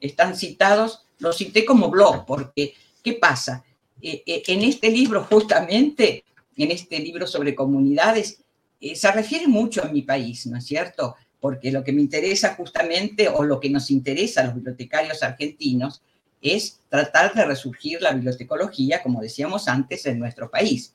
Están 0.00 0.36
citados, 0.36 1.06
los 1.18 1.38
cité 1.38 1.64
como 1.64 1.88
blog, 1.88 2.26
porque 2.26 2.74
¿qué 3.02 3.14
pasa? 3.14 3.64
Eh, 4.02 4.22
eh, 4.26 4.42
en 4.48 4.60
este 4.62 4.90
libro, 4.90 5.24
justamente, 5.24 6.24
en 6.58 6.72
este 6.72 6.98
libro 6.98 7.26
sobre 7.26 7.54
comunidades, 7.54 8.42
eh, 8.82 8.94
se 8.94 9.10
refiere 9.10 9.46
mucho 9.46 9.82
a 9.82 9.88
mi 9.88 10.02
país, 10.02 10.46
¿no 10.46 10.58
es 10.58 10.66
cierto? 10.66 11.16
Porque 11.40 11.72
lo 11.72 11.82
que 11.82 11.92
me 11.92 12.02
interesa 12.02 12.54
justamente, 12.56 13.30
o 13.30 13.44
lo 13.44 13.60
que 13.60 13.70
nos 13.70 13.90
interesa 13.90 14.42
a 14.42 14.44
los 14.44 14.56
bibliotecarios 14.56 15.22
argentinos, 15.22 16.02
es 16.42 16.80
tratar 16.90 17.32
de 17.32 17.46
resurgir 17.46 18.02
la 18.02 18.12
bibliotecología, 18.12 19.02
como 19.02 19.22
decíamos 19.22 19.68
antes, 19.68 20.04
en 20.04 20.18
nuestro 20.18 20.50
país. 20.50 20.92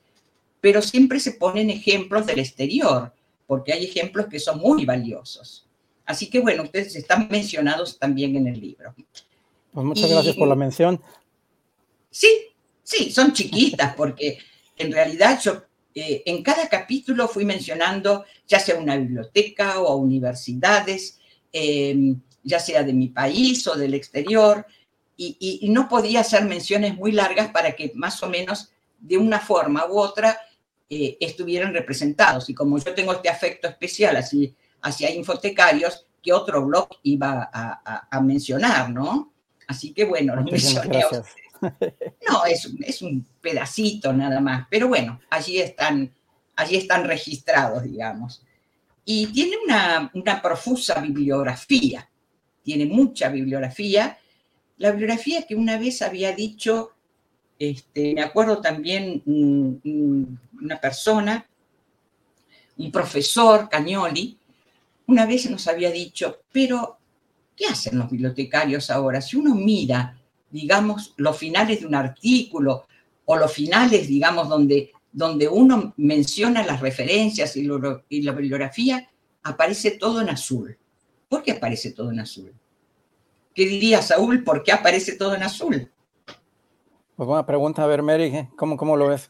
Pero 0.61 0.81
siempre 0.81 1.19
se 1.19 1.33
ponen 1.33 1.69
ejemplos 1.69 2.25
del 2.25 2.39
exterior, 2.39 3.13
porque 3.47 3.73
hay 3.73 3.85
ejemplos 3.85 4.27
que 4.27 4.39
son 4.39 4.59
muy 4.59 4.85
valiosos. 4.85 5.65
Así 6.05 6.29
que 6.29 6.39
bueno, 6.39 6.63
ustedes 6.63 6.95
están 6.95 7.27
mencionados 7.29 7.99
también 7.99 8.35
en 8.35 8.47
el 8.47 8.59
libro. 8.59 8.93
Pues 9.71 9.85
muchas 9.85 10.09
y, 10.09 10.13
gracias 10.13 10.35
por 10.35 10.47
la 10.47 10.55
mención. 10.55 11.01
Sí, 12.09 12.27
sí, 12.83 13.11
son 13.11 13.31
chiquitas, 13.33 13.95
porque 13.95 14.39
en 14.75 14.91
realidad 14.91 15.39
yo 15.41 15.63
eh, 15.93 16.23
en 16.25 16.41
cada 16.43 16.67
capítulo 16.67 17.27
fui 17.27 17.45
mencionando 17.45 18.25
ya 18.47 18.59
sea 18.59 18.79
una 18.79 18.97
biblioteca 18.97 19.79
o 19.81 19.97
universidades, 19.97 21.19
eh, 21.53 22.15
ya 22.43 22.59
sea 22.59 22.83
de 22.83 22.93
mi 22.93 23.09
país 23.09 23.67
o 23.67 23.75
del 23.75 23.93
exterior, 23.93 24.65
y, 25.15 25.37
y, 25.39 25.67
y, 25.67 25.69
no 25.69 25.89
podía 25.89 26.21
hacer 26.21 26.45
menciones 26.45 26.95
muy 26.95 27.11
largas 27.11 27.49
para 27.51 27.73
que 27.73 27.91
más 27.95 28.23
o 28.23 28.29
menos 28.29 28.71
de 28.99 29.17
una 29.17 29.39
forma 29.39 29.85
u 29.87 29.99
otra 29.99 30.39
eh, 30.89 31.17
estuvieran 31.19 31.73
representados. 31.73 32.49
Y 32.49 32.53
como 32.53 32.77
yo 32.77 32.93
tengo 32.93 33.13
este 33.13 33.29
afecto 33.29 33.67
especial 33.67 34.15
así, 34.17 34.55
hacia 34.81 35.13
infotecarios, 35.13 36.07
que 36.21 36.33
otro 36.33 36.65
blog 36.65 36.89
iba 37.03 37.49
a, 37.51 37.81
a, 37.85 38.07
a 38.11 38.21
mencionar, 38.21 38.89
¿no? 38.89 39.31
Así 39.67 39.93
que 39.93 40.05
bueno, 40.05 40.35
lo 40.35 40.43
mencioné 40.43 41.03
a 41.03 41.23
No, 42.27 42.45
es, 42.45 42.69
es, 42.85 43.01
un 43.01 43.25
pedacito 43.41 44.11
nada 44.13 44.39
más, 44.39 44.67
pero 44.69 44.87
bueno, 44.87 45.19
allí 45.29 45.59
están, 45.59 46.11
allí 46.55 46.77
están 46.77 47.05
registrados, 47.05 47.83
digamos. 47.83 48.43
Y 49.05 49.27
tiene 49.27 49.57
una, 49.63 50.09
una 50.13 50.41
profusa 50.41 50.99
bibliografía, 51.01 52.09
tiene 52.63 52.85
mucha 52.85 53.29
bibliografía, 53.29 54.17
la 54.77 54.91
bibliografía 54.91 55.45
que 55.45 55.55
una 55.55 55.77
vez 55.77 56.01
había 56.01 56.31
dicho, 56.33 56.93
este, 57.59 58.13
me 58.13 58.21
acuerdo 58.21 58.61
también 58.61 59.21
una 59.25 60.79
persona, 60.79 61.45
un 62.77 62.91
profesor, 62.91 63.67
Cañoli, 63.69 64.37
una 65.07 65.25
vez 65.25 65.49
nos 65.49 65.67
había 65.67 65.91
dicho, 65.91 66.43
pero 66.51 66.97
¿qué 67.55 67.65
hacen 67.65 67.97
los 67.99 68.09
bibliotecarios 68.09 68.89
ahora? 68.89 69.21
Si 69.21 69.35
uno 69.35 69.53
mira, 69.53 70.17
digamos, 70.49 71.13
los 71.17 71.37
finales 71.37 71.81
de 71.81 71.87
un 71.87 71.95
artículo 71.95 72.87
o 73.25 73.35
los 73.35 73.51
finales, 73.51 74.07
digamos, 74.07 74.47
donde, 74.47 74.93
donde 75.11 75.49
uno 75.49 75.93
menciona 75.97 76.65
las 76.65 76.79
referencias 76.79 77.57
y 77.57 77.63
la 78.21 78.31
bibliografía, 78.31 79.09
aparece 79.43 79.91
todo 79.91 80.21
en 80.21 80.29
azul. 80.29 80.77
¿Por 81.27 81.43
qué 81.43 81.51
aparece 81.51 81.91
todo 81.91 82.11
en 82.11 82.21
azul? 82.21 82.53
¿Qué 83.53 83.65
diría 83.65 84.01
Saúl? 84.01 84.43
¿Por 84.43 84.63
qué 84.63 84.71
aparece 84.71 85.15
todo 85.17 85.35
en 85.35 85.43
azul? 85.43 85.91
Pues 87.19 87.27
buena 87.27 87.45
pregunta, 87.45 87.83
a 87.83 87.87
ver, 87.87 88.01
Mary, 88.01 88.47
¿cómo, 88.55 88.77
cómo 88.77 88.95
lo 88.95 89.09
ves? 89.09 89.29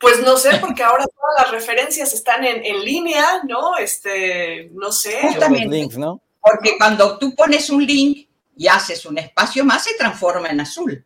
Pues 0.00 0.22
no 0.24 0.38
sé, 0.38 0.56
porque 0.62 0.82
ahora 0.82 1.04
todas 1.04 1.34
las 1.36 1.50
referencias 1.50 2.14
están 2.14 2.42
en, 2.42 2.64
en 2.64 2.82
línea, 2.82 3.42
¿no? 3.46 3.76
Este, 3.76 4.70
no 4.72 4.90
sé. 4.90 5.20
Justamente, 5.20 5.68
links, 5.68 5.98
¿no? 5.98 6.22
Porque 6.40 6.78
cuando 6.78 7.18
tú 7.18 7.34
pones 7.34 7.68
un 7.68 7.84
link 7.84 8.28
y 8.56 8.66
haces 8.66 9.04
un 9.04 9.18
espacio 9.18 9.62
más, 9.62 9.84
se 9.84 9.94
transforma 9.98 10.48
en 10.48 10.60
azul. 10.60 11.04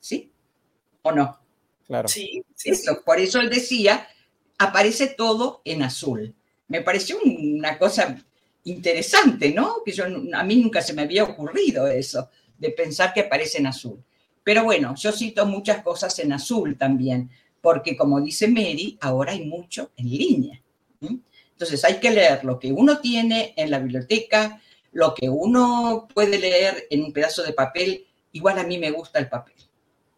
¿Sí? 0.00 0.32
¿O 1.02 1.12
no? 1.12 1.38
Claro. 1.86 2.08
Sí, 2.08 2.42
sí, 2.54 2.70
eso, 2.70 2.94
sí. 2.94 3.00
Por 3.04 3.20
eso 3.20 3.38
él 3.38 3.50
decía, 3.50 4.08
aparece 4.56 5.08
todo 5.08 5.60
en 5.66 5.82
azul. 5.82 6.34
Me 6.68 6.80
pareció 6.80 7.18
una 7.22 7.76
cosa 7.76 8.16
interesante, 8.64 9.52
¿no? 9.52 9.82
Que 9.84 9.92
yo, 9.92 10.04
a 10.06 10.42
mí 10.42 10.56
nunca 10.56 10.80
se 10.80 10.94
me 10.94 11.02
había 11.02 11.24
ocurrido 11.24 11.86
eso, 11.86 12.30
de 12.56 12.70
pensar 12.70 13.12
que 13.12 13.20
aparece 13.20 13.58
en 13.58 13.66
azul. 13.66 14.02
Pero 14.42 14.64
bueno, 14.64 14.94
yo 14.96 15.12
cito 15.12 15.46
muchas 15.46 15.82
cosas 15.82 16.18
en 16.18 16.32
azul 16.32 16.76
también, 16.76 17.30
porque 17.60 17.96
como 17.96 18.20
dice 18.20 18.48
Mary, 18.48 18.98
ahora 19.00 19.32
hay 19.32 19.44
mucho 19.44 19.90
en 19.96 20.10
línea. 20.10 20.62
Entonces 21.00 21.84
hay 21.84 22.00
que 22.00 22.10
leer 22.10 22.44
lo 22.44 22.58
que 22.58 22.72
uno 22.72 23.00
tiene 23.00 23.52
en 23.56 23.70
la 23.70 23.78
biblioteca, 23.78 24.60
lo 24.92 25.14
que 25.14 25.28
uno 25.28 26.08
puede 26.12 26.38
leer 26.38 26.86
en 26.90 27.04
un 27.04 27.12
pedazo 27.12 27.42
de 27.42 27.52
papel, 27.52 28.06
igual 28.32 28.58
a 28.58 28.64
mí 28.64 28.78
me 28.78 28.90
gusta 28.90 29.18
el 29.18 29.28
papel, 29.28 29.54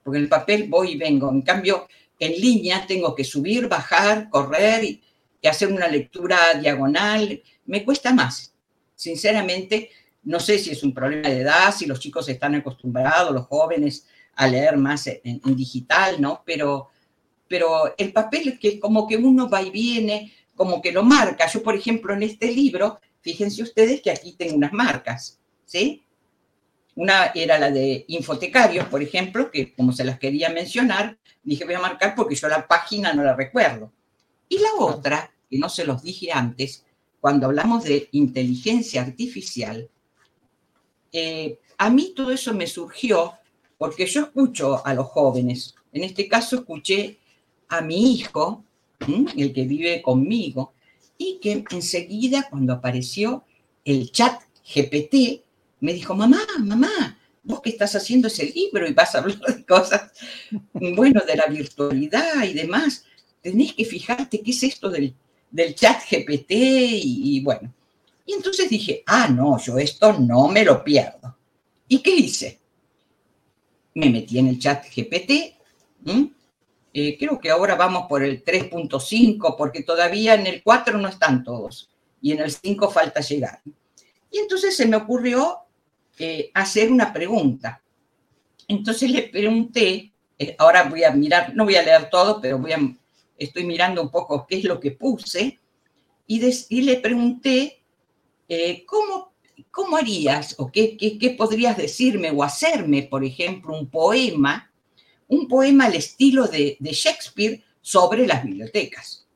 porque 0.03 0.19
en 0.19 0.25
el 0.25 0.31
papel 0.31 0.69
voy 0.69 0.93
y 0.93 0.97
vengo. 0.97 1.31
En 1.31 1.43
cambio, 1.43 1.89
en 2.19 2.41
línea 2.41 2.87
tengo 2.87 3.15
que 3.15 3.25
subir, 3.25 3.69
bajar, 3.69 4.31
correr 4.31 4.85
y, 4.85 5.03
hacer 5.45 5.73
una 5.73 5.89
lectura 5.89 6.39
diagonal. 6.61 7.43
Me 7.67 7.85
cuesta 7.85 8.15
más. 8.15 8.55
Sinceramente, 8.95 9.91
no 10.23 10.39
sé 10.39 10.57
si 10.61 10.71
es 10.71 10.85
un 10.85 10.95
problema 10.95 11.29
de 11.29 11.41
edad, 11.41 11.75
si 11.75 11.87
los 11.87 11.99
chicos 11.99 12.29
están 12.29 12.55
acostumbrados, 12.55 13.35
los 13.35 13.47
jóvenes, 13.47 14.07
a 14.43 14.49
leer 14.49 14.77
más 14.77 15.07
en, 15.07 15.41
digital, 15.57 16.21
¿no? 16.21 16.43
Pero, 16.45 16.89
pero 17.49 17.95
el 17.97 18.13
papel 18.13 18.49
es 18.49 18.59
que 18.59 18.81
como 18.81 19.07
que 19.07 19.17
uno 19.17 19.49
va 19.49 19.63
y 19.63 19.71
viene, 19.71 20.33
como 20.55 20.81
que 20.81 20.93
lo 20.93 21.03
marca. 21.03 21.47
Yo, 21.47 21.63
por 21.63 21.75
ejemplo, 21.75 22.15
en 22.15 22.23
este 22.23 22.53
libro, 22.53 23.01
fíjense 23.21 23.63
ustedes 23.63 24.03
que 24.03 24.11
aquí 24.11 24.33
tengo 24.33 24.57
unas 24.57 24.73
marcas, 24.73 25.41
¿sí? 25.65 26.05
Una 26.95 27.27
era 27.35 27.59
la 27.59 27.71
de 27.71 28.05
infotecarios, 28.09 28.87
por 28.87 29.03
ejemplo, 29.03 29.51
que 29.51 29.75
como 29.75 29.93
se 29.93 30.05
las 30.05 30.19
quería 30.19 30.51
mencionar, 30.51 31.19
dije 31.43 31.65
voy 31.65 31.75
a 31.75 31.81
marcar 31.81 32.15
porque 32.15 32.35
yo 32.35 32.49
la 32.49 32.67
página 32.67 33.15
no 33.15 33.23
la 33.23 33.35
recuerdo. 33.35 33.93
Y 34.49 34.59
la 34.59 34.75
otra, 34.79 35.33
que 35.49 35.59
no 35.59 35.69
se 35.69 35.85
los 35.85 36.03
dije 36.03 36.31
antes, 36.33 36.85
cuando 37.21 37.47
hablamos 37.47 37.85
de 37.85 38.09
inteligencia 38.13 39.01
artificial, 39.01 39.89
eh, 41.13 41.59
a 41.79 41.91
mí 41.91 42.13
todo 42.15 42.31
eso 42.31 42.53
me 42.53 42.67
surgió 42.67 43.39
porque 43.83 44.07
yo 44.07 44.21
escucho 44.21 44.87
a 44.87 44.95
los 44.95 45.09
jóvenes. 45.09 45.75
En 45.93 46.05
este 46.05 46.29
caso 46.29 46.55
escuché 46.55 47.19
a 47.67 47.81
mi 47.81 48.13
hijo, 48.13 48.63
el 49.37 49.53
que 49.53 49.65
vive 49.65 50.01
conmigo, 50.01 50.73
y 51.19 51.41
que 51.43 51.65
enseguida 51.69 52.47
cuando 52.49 52.75
apareció 52.75 53.43
el 53.85 54.13
chat 54.13 54.41
GPT, 54.73 55.43
me 55.81 55.93
dijo, 55.93 56.15
mamá, 56.15 56.47
mamá, 56.61 57.19
vos 57.43 57.61
que 57.61 57.71
estás 57.71 57.97
haciendo 57.97 58.29
ese 58.29 58.53
libro 58.55 58.89
y 58.89 58.93
vas 58.93 59.17
a 59.17 59.19
hablar 59.19 59.41
de 59.41 59.67
cosas, 59.67 60.13
bueno, 60.73 61.21
de 61.27 61.35
la 61.35 61.47
virtualidad 61.47 62.45
y 62.45 62.53
demás, 62.53 63.05
tenés 63.41 63.73
que 63.73 63.85
fijarte 63.85 64.43
qué 64.43 64.53
es 64.53 64.63
esto 64.63 64.91
del, 64.91 65.13
chat 65.75 66.05
GPT 66.09 66.53
y, 66.53 67.41
bueno. 67.43 67.75
Y 68.27 68.35
entonces 68.35 68.71
dije, 68.71 69.03
ah, 69.09 69.27
no, 69.27 69.59
yo 69.59 69.77
esto 69.77 70.13
no 70.21 70.47
me 70.47 70.65
lo 70.65 70.85
pierdo. 70.85 71.37
¿Y 71.89 71.99
qué 71.99 72.15
hice? 72.15 72.62
Me 73.95 74.11
metí 74.11 74.39
en 74.39 74.49
el 74.49 74.59
chat 74.59 74.87
GPT. 74.87 75.55
Eh, 76.95 77.17
creo 77.19 77.39
que 77.41 77.51
ahora 77.51 77.75
vamos 77.75 78.07
por 78.07 78.23
el 78.23 78.45
3.5, 78.45 79.57
porque 79.57 79.83
todavía 79.83 80.35
en 80.35 80.47
el 80.47 80.63
4 80.63 80.99
no 80.99 81.09
están 81.09 81.43
todos 81.43 81.89
y 82.21 82.33
en 82.33 82.41
el 82.41 82.51
5 82.51 82.91
falta 82.91 83.21
llegar. 83.21 83.61
Y 84.31 84.39
entonces 84.39 84.77
se 84.77 84.87
me 84.87 84.97
ocurrió 84.97 85.59
eh, 86.19 86.51
hacer 86.55 86.93
una 86.93 87.13
pregunta. 87.13 87.83
Entonces 88.69 89.11
le 89.11 89.23
pregunté, 89.23 90.13
eh, 90.39 90.55
ahora 90.59 90.85
voy 90.85 91.05
a 91.05 91.11
mirar, 91.11 91.55
no 91.55 91.65
voy 91.65 91.77
a 91.77 91.83
leer 91.83 92.11
todo, 92.11 92.41
pero 92.41 92.59
voy 92.59 92.73
a, 92.73 92.79
estoy 93.39 93.65
mirando 93.65 94.03
un 94.03 94.11
poco 94.11 94.47
qué 94.47 94.59
es 94.59 94.65
lo 94.65 94.79
que 94.79 94.93
puse, 94.93 95.59
y, 96.27 96.83
le 96.83 96.97
pregunté, 96.97 97.83
¿cómo, 98.87 99.32
¿cómo 99.71 99.97
harías 99.97 100.55
o 100.59 100.71
qué, 100.71 100.97
qué, 100.97 101.31
podrías 101.31 101.77
decirme 101.77 102.31
o 102.31 102.43
hacerme, 102.43 103.03
por 103.03 103.25
ejemplo, 103.25 103.79
un 103.79 103.89
poema, 103.89 104.71
un 105.29 105.49
poema 105.49 105.87
al 105.87 105.95
estilo 105.95 106.47
de, 106.47 106.77
Shakespeare 106.81 107.63
sobre 107.81 108.27
las 108.27 108.45
bibliotecas? 108.45 109.27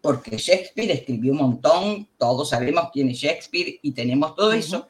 porque 0.00 0.36
Shakespeare 0.36 0.92
escribió 0.92 1.32
un 1.32 1.38
montón, 1.38 2.08
todos 2.18 2.50
sabemos 2.50 2.90
quién 2.92 3.08
es 3.08 3.16
Shakespeare 3.16 3.80
y 3.80 3.92
tenemos 3.92 4.36
todo 4.36 4.52
eso, 4.52 4.86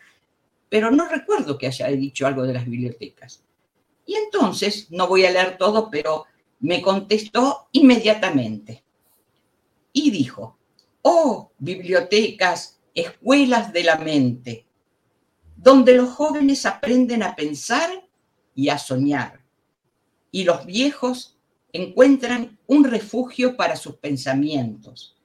pero 0.69 0.91
no 0.91 1.09
recuerdo 1.09 1.57
que 1.57 1.69
haya 1.69 1.87
dicho 1.87 2.27
algo 2.27 2.43
de 2.43 2.53
las 2.53 2.67
bibliotecas. 2.67 3.45
Y 4.05 4.17
entonces, 4.17 4.91
no 4.91 5.07
voy 5.07 5.25
a 5.25 5.31
leer 5.31 5.57
todo, 5.57 5.89
pero 5.89 6.25
me 6.59 6.83
contestó 6.83 7.69
inmediatamente. 7.71 8.83
Y 9.93 10.11
dijo, 10.11 10.59
oh, 11.03 11.53
bibliotecas, 11.59 12.81
escuelas 12.95 13.73
de 13.73 13.85
la 13.85 13.97
mente, 13.97 14.67
donde 15.57 15.95
los 15.95 16.11
jóvenes 16.11 16.65
aprenden 16.67 17.23
a 17.23 17.35
pensar 17.35 17.91
y 18.55 18.69
a 18.69 18.79
soñar, 18.79 19.45
y 20.31 20.45
los 20.45 20.65
viejos 20.65 21.39
encuentran 21.73 22.59
un 22.67 22.85
refugio 22.85 23.57
para 23.57 23.77
sus 23.77 23.97
pensamientos 23.97 25.17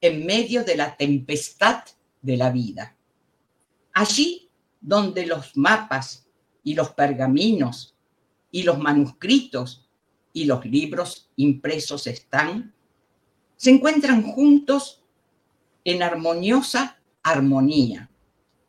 en 0.00 0.26
medio 0.26 0.62
de 0.62 0.76
la 0.76 0.96
tempestad 0.96 1.84
de 2.20 2.36
la 2.36 2.50
vida. 2.50 2.96
Allí 3.94 4.50
donde 4.80 5.24
los 5.26 5.56
mapas 5.56 6.26
y 6.62 6.74
los 6.74 6.90
pergaminos 6.90 7.96
y 8.50 8.62
los 8.62 8.78
manuscritos 8.78 9.88
y 10.32 10.44
los 10.44 10.66
libros 10.66 11.30
impresos 11.36 12.06
están, 12.06 12.74
se 13.56 13.70
encuentran 13.70 14.22
juntos 14.22 15.02
en 15.84 16.02
armoniosa 16.02 16.95
armonía. 17.26 18.08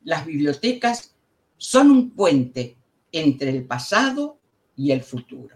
Las 0.04 0.26
bibliotecas 0.26 1.14
son 1.58 1.92
un 1.92 2.10
puente 2.12 2.76
entre 3.12 3.50
el 3.50 3.66
pasado 3.66 4.40
y 4.76 4.92
el 4.92 5.04
futuro. 5.04 5.56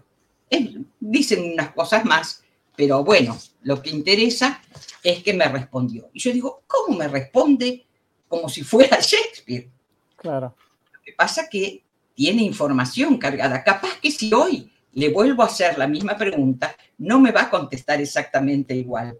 dicen 1.00 1.52
unas 1.52 1.72
cosas 1.72 2.04
más, 2.04 2.42
pero 2.76 3.02
bueno, 3.04 3.38
lo 3.62 3.82
que 3.82 3.90
interesa 3.90 4.62
es 5.02 5.22
que 5.22 5.34
me 5.34 5.46
respondió. 5.46 6.10
Y 6.12 6.20
yo 6.20 6.32
digo, 6.32 6.62
¿cómo 6.66 6.96
me 6.96 7.08
responde 7.08 7.84
como 8.28 8.48
si 8.48 8.62
fuera 8.62 8.98
Shakespeare? 9.00 9.68
Claro. 10.16 10.54
Lo 10.92 11.00
que 11.02 11.12
pasa 11.12 11.48
que 11.48 11.82
tiene 12.14 12.42
información 12.42 13.18
cargada. 13.18 13.64
Capaz 13.64 13.98
que 14.00 14.10
si 14.10 14.32
hoy 14.32 14.70
le 14.92 15.08
vuelvo 15.08 15.42
a 15.42 15.46
hacer 15.46 15.78
la 15.78 15.88
misma 15.88 16.16
pregunta, 16.16 16.76
no 16.98 17.18
me 17.18 17.32
va 17.32 17.42
a 17.42 17.50
contestar 17.50 18.00
exactamente 18.00 18.74
igual. 18.74 19.18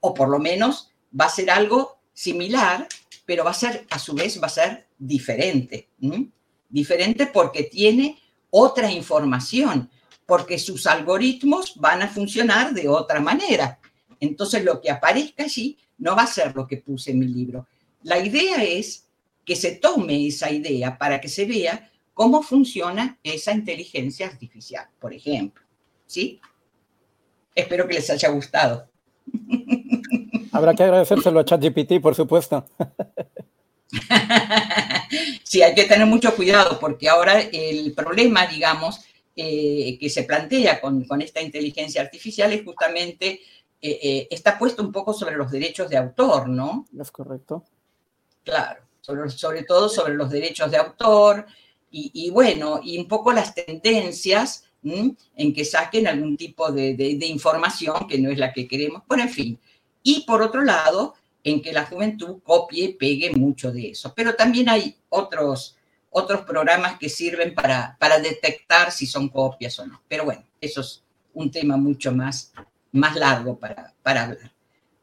O 0.00 0.14
por 0.14 0.28
lo 0.28 0.38
menos 0.38 0.92
va 1.18 1.24
a 1.24 1.30
ser 1.30 1.50
algo 1.50 1.98
similar, 2.12 2.86
pero 3.26 3.44
va 3.44 3.50
a 3.50 3.54
ser, 3.54 3.86
a 3.90 3.98
su 3.98 4.14
vez, 4.14 4.40
va 4.40 4.46
a 4.46 4.50
ser 4.50 4.86
diferente. 4.96 5.88
Diferente 6.68 7.26
porque 7.26 7.64
tiene 7.64 8.18
otra 8.50 8.90
información, 8.90 9.90
porque 10.24 10.58
sus 10.58 10.86
algoritmos 10.86 11.74
van 11.76 12.02
a 12.02 12.08
funcionar 12.08 12.72
de 12.72 12.88
otra 12.88 13.20
manera. 13.20 13.80
Entonces, 14.20 14.64
lo 14.64 14.80
que 14.80 14.90
aparezca 14.90 15.44
allí 15.44 15.76
no 15.98 16.14
va 16.16 16.22
a 16.22 16.26
ser 16.26 16.54
lo 16.54 16.66
que 16.66 16.78
puse 16.78 17.10
en 17.10 17.18
mi 17.18 17.26
libro. 17.26 17.66
La 18.02 18.18
idea 18.18 18.62
es 18.62 19.08
que 19.44 19.56
se 19.56 19.72
tome 19.72 20.26
esa 20.26 20.50
idea 20.50 20.96
para 20.96 21.20
que 21.20 21.28
se 21.28 21.44
vea 21.44 21.90
cómo 22.14 22.42
funciona 22.42 23.18
esa 23.22 23.52
inteligencia 23.52 24.26
artificial, 24.26 24.88
por 25.00 25.12
ejemplo. 25.12 25.62
¿Sí? 26.06 26.40
Espero 27.54 27.86
que 27.88 27.94
les 27.94 28.08
haya 28.10 28.28
gustado. 28.28 28.88
Habrá 30.56 30.74
que 30.74 30.82
agradecérselo 30.82 31.40
a 31.40 31.44
ChatGPT, 31.44 32.00
por 32.00 32.14
supuesto. 32.14 32.66
sí, 35.44 35.62
hay 35.62 35.74
que 35.74 35.84
tener 35.84 36.06
mucho 36.06 36.34
cuidado 36.34 36.78
porque 36.78 37.08
ahora 37.08 37.40
el 37.40 37.92
problema, 37.94 38.46
digamos, 38.46 39.00
eh, 39.34 39.98
que 40.00 40.10
se 40.10 40.24
plantea 40.24 40.80
con, 40.80 41.06
esta 41.20 41.40
inteligencia 41.40 42.02
artificial 42.02 42.52
es 42.52 42.64
justamente, 42.64 43.40
eh, 43.80 43.98
eh, 44.02 44.28
está 44.30 44.58
puesto 44.58 44.82
un 44.82 44.92
poco 44.92 45.12
sobre 45.12 45.36
los 45.36 45.50
derechos 45.50 45.88
de 45.88 45.96
autor, 45.96 46.48
¿no? 46.48 46.86
Es 46.98 47.10
correcto. 47.10 47.64
Claro 48.42 48.86
sobre, 49.30 49.62
todo 49.62 49.88
sobre 49.88 50.14
los 50.14 50.30
derechos 50.30 50.70
de 50.70 50.78
autor 50.78 51.46
y, 51.90 52.28
bueno, 52.30 52.80
y 52.84 52.98
un 52.98 53.08
poco 53.08 53.32
las 53.32 53.54
tendencias 53.54 54.64
en 54.82 55.54
que 55.54 55.64
saquen 55.64 56.06
algún 56.06 56.36
tipo 56.36 56.70
de, 56.70 57.18
información 57.22 58.06
que 58.06 58.18
no 58.18 58.30
es 58.30 58.38
la 58.38 58.52
que 58.52 58.68
queremos, 58.68 59.02
bueno, 59.08 59.22
en 59.24 59.30
fin. 59.30 59.60
Y 60.08 60.20
por 60.20 60.40
otro 60.40 60.62
lado, 60.62 61.14
en 61.42 61.60
que 61.60 61.72
la 61.72 61.84
juventud 61.84 62.38
copie 62.44 62.84
y 62.84 62.92
pegue 62.92 63.32
mucho 63.32 63.72
de 63.72 63.90
eso. 63.90 64.14
Pero 64.14 64.36
también 64.36 64.68
hay 64.68 64.96
otros, 65.08 65.76
otros 66.10 66.42
programas 66.42 66.96
que 66.96 67.08
sirven 67.08 67.52
para, 67.56 67.96
para 67.98 68.20
detectar 68.20 68.92
si 68.92 69.04
son 69.04 69.28
copias 69.28 69.76
o 69.80 69.86
no. 69.86 70.00
Pero 70.06 70.24
bueno, 70.24 70.44
eso 70.60 70.80
es 70.80 71.02
un 71.34 71.50
tema 71.50 71.76
mucho 71.76 72.12
más, 72.12 72.52
más 72.92 73.16
largo 73.16 73.58
para, 73.58 73.94
para 74.04 74.22
hablar. 74.22 74.52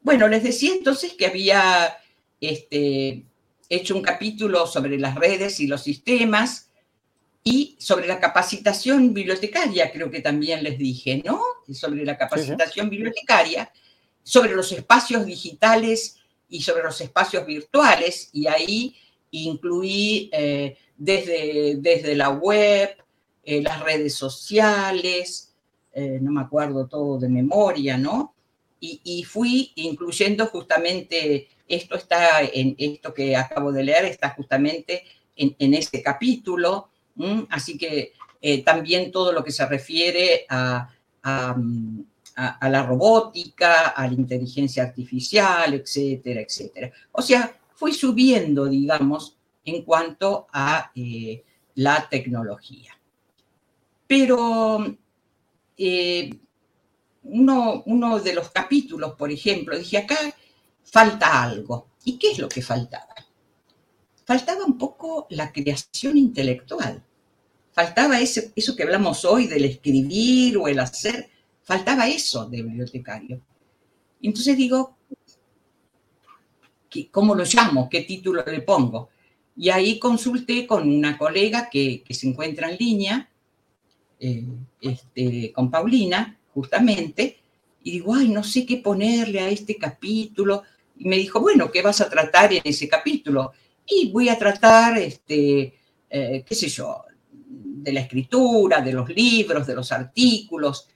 Bueno, 0.00 0.26
les 0.26 0.42
decía 0.42 0.72
entonces 0.72 1.12
que 1.12 1.26
había 1.26 1.98
este, 2.40 3.26
hecho 3.68 3.96
un 3.96 4.02
capítulo 4.02 4.66
sobre 4.66 4.98
las 4.98 5.16
redes 5.16 5.60
y 5.60 5.66
los 5.66 5.82
sistemas 5.82 6.70
y 7.42 7.76
sobre 7.78 8.06
la 8.06 8.18
capacitación 8.18 9.12
bibliotecaria, 9.12 9.92
creo 9.92 10.10
que 10.10 10.22
también 10.22 10.64
les 10.64 10.78
dije, 10.78 11.20
¿no? 11.22 11.42
Sobre 11.74 12.06
la 12.06 12.16
capacitación 12.16 12.88
bibliotecaria, 12.88 13.70
sobre 14.24 14.56
los 14.56 14.72
espacios 14.72 15.26
digitales 15.26 16.16
y 16.48 16.62
sobre 16.62 16.82
los 16.82 17.00
espacios 17.00 17.46
virtuales, 17.46 18.30
y 18.32 18.48
ahí 18.48 18.96
incluí 19.30 20.30
eh, 20.32 20.76
desde, 20.96 21.76
desde 21.78 22.14
la 22.16 22.30
web, 22.30 22.96
eh, 23.44 23.62
las 23.62 23.80
redes 23.82 24.14
sociales, 24.14 25.54
eh, 25.92 26.18
no 26.20 26.32
me 26.32 26.40
acuerdo 26.40 26.86
todo 26.86 27.18
de 27.18 27.28
memoria, 27.28 27.98
¿no? 27.98 28.34
Y, 28.80 29.00
y, 29.04 29.24
fui 29.24 29.72
incluyendo 29.76 30.46
justamente 30.46 31.48
esto 31.68 31.94
está 31.94 32.42
en 32.42 32.74
esto 32.78 33.14
que 33.14 33.34
acabo 33.34 33.72
de 33.72 33.84
leer, 33.84 34.04
está 34.04 34.30
justamente 34.30 35.04
en, 35.36 35.56
en 35.58 35.74
este 35.74 36.02
capítulo, 36.02 36.90
así 37.48 37.78
que 37.78 38.12
también 38.62 39.10
todo 39.10 39.32
lo 39.32 39.42
que 39.42 39.52
se 39.52 39.64
refiere 39.64 40.44
a, 40.50 40.90
a, 41.22 41.56
a, 42.36 42.68
la 42.68 42.84
robótica, 42.84 43.88
a 43.90 44.06
la 44.06 44.14
inteligencia 44.14 44.82
artificial, 44.82 45.74
etcétera, 45.74 46.40
etcétera. 46.40 46.90
O 47.12 47.22
sea, 47.22 47.56
fui 47.74 47.92
subiendo, 47.92 48.66
digamos, 48.66 49.36
en 49.64 49.82
cuanto 49.82 50.46
a 50.52 50.90
eh, 50.94 51.42
la 51.76 52.08
tecnología. 52.08 52.92
Pero 54.06 54.96
eh, 55.76 56.30
uno, 57.24 57.82
uno 57.86 58.18
de 58.18 58.34
los 58.34 58.50
capítulos, 58.50 59.14
por 59.14 59.30
ejemplo, 59.30 59.78
dije, 59.78 59.98
acá 59.98 60.16
falta 60.82 61.42
algo. 61.42 61.88
¿Y 62.04 62.18
qué 62.18 62.32
es 62.32 62.38
lo 62.38 62.48
que 62.48 62.62
faltaba? 62.62 63.14
Faltaba 64.24 64.64
un 64.64 64.78
poco 64.78 65.26
la 65.30 65.52
creación 65.52 66.16
intelectual. 66.16 67.02
Faltaba 67.72 68.20
ese, 68.20 68.52
eso 68.54 68.76
que 68.76 68.84
hablamos 68.84 69.24
hoy 69.24 69.46
del 69.46 69.64
escribir 69.64 70.56
o 70.56 70.68
el 70.68 70.78
hacer. 70.78 71.28
Faltaba 71.64 72.06
eso 72.08 72.46
de 72.46 72.62
bibliotecario. 72.62 73.40
Entonces 74.22 74.56
digo, 74.56 74.96
¿cómo 77.10 77.34
lo 77.34 77.44
llamo? 77.44 77.88
¿Qué 77.88 78.02
título 78.02 78.44
le 78.46 78.60
pongo? 78.60 79.08
Y 79.56 79.70
ahí 79.70 79.98
consulté 79.98 80.66
con 80.66 80.88
una 80.88 81.16
colega 81.16 81.68
que, 81.70 82.04
se 82.10 82.28
encuentra 82.28 82.70
en 82.70 82.76
línea, 82.76 83.30
eh, 84.20 84.46
este, 84.80 85.52
con 85.52 85.70
Paulina, 85.70 86.38
justamente, 86.52 87.38
y 87.82 87.92
digo, 87.92 88.14
ay, 88.14 88.28
no 88.28 88.42
sé 88.42 88.64
qué 88.66 88.78
ponerle 88.78 89.40
a 89.40 89.48
este 89.48 89.76
capítulo. 89.76 90.62
Y 90.98 91.08
me 91.08 91.16
dijo, 91.16 91.40
bueno, 91.40 91.70
¿qué 91.70 91.82
vas 91.82 92.00
a 92.00 92.08
tratar 92.08 92.52
en 92.52 92.62
ese 92.64 92.88
capítulo? 92.88 93.52
Y 93.86 94.10
voy 94.10 94.28
a 94.28 94.38
tratar, 94.38 94.98
este, 94.98 95.74
eh, 96.10 96.44
qué 96.46 96.54
sé 96.54 96.68
yo, 96.68 97.04
de 97.26 97.92
la 97.92 98.00
escritura, 98.00 98.80
de 98.80 98.92
los 98.92 99.08
libros, 99.10 99.66
de 99.66 99.74
los 99.74 99.92
artículos, 99.92 100.88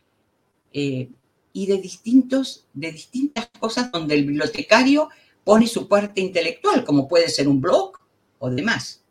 eh, 0.73 1.11
y 1.53 1.67
de, 1.67 1.79
distintos, 1.79 2.67
de 2.73 2.93
distintas 2.93 3.49
cosas 3.59 3.91
donde 3.91 4.15
el 4.15 4.25
bibliotecario 4.25 5.09
pone 5.45 5.67
su 5.67 5.89
parte 5.89 6.21
intelectual, 6.21 6.85
como 6.85 7.09
puede 7.09 7.29
ser 7.29 7.49
un 7.49 7.61
blog 7.61 7.93
o 8.39 8.51
demás. 8.51 9.03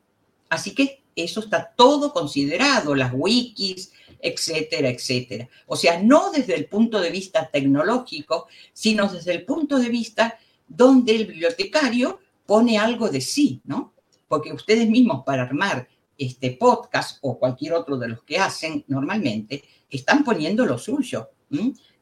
Así 0.49 0.74
que 0.74 1.03
eso 1.16 1.39
está 1.39 1.74
todo 1.76 2.14
considerado, 2.14 2.95
las 2.95 3.12
wikis, 3.14 3.91
etcétera, 4.22 4.89
etcétera. 4.89 5.49
O 5.66 5.76
sea, 5.76 6.01
no 6.01 6.32
desde 6.32 6.55
el 6.55 6.68
punto 6.68 7.01
de 7.01 7.10
vista 7.10 7.49
tecnológico, 7.49 8.47
sino 8.74 9.08
desde 9.08 9.34
el 9.34 9.45
punto 9.45 9.80
de 9.80 9.89
vista 9.89 10.38
donde 10.68 11.16
el 11.16 11.26
bibliotecario 11.26 12.20
pone 12.45 12.78
algo 12.78 13.10
de 13.10 13.22
sí, 13.22 13.62
¿no? 13.66 13.93
Porque 14.28 14.53
ustedes 14.53 14.88
mismos 14.89 15.24
para 15.26 15.43
armar 15.43 15.88
este 16.18 16.51
podcast 16.51 17.20
o 17.22 17.38
cualquier 17.38 17.74
otro 17.74 17.97
de 17.97 18.10
los 18.10 18.24
que 18.24 18.39
hacen 18.39 18.84
normalmente, 18.88 19.64
están 19.89 20.24
poniendo 20.24 20.66
lo 20.66 20.78
suyo. 20.78 21.30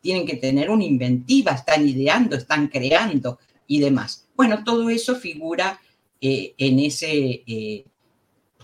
Tienen 0.02 0.26
que 0.26 0.38
tener 0.38 0.70
una 0.70 0.84
inventiva, 0.84 1.52
están 1.52 1.88
ideando, 1.88 2.36
están 2.36 2.68
creando 2.68 3.40
y 3.68 3.80
demás. 3.80 4.28
Bueno, 4.36 4.64
todo 4.64 4.90
eso 4.90 5.16
figura 5.16 5.80
eh, 6.22 6.56
en 6.58 6.80
ese, 6.80 7.44
eh, 7.46 7.86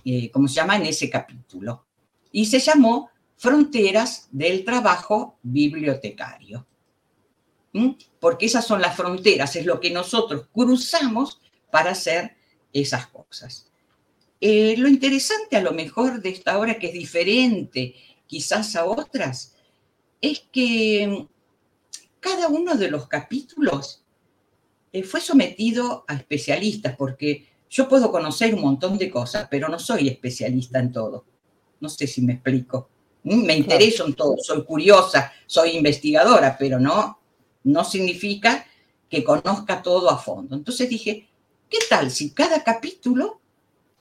eh, 0.06 0.32
¿cómo 0.32 0.48
se 0.48 0.56
llama? 0.56 0.78
En 0.78 0.86
ese 0.86 1.10
capítulo. 1.10 1.86
Y 2.32 2.46
se 2.46 2.60
llamó 2.60 3.10
fronteras 3.38 4.28
del 4.32 4.64
trabajo 4.64 5.38
bibliotecario. 5.42 6.66
Porque 8.20 8.48
esas 8.48 8.68
son 8.68 8.82
las 8.82 8.98
fronteras, 8.98 9.56
es 9.56 9.66
lo 9.66 9.80
que 9.80 9.92
nosotros 9.92 10.48
cruzamos 10.52 11.40
para 11.72 11.92
hacer 11.92 12.36
esas 12.74 13.08
cosas. 13.08 13.72
Lo 14.42 14.90
interesante 14.90 15.56
a 15.56 15.62
lo 15.62 15.72
mejor 15.72 16.22
de 16.22 16.30
esta 16.30 16.60
obra, 16.60 16.78
que 16.78 16.88
es 16.88 16.94
diferente 16.94 17.96
quizás 18.28 18.76
a 18.76 18.86
otras, 18.86 19.56
es 20.22 20.42
que 20.52 21.28
cada 22.20 22.48
uno 22.48 22.76
de 22.76 22.90
los 22.90 23.08
capítulos 23.08 24.04
eh, 24.94 25.04
fue 25.04 25.20
sometido 25.20 26.06
a 26.08 26.16
especialistas, 26.16 26.96
porque 26.96 27.48
yo 27.70 27.90
puedo 27.90 28.12
conocer 28.12 28.54
un 28.54 28.62
montón 28.62 28.98
de 28.98 29.10
cosas, 29.10 29.48
pero 29.50 29.68
no 29.68 29.80
soy 29.80 30.08
especialista 30.08 30.80
en 30.80 30.92
todo. 30.92 31.26
No 31.80 31.90
sé 31.90 32.06
si 32.06 32.22
me 32.22 32.34
explico. 32.34 32.90
Me 33.24 33.56
intereso 33.56 34.06
en 34.06 34.14
todo, 34.14 34.36
soy 34.40 34.64
curiosa, 34.64 35.32
soy 35.46 35.72
investigadora, 35.78 36.58
pero 36.58 36.80
no, 36.80 37.20
no 37.64 37.84
significa 37.84 38.66
que 39.10 39.24
conozca 39.24 39.82
todo 39.82 40.10
a 40.10 40.18
fondo. 40.18 40.56
Entonces 40.56 40.90
dije, 40.90 41.28
¿qué 41.70 41.78
tal 41.90 42.10
si 42.12 42.32
cada 42.32 42.64
capítulo 42.64 43.40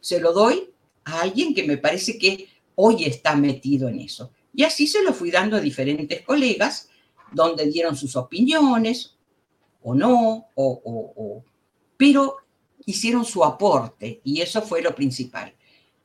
se 0.01 0.21
lo 0.21 0.33
doy 0.33 0.71
a 1.05 1.21
alguien 1.21 1.55
que 1.55 1.65
me 1.65 1.77
parece 1.77 2.19
que 2.19 2.49
hoy 2.77 3.05
está 3.05 3.37
metido 3.37 3.89
en 3.89 4.01
eso? 4.01 4.33
Y 4.53 4.65
así 4.65 4.87
se 4.87 5.03
lo 5.03 5.13
fui 5.13 5.31
dando 5.31 5.57
a 5.57 5.61
diferentes 5.61 6.23
colegas, 6.23 6.89
donde 7.33 7.67
dieron 7.67 7.97
sus 7.97 8.17
opiniones, 8.17 9.17
o 9.83 9.95
no, 9.95 10.49
o, 10.55 11.45
pero 11.97 12.37
hicieron 12.87 13.25
su 13.25 13.45
aporte, 13.45 14.21
y 14.25 14.41
eso 14.41 14.63
fue 14.63 14.83
lo 14.83 14.95
principal. 14.95 15.55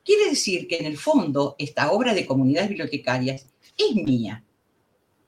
Quiere 0.04 0.30
decir 0.30 0.68
que 0.68 0.78
en 0.78 0.86
el 0.86 0.98
fondo 0.98 1.56
esta 1.58 1.92
obra 1.92 2.14
de 2.14 2.26
comunidades 2.26 2.70
bibliotecarias 2.70 3.48
es 3.78 3.96
mía, 3.96 4.44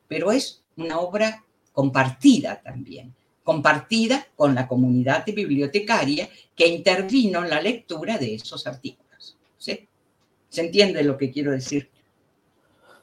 pero 0.08 0.32
es 0.32 0.64
una 0.76 1.00
obra 1.00 1.44
compartida 1.74 2.62
también, 2.62 3.16
compartida 3.44 4.28
con 4.36 4.54
la 4.54 4.68
comunidad 4.68 5.26
bibliotecaria 5.26 6.30
que 6.56 6.68
intervino 6.68 7.44
en 7.44 7.50
la 7.50 7.62
lectura 7.62 8.18
de 8.18 8.36
esos 8.36 8.68
artículos. 8.68 9.38
¿Se 9.58 10.62
entiende 10.62 11.04
lo 11.04 11.18
que 11.18 11.32
quiero 11.32 11.52
decir? 11.52 11.90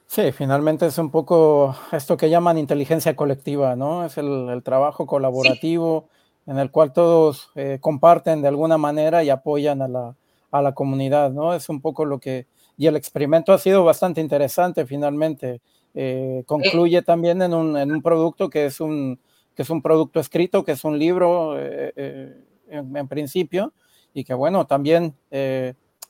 Sí, 0.07 0.31
finalmente 0.31 0.85
es 0.85 0.97
un 0.97 1.09
poco 1.09 1.75
esto 1.91 2.15
que 2.15 2.29
llaman 2.29 2.57
inteligencia 2.57 3.15
colectiva, 3.15 3.75
¿no? 3.75 4.05
Es 4.05 4.17
el, 4.17 4.61
trabajo 4.63 5.07
colaborativo 5.07 6.09
en 6.45 6.59
el 6.59 6.69
cual 6.71 6.93
todos 6.93 7.49
eh, 7.55 7.79
comparten 7.81 8.41
de 8.41 8.47
alguna 8.47 8.77
manera 8.77 9.23
y 9.23 9.29
apoyan 9.29 9.81
a 9.81 9.87
la, 9.87 10.15
a 10.51 10.61
la 10.61 10.73
comunidad, 10.73 11.31
¿no? 11.31 11.53
Es 11.53 11.69
un 11.69 11.81
poco 11.81 12.05
lo 12.05 12.19
que... 12.19 12.45
Y 12.77 12.87
el 12.87 12.95
experimento 12.95 13.51
ha 13.51 13.57
sido 13.57 13.83
bastante 13.83 14.21
interesante 14.21 14.85
finalmente. 14.85 15.61
Eh, 15.93 16.43
concluye 16.45 17.01
también 17.01 17.41
en 17.41 17.53
un, 17.53 17.75
en 17.77 17.91
un, 17.91 18.01
producto 18.01 18.49
que 18.49 18.65
es 18.65 18.79
un, 18.79 19.19
que 19.55 19.63
es 19.63 19.69
un 19.69 19.81
producto 19.81 20.19
escrito, 20.19 20.63
que 20.63 20.73
es 20.73 20.83
un 20.83 20.99
libro 20.99 21.55
eh, 21.57 22.43
en, 22.69 23.07
principio, 23.07 23.73
y 24.13 24.23
que 24.23 24.33
bueno, 24.33 24.67
también 24.67 25.15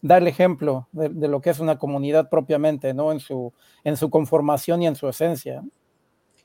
da 0.06 0.18
el 0.18 0.28
ejemplo 0.28 0.88
de, 0.92 1.10
de, 1.10 1.28
lo 1.28 1.42
que 1.42 1.50
es 1.50 1.60
una 1.60 1.80
comunidad 1.80 2.30
propiamente, 2.30 2.94
¿no? 2.94 3.12
En 3.12 3.20
su, 3.20 3.52
en 3.84 3.98
su 3.98 4.10
conformación 4.12 4.84
y 4.84 4.88
en 4.88 4.96
su 4.96 5.10
esencia. 5.10 5.64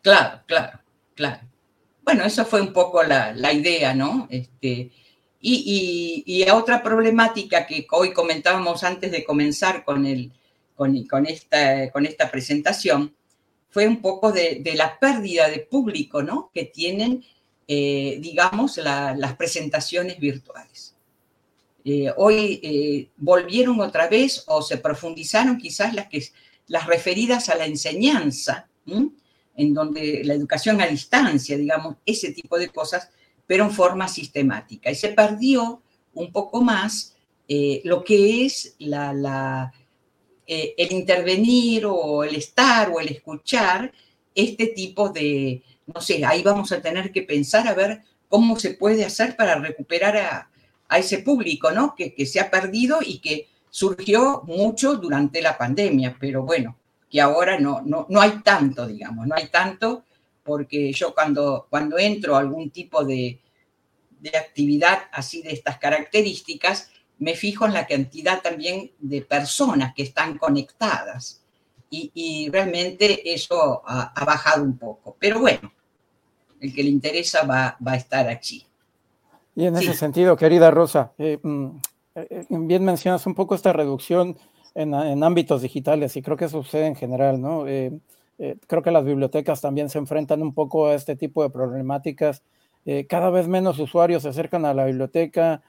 Claro, 0.00 0.40
claro, 0.46 0.80
claro. 1.14 1.40
Bueno, 2.02 2.24
eso 2.24 2.46
fue 2.46 2.62
un 2.62 2.72
poco 2.72 3.02
la, 3.02 3.32
la 3.34 3.52
idea, 3.52 3.94
¿no? 3.94 4.26
Este, 4.30 4.90
y, 5.42 6.44
a 6.48 6.54
otra 6.54 6.82
problemática 6.82 7.66
que 7.66 7.86
hoy 7.90 8.12
comentábamos 8.12 8.82
antes 8.82 9.12
de 9.12 9.24
comenzar 9.24 9.84
con, 9.84 10.06
el, 10.06 10.32
con, 10.74 11.26
esta, 11.26 11.90
con 11.90 12.06
esta 12.06 12.30
presentación, 12.30 13.14
fue 13.68 13.86
un 13.86 14.00
poco 14.00 14.32
de, 14.32 14.62
la 14.74 14.98
pérdida 14.98 15.48
de 15.48 15.60
público 15.60 16.22
¿no? 16.22 16.50
que 16.52 16.64
tienen, 16.64 17.24
eh, 17.68 18.18
digamos, 18.20 18.78
las 18.78 19.36
presentaciones 19.36 20.18
virtuales. 20.18 20.96
Eh, 21.84 22.12
hoy 22.16 22.60
eh, 22.62 23.10
volvieron 23.16 23.80
otra 23.80 24.08
vez 24.08 24.44
o 24.46 24.62
se 24.62 24.78
profundizaron 24.78 25.58
quizás 25.58 25.94
las, 25.94 26.08
que, 26.08 26.24
las 26.66 26.86
referidas 26.86 27.48
a 27.48 27.56
la 27.56 27.66
enseñanza, 27.66 28.68
en 28.86 29.74
donde 29.74 30.22
la 30.24 30.34
educación 30.34 30.80
a 30.80 30.86
distancia, 30.86 31.56
digamos, 31.56 31.96
ese 32.04 32.32
tipo 32.32 32.58
de 32.58 32.68
cosas 32.68 33.10
pero 33.46 33.64
en 33.64 33.72
forma 33.72 34.06
sistemática. 34.06 34.90
Y 34.90 34.94
se 34.94 35.08
perdió 35.08 35.82
un 36.14 36.30
poco 36.30 36.62
más 36.62 37.16
eh, 37.48 37.80
lo 37.84 38.04
que 38.04 38.46
es 38.46 38.76
el 38.78 38.94
intervenir 40.92 41.84
o 41.86 42.22
el 42.22 42.36
estar 42.36 42.90
o 42.90 43.00
el 43.00 43.08
escuchar 43.08 43.92
este 44.34 44.68
tipo 44.68 45.08
de, 45.08 45.62
no 45.86 46.00
sé, 46.00 46.24
ahí 46.24 46.42
vamos 46.42 46.70
a 46.72 46.80
tener 46.80 47.10
que 47.10 47.22
pensar 47.22 47.66
a 47.66 47.74
ver 47.74 48.02
cómo 48.28 48.58
se 48.58 48.74
puede 48.74 49.04
hacer 49.04 49.36
para 49.36 49.56
recuperar 49.56 50.16
a, 50.16 50.49
ese 50.98 51.18
público, 51.18 51.70
¿no? 51.70 51.94
Que, 51.94 52.14
que, 52.14 52.26
se 52.26 52.40
ha 52.40 52.50
perdido 52.50 52.98
y 53.00 53.18
que 53.18 53.48
surgió 53.70 54.42
mucho 54.46 54.96
durante 54.96 55.40
la 55.40 55.56
pandemia, 55.56 56.16
pero 56.18 56.42
bueno, 56.42 56.76
que 57.08 57.20
ahora 57.20 57.58
no, 57.58 57.82
no, 57.84 58.06
no 58.08 58.20
hay 58.20 58.40
tanto, 58.42 58.86
digamos, 58.86 59.26
no 59.26 59.34
hay 59.34 59.48
tanto 59.48 60.04
porque 60.42 60.92
yo 60.92 61.14
cuando, 61.14 61.66
cuando 61.70 61.98
entro 61.98 62.36
a 62.36 62.40
algún 62.40 62.70
tipo 62.70 63.04
de, 63.04 63.40
de 64.20 64.36
actividad 64.36 65.04
así 65.12 65.42
de 65.42 65.52
estas 65.52 65.78
características, 65.78 66.90
me 67.18 67.34
fijo 67.34 67.66
en 67.66 67.74
la 67.74 67.86
cantidad 67.86 68.40
también 68.40 68.92
de 68.98 69.22
personas 69.22 69.94
que 69.94 70.02
están 70.02 70.38
conectadas. 70.38 71.42
Y, 71.92 72.48
realmente 72.52 73.32
eso 73.32 73.82
ha, 73.84 74.24
bajado 74.24 74.62
un 74.62 74.78
poco. 74.78 75.16
Pero 75.18 75.40
bueno, 75.40 75.72
el 76.60 76.72
que 76.72 76.84
le 76.84 76.88
interesa 76.88 77.44
va, 77.44 77.76
va 77.84 77.92
a 77.92 77.96
estar 77.96 78.28
aquí. 78.28 78.64
Y 79.60 79.66
en 79.66 79.76
ese 79.76 79.92
sentido, 79.92 80.36
querida 80.36 80.70
Rosa, 80.70 81.12
eh, 81.18 81.38
mm, 81.42 81.66
eh, 82.14 82.46
bien 82.48 82.82
mencionas 82.82 83.26
un 83.26 83.34
poco 83.34 83.54
esta 83.54 83.74
reducción 83.74 84.38
en, 84.74 84.94
en, 84.94 85.22
ámbitos 85.22 85.60
digitales 85.60 86.16
y 86.16 86.22
creo 86.22 86.38
que 86.38 86.46
eso 86.46 86.62
sucede 86.62 86.86
en 86.86 86.96
general, 86.96 87.40
¿no? 87.40 87.64
creo 88.66 88.82
que 88.82 88.90
las 88.90 89.04
bibliotecas 89.04 89.60
también 89.60 89.90
se 89.90 89.98
enfrentan 89.98 90.40
un 90.40 90.54
poco 90.54 90.86
a 90.86 90.94
este 90.94 91.14
tipo 91.14 91.42
de 91.42 91.50
problemáticas. 91.50 92.42
cada 93.06 93.28
vez 93.28 93.48
menos 93.48 93.78
usuarios 93.78 94.22
se 94.22 94.30
acercan 94.30 94.64
a 94.64 94.72
la 94.72 94.86
biblioteca. 94.86 95.60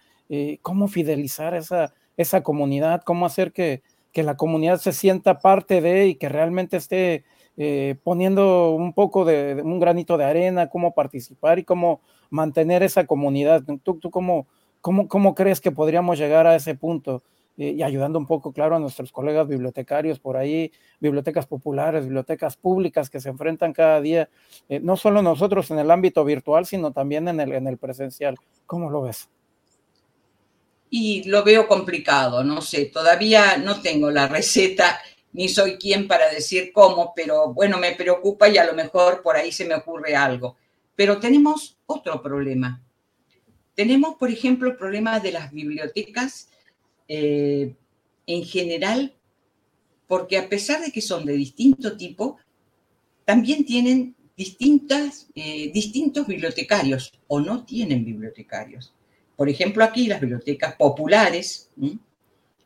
¿Cómo 0.61 0.87
fidelizar 0.87 1.53
esa, 1.53 1.93
esa 2.15 2.43
comunidad? 2.43 3.01
¿Cómo 3.03 3.25
hacer 3.25 3.51
que, 3.51 3.81
que 4.13 4.23
la 4.23 4.37
comunidad 4.37 4.77
se 4.77 4.93
sienta 4.93 5.39
parte 5.39 5.81
de 5.81 6.07
y 6.07 6.15
que 6.15 6.29
realmente 6.29 6.77
esté 6.77 7.25
eh, 7.57 7.95
poniendo 8.03 8.71
un 8.71 8.93
poco 8.93 9.25
de, 9.25 9.61
un 9.63 9.79
granito 9.79 10.17
de 10.17 10.23
arena, 10.23 10.69
cómo 10.69 10.93
participar 10.93 11.59
y 11.59 11.63
cómo 11.63 12.01
mantener 12.31 12.81
esa 12.81 13.05
comunidad. 13.05 13.61
¿Tú, 13.83 13.99
tú 13.99 14.09
cómo, 14.09 14.47
cómo, 14.81 15.07
cómo 15.07 15.35
crees 15.35 15.61
que 15.61 15.71
podríamos 15.71 16.17
llegar 16.17 16.47
a 16.47 16.55
ese 16.55 16.73
punto? 16.73 17.21
Eh, 17.57 17.75
y 17.77 17.83
ayudando 17.83 18.17
un 18.17 18.25
poco, 18.25 18.51
claro, 18.51 18.75
a 18.75 18.79
nuestros 18.79 19.11
colegas 19.11 19.47
bibliotecarios 19.47 20.19
por 20.19 20.37
ahí, 20.37 20.71
bibliotecas 20.99 21.45
populares, 21.45 22.05
bibliotecas 22.05 22.57
públicas 22.57 23.11
que 23.11 23.19
se 23.19 23.29
enfrentan 23.29 23.73
cada 23.73 24.01
día, 24.01 24.29
eh, 24.67 24.79
no 24.79 24.97
solo 24.97 25.21
nosotros 25.21 25.69
en 25.69 25.77
el 25.77 25.91
ámbito 25.91 26.25
virtual, 26.25 26.65
sino 26.65 26.91
también 26.91 27.27
en 27.27 27.39
el, 27.39 27.51
en 27.51 27.67
el 27.67 27.77
presencial. 27.77 28.37
¿Cómo 28.65 28.89
lo 28.89 29.03
ves? 29.03 29.29
y 30.93 31.23
lo 31.23 31.41
veo 31.41 31.69
complicado, 31.69 32.43
no 32.43 32.61
sé, 32.61 32.87
todavía 32.87 33.55
no 33.55 33.81
tengo 33.81 34.11
la 34.11 34.27
receta 34.27 34.99
ni 35.33 35.47
soy 35.47 35.77
quien 35.77 36.07
para 36.07 36.29
decir 36.29 36.71
cómo, 36.73 37.13
pero 37.15 37.53
bueno, 37.53 37.77
me 37.77 37.93
preocupa 37.93 38.49
y 38.49 38.57
a 38.57 38.65
lo 38.65 38.73
mejor 38.73 39.21
por 39.21 39.35
ahí 39.35 39.51
se 39.51 39.65
me 39.65 39.75
ocurre 39.75 40.15
algo. 40.15 40.57
Pero 41.01 41.19
tenemos 41.19 41.79
otro 41.87 42.21
problema. 42.21 42.79
Tenemos, 43.73 44.17
por 44.17 44.29
ejemplo, 44.29 44.69
el 44.69 44.77
problema 44.77 45.19
de 45.19 45.31
las 45.31 45.51
bibliotecas 45.51 46.47
eh, 47.07 47.73
en 48.27 48.43
general, 48.43 49.11
porque 50.05 50.37
a 50.37 50.47
pesar 50.47 50.79
de 50.79 50.91
que 50.91 51.01
son 51.01 51.25
de 51.25 51.33
distinto 51.33 51.97
tipo, 51.97 52.37
también 53.25 53.65
tienen 53.65 54.15
distintas, 54.37 55.27
eh, 55.33 55.71
distintos 55.73 56.27
bibliotecarios 56.27 57.11
o 57.25 57.39
no 57.39 57.65
tienen 57.65 58.05
bibliotecarios. 58.05 58.93
Por 59.35 59.49
ejemplo, 59.49 59.83
aquí 59.83 60.05
las 60.05 60.21
bibliotecas 60.21 60.75
populares 60.75 61.71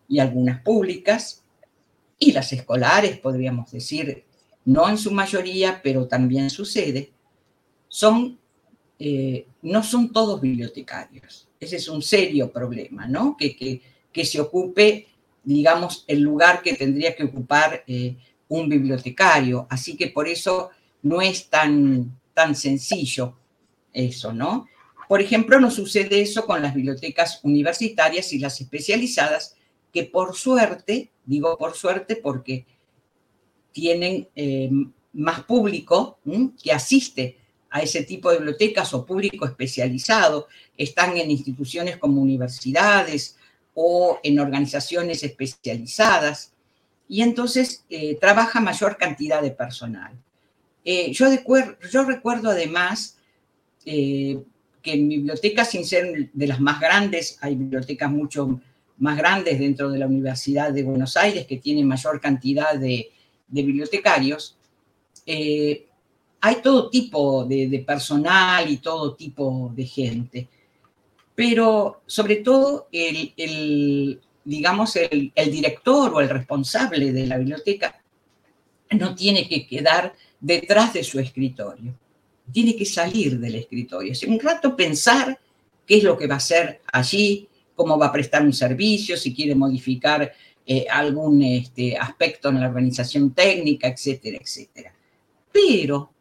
y 0.09 0.19
algunas 0.19 0.61
públicas 0.61 1.41
y 2.19 2.33
las 2.33 2.51
escolares, 2.51 3.17
podríamos 3.17 3.71
decir, 3.71 4.25
no 4.65 4.89
en 4.89 4.97
su 4.97 5.11
mayoría, 5.11 5.79
pero 5.81 6.05
también 6.09 6.49
sucede, 6.49 7.14
son, 7.95 8.37
eh, 8.99 9.47
no 9.61 9.81
son 9.81 10.11
todos 10.11 10.41
bibliotecarios. 10.41 11.47
Ese 11.57 11.77
es 11.77 11.87
un 11.87 12.01
serio 12.01 12.51
problema, 12.51 13.07
¿no? 13.07 13.37
Que, 13.37 13.55
que, 14.11 14.25
se 14.25 14.41
ocupe, 14.41 15.07
digamos, 15.45 16.03
el 16.05 16.19
lugar 16.19 16.61
que 16.61 16.73
tendría 16.73 17.15
que 17.15 17.23
ocupar 17.23 17.85
eh, 17.87 18.17
un 18.49 18.67
bibliotecario. 18.67 19.65
Así 19.69 19.95
que 19.95 20.07
por 20.07 20.27
eso 20.27 20.71
no 21.03 21.21
es 21.21 21.49
tan, 21.49 22.19
tan 22.33 22.53
sencillo 22.53 23.37
eso, 23.93 24.33
¿no? 24.33 24.67
Por 25.07 25.21
ejemplo, 25.21 25.57
no 25.61 25.71
sucede 25.71 26.19
eso 26.19 26.45
con 26.45 26.61
las 26.61 26.75
bibliotecas 26.75 27.39
universitarias 27.43 28.33
y 28.33 28.39
las 28.39 28.59
especializadas, 28.59 29.55
que 29.93 30.03
por 30.03 30.35
suerte, 30.35 31.11
digo 31.23 31.57
por 31.57 31.75
suerte 31.75 32.17
porque 32.17 32.65
tienen 33.71 34.27
eh, 34.35 34.69
más 35.13 35.43
público 35.43 36.19
que 36.61 36.73
asiste 36.73 37.44
a 37.75 37.81
ese 37.81 38.03
tipo 38.03 38.31
de 38.31 38.37
bibliotecas 38.37 38.93
o 38.93 39.05
público 39.05 39.45
especializado, 39.45 40.47
están 40.77 41.17
en 41.17 41.29
instituciones 41.29 41.97
como 41.97 42.21
universidades 42.21 43.35
o 43.73 44.17
en 44.23 44.39
organizaciones 44.39 45.23
especializadas, 45.23 46.53
y 47.09 47.21
entonces 47.21 47.83
eh, 47.89 48.15
trabaja 48.15 48.61
mayor 48.61 48.95
cantidad 48.95 49.41
de 49.41 49.51
personal. 49.51 50.13
Eh, 50.85 51.11
yo, 51.11 51.27
recuerdo 52.05 52.51
además 52.51 53.17
que 53.83 54.39
en 54.85 55.09
bibliotecas, 55.09 55.71
sin 55.71 55.83
ser 55.83 56.29
de 56.31 56.47
las 56.47 56.61
más 56.61 56.79
grandes, 56.79 57.37
hay 57.41 57.55
bibliotecas 57.55 58.09
mucho 58.09 58.61
más 58.99 59.17
grandes 59.17 59.59
dentro 59.59 59.91
de 59.91 59.99
la 59.99 60.07
Universidad 60.07 60.71
de 60.71 60.83
Buenos 60.83 61.17
Aires 61.17 61.45
que 61.45 61.57
tienen 61.57 61.89
mayor 61.89 62.21
cantidad 62.21 62.75
de, 62.75 63.11
bibliotecarios, 63.47 64.55
eh, 65.25 65.87
hay 66.41 66.61
todo 66.61 66.89
tipo 66.89 67.45
de, 67.45 67.83
personal 67.85 68.69
y 68.69 68.77
todo 68.77 69.15
tipo 69.15 69.71
de 69.75 69.85
gente. 69.85 70.47
Pero 71.33 72.01
sobre 72.05 72.37
todo 72.37 72.87
el, 72.91 74.19
digamos, 74.43 74.95
el, 74.95 75.31
director 75.35 76.13
o 76.13 76.21
el 76.21 76.29
responsable 76.29 77.11
de 77.11 77.27
la 77.27 77.37
biblioteca 77.37 78.01
no 78.91 79.15
tiene 79.15 79.47
que 79.47 79.65
quedar 79.67 80.13
detrás 80.39 80.93
de 80.93 81.03
su 81.03 81.19
escritorio 81.19 81.93
tiene 82.51 82.75
que 82.75 82.85
salir 82.85 83.39
del 83.39 83.55
escritorio. 83.55 84.11
Hace 84.11 84.27
un 84.27 84.39
rato 84.39 84.75
pensar 84.75 85.39
qué 85.85 85.97
es 85.97 86.03
lo 86.03 86.17
que 86.17 86.27
va 86.27 86.35
a 86.35 86.37
hacer 86.37 86.81
allí, 86.91 87.47
cómo 87.75 87.97
va 87.97 88.07
a 88.07 88.11
prestar 88.11 88.43
un 88.43 88.53
servicio, 88.53 89.17
si 89.17 89.33
quiere 89.33 89.55
modificar 89.55 90.31
eh, 90.65 90.85
algún 90.89 91.41
este, 91.43 91.97
aspecto 91.97 92.49
en 92.49 92.59
la 92.59 92.67
organización 92.67 93.33
técnica, 93.33 93.87
etcétera, 93.87 94.37
etcétera. 94.41 94.93
Pero, 95.51 96.11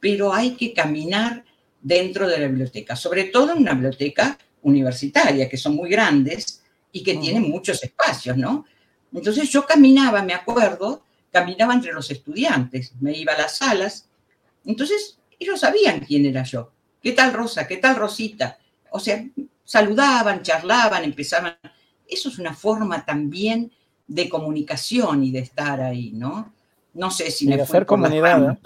pero 0.00 0.32
hay 0.32 0.52
que 0.56 0.72
caminar 0.72 1.44
dentro 1.80 2.28
de 2.28 2.38
la 2.38 2.46
biblioteca, 2.48 2.96
sobre 2.96 3.24
todo 3.24 3.52
en 3.52 3.58
una 3.58 3.72
biblioteca 3.72 4.38
universitaria, 4.62 5.48
que 5.48 5.56
son 5.56 5.76
muy 5.76 5.88
grandes 5.88 6.62
y 6.92 7.02
que 7.02 7.14
tienen 7.16 7.48
muchos 7.48 7.82
espacios, 7.82 8.36
¿no? 8.36 8.64
Entonces 9.12 9.48
yo 9.50 9.66
caminaba, 9.66 10.22
me 10.22 10.34
acuerdo, 10.34 11.04
caminaba 11.30 11.74
entre 11.74 11.92
los 11.92 12.10
estudiantes, 12.10 12.92
me 13.00 13.12
iba 13.12 13.32
a 13.32 13.38
las 13.38 13.58
salas, 13.58 14.08
entonces 14.64 15.18
ellos 15.38 15.60
sabían 15.60 16.00
quién 16.00 16.26
era 16.26 16.42
yo. 16.42 16.72
¿Qué 17.02 17.12
tal 17.12 17.32
Rosa? 17.32 17.66
¿Qué 17.66 17.78
tal 17.78 17.96
Rosita? 17.96 18.58
O 18.90 19.00
sea, 19.00 19.24
saludaban, 19.64 20.42
charlaban, 20.42 21.04
empezaban. 21.04 21.56
Eso 22.06 22.28
es 22.28 22.38
una 22.38 22.54
forma 22.54 23.04
también 23.04 23.72
de 24.06 24.28
comunicación 24.28 25.24
y 25.24 25.30
de 25.30 25.38
estar 25.38 25.80
ahí, 25.80 26.10
¿no? 26.12 26.52
No 26.92 27.10
sé 27.10 27.30
si 27.30 27.46
y 27.46 27.56
de 27.56 27.62
hacer 27.62 27.86
comunidad, 27.86 28.50
¿eh? 28.50 28.58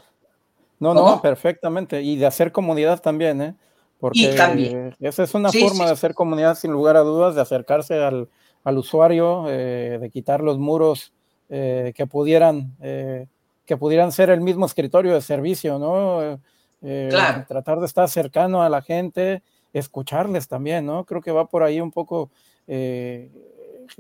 No, 0.93 0.95
no, 0.95 1.23
perfectamente. 1.23 2.03
Y 2.03 2.17
de 2.17 2.27
hacer 2.27 2.53
comunidad 2.53 3.01
también, 3.01 3.41
¿eh? 3.41 3.55
Porque 3.99 4.93
esa 5.01 5.23
es 5.23 5.35
una 5.35 5.51
forma 5.51 5.87
de 5.87 5.93
hacer 5.93 6.13
comunidad 6.13 6.57
sin 6.57 6.73
lugar 6.73 6.97
a 6.97 7.01
dudas, 7.01 7.35
de 7.35 7.41
acercarse 7.41 8.03
al, 8.03 8.29
usuario, 8.65 9.47
eh, 9.49 9.99
de 10.01 10.11
quitar 10.11 10.43
los 10.43 10.59
muros 10.59 11.13
eh, 11.51 11.93
que 11.95 12.07
pudieran 12.07 12.75
eh, 12.81 13.27
que 13.67 13.77
pudieran 13.77 14.13
ser 14.13 14.31
el 14.31 14.41
mismo 14.41 14.65
escritorio 14.67 15.15
de 15.15 15.21
servicio, 15.21 15.79
¿no? 15.79 16.41
Eh, 16.83 17.11
tratar 17.49 17.81
de 17.81 17.87
estar 17.87 18.09
cercano 18.09 18.63
a 18.63 18.69
la 18.69 18.83
gente, 18.83 19.43
escucharles 19.73 20.49
también, 20.49 20.85
¿no? 20.85 21.05
Creo 21.05 21.21
que 21.21 21.33
va 21.33 21.47
por 21.47 21.63
ahí 21.63 21.81
un 21.81 21.91
poco 21.91 22.31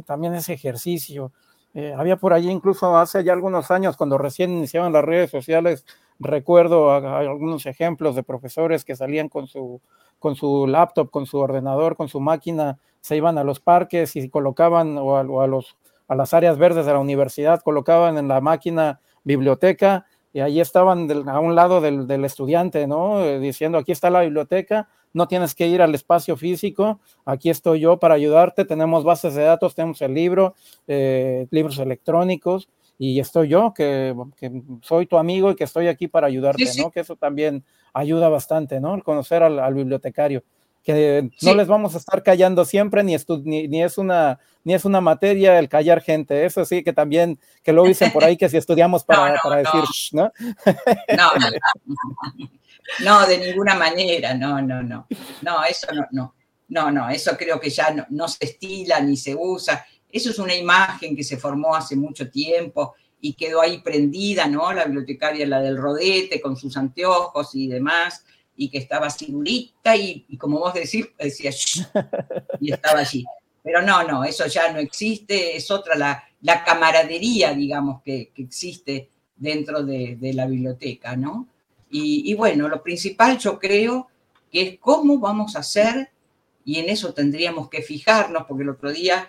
también 0.05 0.35
ese 0.35 0.53
ejercicio. 0.53 1.33
Había 1.97 2.17
por 2.17 2.33
ahí 2.33 2.51
incluso 2.51 2.97
hace 2.97 3.25
ya 3.25 3.33
algunos 3.33 3.71
años, 3.71 3.97
cuando 3.97 4.19
recién 4.19 4.51
iniciaban 4.51 4.93
las 4.93 5.05
redes 5.05 5.31
sociales, 5.31 5.87
recuerdo 6.19 6.93
algunos 6.93 7.67
ejemplos 7.67 8.15
de 8.15 8.23
profesores 8.23 8.85
que 8.85 8.97
salían 8.97 9.29
con 9.29 9.47
su, 9.47 9.81
con 10.19 10.37
su 10.37 10.67
laptop, 10.67 11.11
con 11.11 11.27
su 11.27 11.39
ordenador, 11.39 11.97
con 11.97 12.09
su 12.09 12.21
máquina, 12.21 12.79
se 13.01 13.17
iban 13.17 13.37
a 13.37 13.45
los 13.45 13.61
parques 13.61 14.17
y 14.17 14.29
colocaban, 14.29 14.97
o 14.97 15.17
a, 15.17 15.47
los, 15.47 15.77
a 16.09 16.15
las 16.15 16.33
áreas 16.33 16.57
verdes 16.57 16.87
de 16.87 16.93
la 16.93 16.99
universidad, 16.99 17.63
colocaban 17.63 18.17
en 18.17 18.29
la 18.29 18.41
máquina 18.41 19.01
biblioteca 19.25 20.07
y 20.33 20.41
ahí 20.41 20.61
estaban 20.61 21.29
a 21.29 21.39
un 21.39 21.55
lado 21.55 21.81
del, 21.81 22.25
estudiante, 22.25 22.87
¿no? 22.87 23.39
Diciendo, 23.39 23.79
aquí 23.79 23.93
está 23.93 24.11
la 24.11 24.23
biblioteca, 24.23 24.89
no 25.13 25.29
tienes 25.29 25.55
que 25.55 25.69
ir 25.69 25.81
al 25.81 25.95
espacio 25.95 26.37
físico, 26.37 26.99
aquí 27.25 27.51
estoy 27.51 27.81
yo 27.81 27.99
para 27.99 28.15
ayudarte, 28.15 28.65
tenemos 28.65 29.05
bases 29.05 29.35
de 29.35 29.45
datos, 29.45 29.77
tenemos 29.77 30.03
el 30.03 30.13
libro, 30.13 30.55
eh, 30.89 31.47
libros 31.51 31.79
electrónicos, 31.79 32.69
y 32.99 33.19
estoy 33.21 33.49
yo, 33.49 33.75
que, 33.75 34.15
soy 34.83 35.07
tu 35.07 35.19
amigo 35.19 35.51
y 35.51 35.57
que 35.57 35.65
estoy 35.65 35.89
aquí 35.89 36.09
para 36.09 36.27
ayudarte, 36.27 36.71
¿no? 36.79 36.91
Que 36.91 37.01
eso 37.01 37.17
también 37.17 37.65
ayuda 37.93 38.29
bastante, 38.29 38.81
¿no? 38.81 38.95
El 38.95 39.03
conocer 39.03 39.43
al 39.43 39.75
bibliotecario 39.75 40.45
que 40.85 41.31
no 41.41 41.55
les 41.55 41.67
vamos 41.67 41.95
a 41.95 41.99
estar 41.99 42.23
callando 42.23 42.67
siempre, 42.67 43.03
ni, 43.03 43.17
ni, 43.69 43.83
es 43.83 43.97
una, 43.97 44.39
ni 44.65 44.75
es 44.75 44.85
una 44.85 45.01
materia 45.01 45.59
el 45.59 45.71
callar 45.71 46.03
gente. 46.03 46.45
Eso 46.45 46.67
sí, 46.67 46.85
que 46.85 46.93
también, 46.93 47.41
que 47.63 47.73
lo 47.73 47.85
dicen 47.85 48.13
por 48.13 48.23
ahí, 48.23 48.37
que 48.37 48.51
si 48.51 48.59
estudiamos 48.59 49.03
para, 49.07 49.41
para 49.43 49.57
decir, 49.57 49.83
¿no? 50.13 50.31
no, 51.17 51.31
no, 53.03 53.27
de 53.27 53.39
ninguna 53.39 53.75
manera, 53.77 54.35
no, 54.35 54.61
no, 54.61 54.83
no. 54.83 55.07
No, 55.41 55.65
eso 55.65 55.87
no, 55.93 56.07
no. 56.13 56.35
No, 56.69 56.91
no, 56.91 57.09
eso 57.11 57.37
creo 57.37 57.61
que 57.61 57.71
ya 57.71 57.91
no, 57.91 58.07
no 58.11 58.27
se 58.27 58.45
estila 58.45 59.01
ni 59.01 59.17
se 59.17 59.35
usa. 59.35 59.87
Eso 60.15 60.31
es 60.31 60.39
una 60.39 60.55
imagen 60.55 61.17
que 61.17 61.25
se 61.25 61.37
formó 61.37 61.75
hace 61.75 61.97
mucho 61.97 62.31
tiempo 62.31 62.95
y 63.21 63.33
quedó 63.33 63.61
ahí 63.61 63.81
prendida, 63.83 64.47
¿no? 64.47 64.73
La 64.73 64.85
bibliotecaria, 64.85 65.45
la 65.45 65.61
del 65.61 65.77
rodete, 65.77 66.41
con 66.41 66.57
sus 66.57 66.77
anteojos 66.77 67.55
y 67.55 67.67
demás 67.67 68.25
y 68.57 68.69
que 68.69 68.79
estaba 68.79 69.11
segurita 69.11 69.97
y, 69.97 70.25
y 70.29 70.37
como 70.37 70.61
vos 70.61 70.75
decís, 70.75 71.09
decía, 71.19 71.51
y 72.61 72.73
estaba 72.73 73.01
allí. 73.01 73.25
Pero 73.63 73.83
no, 73.83 74.05
no, 74.05 74.25
eso 74.25 74.47
ya 74.47 74.73
no 74.73 74.79
existe, 74.79 75.57
es 75.57 75.69
otra 75.71 75.97
la, 75.97 76.65
camaradería, 76.65 77.53
digamos, 77.53 78.03
que, 78.03 78.31
existe 78.37 79.11
dentro 79.35 79.83
de, 79.83 80.17
de, 80.17 80.33
la 80.33 80.47
biblioteca, 80.47 81.17
¿no? 81.17 81.49
Y, 81.91 82.31
y, 82.31 82.35
bueno, 82.35 82.69
lo 82.69 82.83
principal 82.83 83.39
yo 83.39 83.59
creo 83.59 84.09
que 84.53 84.63
es 84.63 84.79
cómo 84.79 85.19
vamos 85.19 85.57
a 85.57 85.61
hacer, 85.61 86.11
y 86.65 86.79
en 86.79 86.89
eso 86.89 87.13
tendríamos 87.13 87.69
que 87.69 87.83
fijarnos, 87.83 88.45
porque 88.47 88.63
el 88.63 88.71
otro 88.71 88.93
día, 88.93 89.29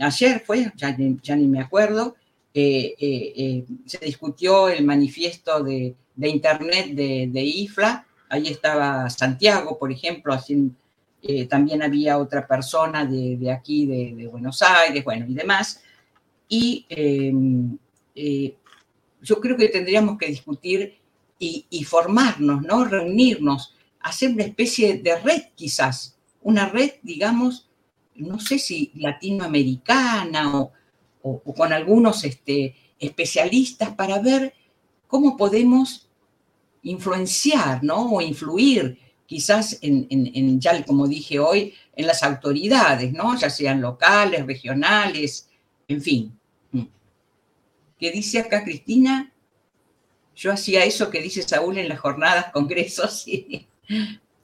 ayer 0.00 0.42
fue, 0.44 0.72
ya, 0.76 0.96
ni 0.96 1.46
me 1.46 1.60
acuerdo, 1.60 2.16
eh, 2.54 2.94
eh, 2.98 3.32
eh, 3.36 3.64
se 3.84 3.98
discutió 3.98 4.68
el 4.68 4.84
manifiesto 4.84 5.62
de, 5.62 5.94
Internet 6.16 6.88
de, 6.94 7.42
IFLA, 7.42 8.06
ahí 8.28 8.48
estaba 8.48 9.08
Santiago, 9.08 9.78
por 9.78 9.92
ejemplo, 9.92 10.36
también 11.48 11.82
había 11.82 12.18
otra 12.18 12.46
persona 12.46 13.04
de, 13.04 13.50
aquí, 13.50 13.86
de, 13.86 14.26
Buenos 14.26 14.62
Aires, 14.62 15.04
bueno, 15.04 15.26
y 15.28 15.34
demás, 15.34 15.82
y 16.48 16.84
yo 19.22 19.40
creo 19.40 19.56
que 19.56 19.68
tendríamos 19.68 20.18
que 20.18 20.26
discutir 20.26 20.94
y, 21.38 21.66
y, 21.70 21.84
formarnos, 21.84 22.62
¿no? 22.62 22.84
Reunirnos, 22.84 23.74
hacer 24.00 24.32
una 24.32 24.42
especie 24.42 24.98
de 24.98 25.16
red 25.20 25.42
quizás, 25.54 26.16
una 26.42 26.68
red, 26.68 26.92
digamos, 27.02 27.67
no 28.18 28.38
sé 28.40 28.58
si 28.58 28.92
latinoamericana 28.94 30.58
o, 30.58 30.72
o, 31.22 31.54
con 31.54 31.72
algunos 31.72 32.24
este, 32.24 32.74
especialistas 32.98 33.94
para 33.94 34.20
ver 34.20 34.54
cómo 35.06 35.36
podemos 35.36 36.08
influenciar, 36.82 37.82
¿no? 37.82 38.12
O 38.12 38.20
influir 38.20 38.98
quizás 39.26 39.78
en, 39.82 40.06
en, 40.10 40.58
ya 40.58 40.82
como 40.84 41.06
dije 41.06 41.38
hoy, 41.38 41.74
en 41.94 42.06
las 42.06 42.22
autoridades, 42.22 43.12
¿no? 43.12 43.36
Ya 43.38 43.50
sean 43.50 43.80
locales, 43.80 44.46
regionales, 44.46 45.48
en 45.86 46.00
fin. 46.00 46.38
¿Qué 47.98 48.10
dice 48.10 48.38
acá 48.38 48.64
Cristina? 48.64 49.32
Yo 50.34 50.52
hacía 50.52 50.84
eso 50.84 51.10
que 51.10 51.20
dice 51.20 51.42
Saúl 51.42 51.78
en 51.78 51.88
las 51.88 51.98
jornadas, 51.98 52.46
congresos, 52.52 53.26
y, 53.26 53.66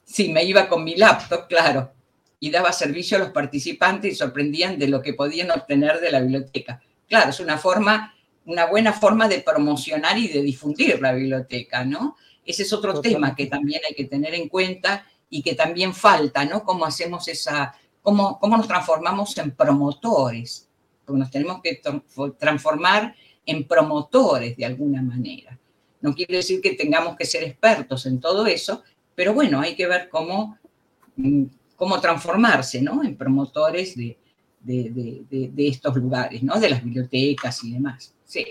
sí, 0.03 0.29
me 0.29 0.43
iba 0.43 0.67
con 0.67 0.83
mi 0.83 0.95
laptop, 0.95 1.47
claro, 1.47 1.94
y 2.39 2.51
daba 2.51 2.71
servicio 2.71 3.17
a 3.17 3.21
los 3.21 3.29
participantes 3.31 4.13
y 4.13 4.15
sorprendían 4.15 4.77
de 4.77 4.87
lo 4.87 5.01
que 5.01 5.13
podían 5.13 5.51
obtener 5.51 5.99
de 5.99 6.11
la 6.11 6.19
biblioteca. 6.19 6.81
Claro, 7.07 7.29
es 7.29 7.39
una 7.39 7.57
forma, 7.57 8.13
una 8.45 8.65
buena 8.65 8.93
forma 8.93 9.27
de 9.27 9.39
promocionar 9.39 10.17
y 10.17 10.27
de 10.27 10.41
difundir 10.41 11.01
la 11.01 11.13
biblioteca, 11.13 11.85
¿no? 11.85 12.17
Ese 12.45 12.63
es 12.63 12.73
otro 12.73 13.01
tema 13.01 13.35
que 13.35 13.47
también 13.47 13.81
hay 13.87 13.95
que 13.95 14.05
tener 14.05 14.35
en 14.35 14.49
cuenta 14.49 15.05
y 15.29 15.41
que 15.41 15.55
también 15.55 15.93
falta, 15.93 16.45
¿no? 16.45 16.63
Cómo 16.63 16.85
hacemos 16.85 17.27
esa, 17.27 17.75
cómo, 18.01 18.39
cómo 18.39 18.57
nos 18.57 18.67
transformamos 18.67 19.37
en 19.37 19.51
promotores, 19.51 20.69
porque 21.03 21.19
nos 21.19 21.31
tenemos 21.31 21.61
que 21.61 21.81
transformar 22.37 23.15
en 23.45 23.67
promotores 23.67 24.55
de 24.57 24.65
alguna 24.65 25.01
manera. 25.01 25.57
No 26.01 26.13
quiere 26.13 26.37
decir 26.37 26.61
que 26.61 26.75
tengamos 26.75 27.15
que 27.15 27.25
ser 27.25 27.43
expertos 27.43 28.05
en 28.05 28.19
todo 28.19 28.45
eso, 28.45 28.83
pero 29.15 29.33
bueno, 29.33 29.61
hay 29.61 29.75
que 29.75 29.87
ver 29.87 30.09
cómo, 30.09 30.57
mm, 31.15 31.45
cómo 31.75 31.99
transformarse 31.99 32.81
¿no? 32.81 33.03
en 33.03 33.15
promotores 33.15 33.95
de, 33.95 34.17
de, 34.61 35.25
de, 35.29 35.49
de, 35.51 35.67
estos 35.67 35.95
lugares, 35.95 36.41
¿no? 36.43 36.59
de 36.59 36.69
las 36.69 36.83
bibliotecas 36.83 37.63
y 37.63 37.73
demás. 37.73 38.13
Sí. 38.23 38.45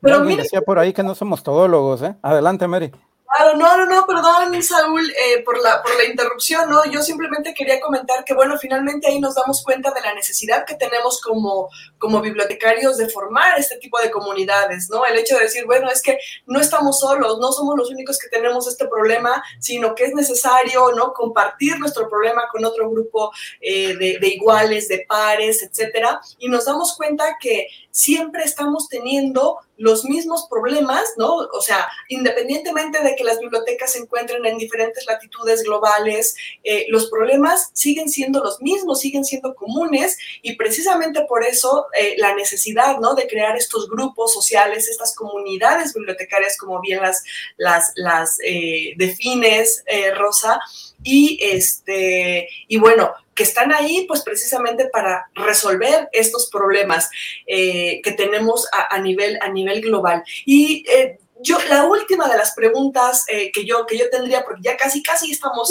Pero 0.00 0.20
mire, 0.20 0.42
decía 0.42 0.60
por 0.60 0.78
ahí 0.78 0.92
que 0.92 1.02
no 1.02 1.14
somos 1.14 1.42
todólogos, 1.42 2.02
¿eh? 2.02 2.14
Adelante, 2.22 2.68
Mary. 2.68 2.92
Claro, 3.28 3.56
no, 3.56 3.76
no, 3.76 3.86
no, 3.86 4.06
perdón, 4.06 4.62
Saúl, 4.62 5.10
eh, 5.10 5.42
por, 5.42 5.60
la, 5.60 5.82
por 5.82 5.96
la 5.96 6.04
interrupción, 6.04 6.70
¿no? 6.70 6.84
Yo 6.84 7.02
simplemente 7.02 7.54
quería 7.54 7.80
comentar 7.80 8.24
que, 8.24 8.34
bueno, 8.34 8.56
finalmente 8.56 9.08
ahí 9.08 9.20
nos 9.20 9.34
damos 9.34 9.64
cuenta 9.64 9.90
de 9.90 10.00
la 10.00 10.14
necesidad 10.14 10.64
que 10.64 10.76
tenemos 10.76 11.20
como, 11.20 11.68
como 11.98 12.20
bibliotecarios 12.20 12.96
de 12.98 13.08
formar 13.08 13.58
este 13.58 13.78
tipo 13.78 13.98
de 14.00 14.12
comunidades, 14.12 14.88
¿no? 14.90 15.04
El 15.04 15.18
hecho 15.18 15.36
de 15.36 15.42
decir, 15.42 15.66
bueno, 15.66 15.90
es 15.90 16.02
que 16.02 16.18
no 16.46 16.60
estamos 16.60 17.00
solos, 17.00 17.38
no 17.40 17.50
somos 17.50 17.76
los 17.76 17.90
únicos 17.90 18.16
que 18.18 18.28
tenemos 18.28 18.68
este 18.68 18.86
problema, 18.86 19.42
sino 19.58 19.96
que 19.96 20.04
es 20.04 20.14
necesario, 20.14 20.92
¿no? 20.92 21.12
Compartir 21.12 21.80
nuestro 21.80 22.08
problema 22.08 22.48
con 22.50 22.64
otro 22.64 22.88
grupo 22.88 23.32
eh, 23.60 23.96
de, 23.96 24.18
de 24.20 24.28
iguales, 24.28 24.86
de 24.86 25.04
pares, 25.08 25.64
etcétera, 25.64 26.20
y 26.38 26.48
nos 26.48 26.66
damos 26.66 26.96
cuenta 26.96 27.36
que 27.40 27.66
siempre 27.96 28.44
estamos 28.44 28.90
teniendo 28.90 29.58
los 29.78 30.04
mismos 30.04 30.46
problemas, 30.50 31.14
¿no? 31.16 31.34
O 31.34 31.62
sea, 31.62 31.88
independientemente 32.08 33.02
de 33.02 33.16
que 33.16 33.24
las 33.24 33.38
bibliotecas 33.40 33.92
se 33.92 34.00
encuentren 34.00 34.44
en 34.44 34.58
diferentes 34.58 35.06
latitudes 35.06 35.62
globales, 35.62 36.34
eh, 36.62 36.84
los 36.90 37.08
problemas 37.08 37.70
siguen 37.72 38.10
siendo 38.10 38.44
los 38.44 38.60
mismos, 38.60 39.00
siguen 39.00 39.24
siendo 39.24 39.54
comunes 39.54 40.18
y 40.42 40.56
precisamente 40.56 41.24
por 41.26 41.42
eso 41.42 41.86
eh, 41.98 42.16
la 42.18 42.34
necesidad, 42.34 42.98
¿no? 42.98 43.14
De 43.14 43.26
crear 43.26 43.56
estos 43.56 43.88
grupos 43.88 44.34
sociales, 44.34 44.88
estas 44.88 45.14
comunidades 45.14 45.94
bibliotecarias, 45.94 46.58
como 46.58 46.82
bien 46.82 47.00
las, 47.00 47.22
las, 47.56 48.38
eh, 48.44 48.92
defines, 48.98 49.82
Rosa, 50.16 50.60
y 51.02 51.38
este, 51.42 52.48
y 52.68 52.78
bueno, 52.78 53.12
que 53.36 53.42
están 53.42 53.72
ahí 53.72 54.06
pues 54.08 54.22
precisamente 54.22 54.88
para 54.88 55.30
resolver 55.34 56.08
estos 56.12 56.48
problemas 56.50 57.10
eh, 57.46 58.00
que 58.02 58.12
tenemos 58.12 58.66
a, 58.72 58.94
a, 58.94 58.98
nivel, 58.98 59.38
a 59.42 59.48
nivel 59.50 59.82
global. 59.82 60.24
Y 60.46 60.84
eh, 60.88 61.18
yo, 61.40 61.58
la 61.68 61.84
última 61.84 62.28
de 62.28 62.38
las 62.38 62.54
preguntas 62.54 63.26
eh, 63.28 63.52
que, 63.52 63.64
yo, 63.66 63.84
que 63.86 63.98
yo 63.98 64.08
tendría, 64.08 64.42
porque 64.42 64.62
ya 64.62 64.76
casi, 64.76 65.02
casi 65.02 65.32
estamos 65.32 65.70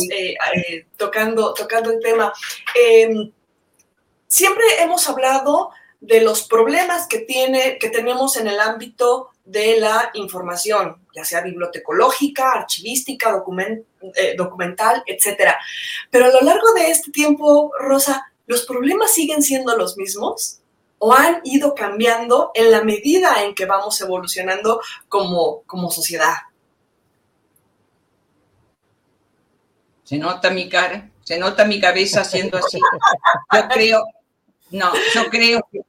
tocando, 0.96 1.56
tocando 1.56 1.92
el 1.92 2.00
tema, 2.00 2.32
em, 2.76 3.32
siempre 4.28 4.64
hemos 4.80 5.10
hablado 5.10 5.72
de 6.02 6.22
los 6.22 6.48
problemas 6.48 7.08
que, 7.08 7.20
tiene, 7.20 7.80
que 7.80 7.90
tenemos 7.90 8.38
en 8.38 8.48
el 8.48 8.60
ámbito 8.60 9.32
de 9.46 9.80
la 9.80 10.10
información, 10.16 11.06
ya 11.16 11.24
sea 11.24 11.42
bibliotecológica, 11.42 12.52
archivística, 12.52 13.44
eh, 14.16 14.36
documental, 14.36 15.04
etcétera. 15.06 15.58
Pero 16.10 16.26
a 16.26 16.30
lo 16.30 16.42
largo 16.42 16.74
de 16.74 16.90
este 16.90 17.12
tiempo, 17.12 17.72
Rosa, 17.80 18.26
¿los 18.48 18.66
problemas 18.66 19.14
siguen 19.14 19.44
siendo 19.44 19.78
los 19.78 19.98
mismos? 19.98 20.62
¿O 20.98 21.14
han 21.14 21.42
ido 21.44 21.76
cambiando 21.76 22.52
en 22.56 22.72
la 22.72 22.84
medida 22.84 23.44
en 23.44 23.54
que 23.54 23.66
vamos 23.66 24.02
evolucionando 24.02 24.82
como, 25.08 25.62
como 25.64 25.92
sociedad? 25.92 26.36
Se 30.04 30.18
nota 30.18 30.50
mi 30.50 30.70
cara, 30.70 31.10
se 31.24 31.38
nota 31.38 31.66
mi 31.66 31.80
cabeza 31.80 32.22
haciendo 32.22 32.58
así. 32.58 32.80
Yo 33.54 33.68
creo, 33.68 34.04
no, 34.72 34.92
yo 35.14 35.30
creo 35.30 35.68
que 35.72 35.82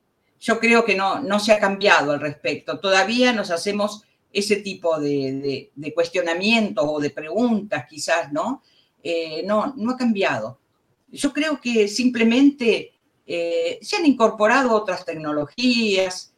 yo 0.47 0.61
creo 0.61 0.85
que 0.85 0.95
no, 0.95 1.19
no 1.19 1.41
se 1.41 1.51
ha 1.51 1.59
cambiado 1.59 2.13
al 2.13 2.21
respecto. 2.21 2.79
Todavía 2.79 3.33
nos 3.33 3.51
hacemos 3.51 4.05
ese 4.33 4.57
tipo 4.57 5.01
de, 5.01 5.33
de, 5.33 5.71
de 5.75 6.75
o 6.77 7.01
de 7.01 7.11
preguntas, 7.11 7.87
quizás, 7.91 8.33
¿no? 8.33 8.63
Eh, 9.03 9.43
no, 9.45 9.75
no 9.77 9.91
ha 9.91 9.97
cambiado. 9.97 10.61
Yo 11.11 11.33
creo 11.33 11.61
que 11.61 11.89
simplemente 11.89 12.93
eh, 13.27 13.81
se 13.83 13.97
han 13.97 14.07
incorporado 14.07 14.73
otras 14.73 15.05
tecnologías, 15.05 16.33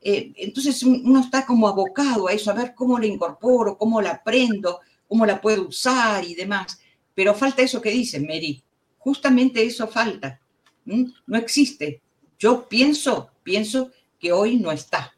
eh, 0.00 0.32
entonces 0.36 0.82
uno 0.82 1.20
está 1.20 1.44
como 1.44 1.68
abocado 1.68 2.28
a 2.28 2.32
eso, 2.32 2.50
a 2.50 2.54
ver 2.54 2.74
cómo 2.74 2.98
la 2.98 3.08
incorporo, 3.08 3.76
cómo 3.76 4.00
la 4.00 4.12
aprendo, 4.12 4.80
cómo 5.06 5.26
la 5.26 5.38
puedo 5.38 5.68
usar 5.68 6.24
y 6.24 6.34
demás. 6.34 6.80
Pero 7.14 7.34
falta 7.34 7.60
eso 7.60 7.82
que 7.82 7.90
dice 7.90 8.20
Mary, 8.20 8.62
justamente 8.96 9.62
eso 9.62 9.86
falta. 9.86 10.40
¿Mm? 10.86 11.04
No 11.26 11.36
existe. 11.36 12.00
Yo 12.38 12.66
pienso 12.66 13.29
pienso 13.42 13.90
que 14.18 14.32
hoy 14.32 14.56
no 14.56 14.70
está. 14.72 15.14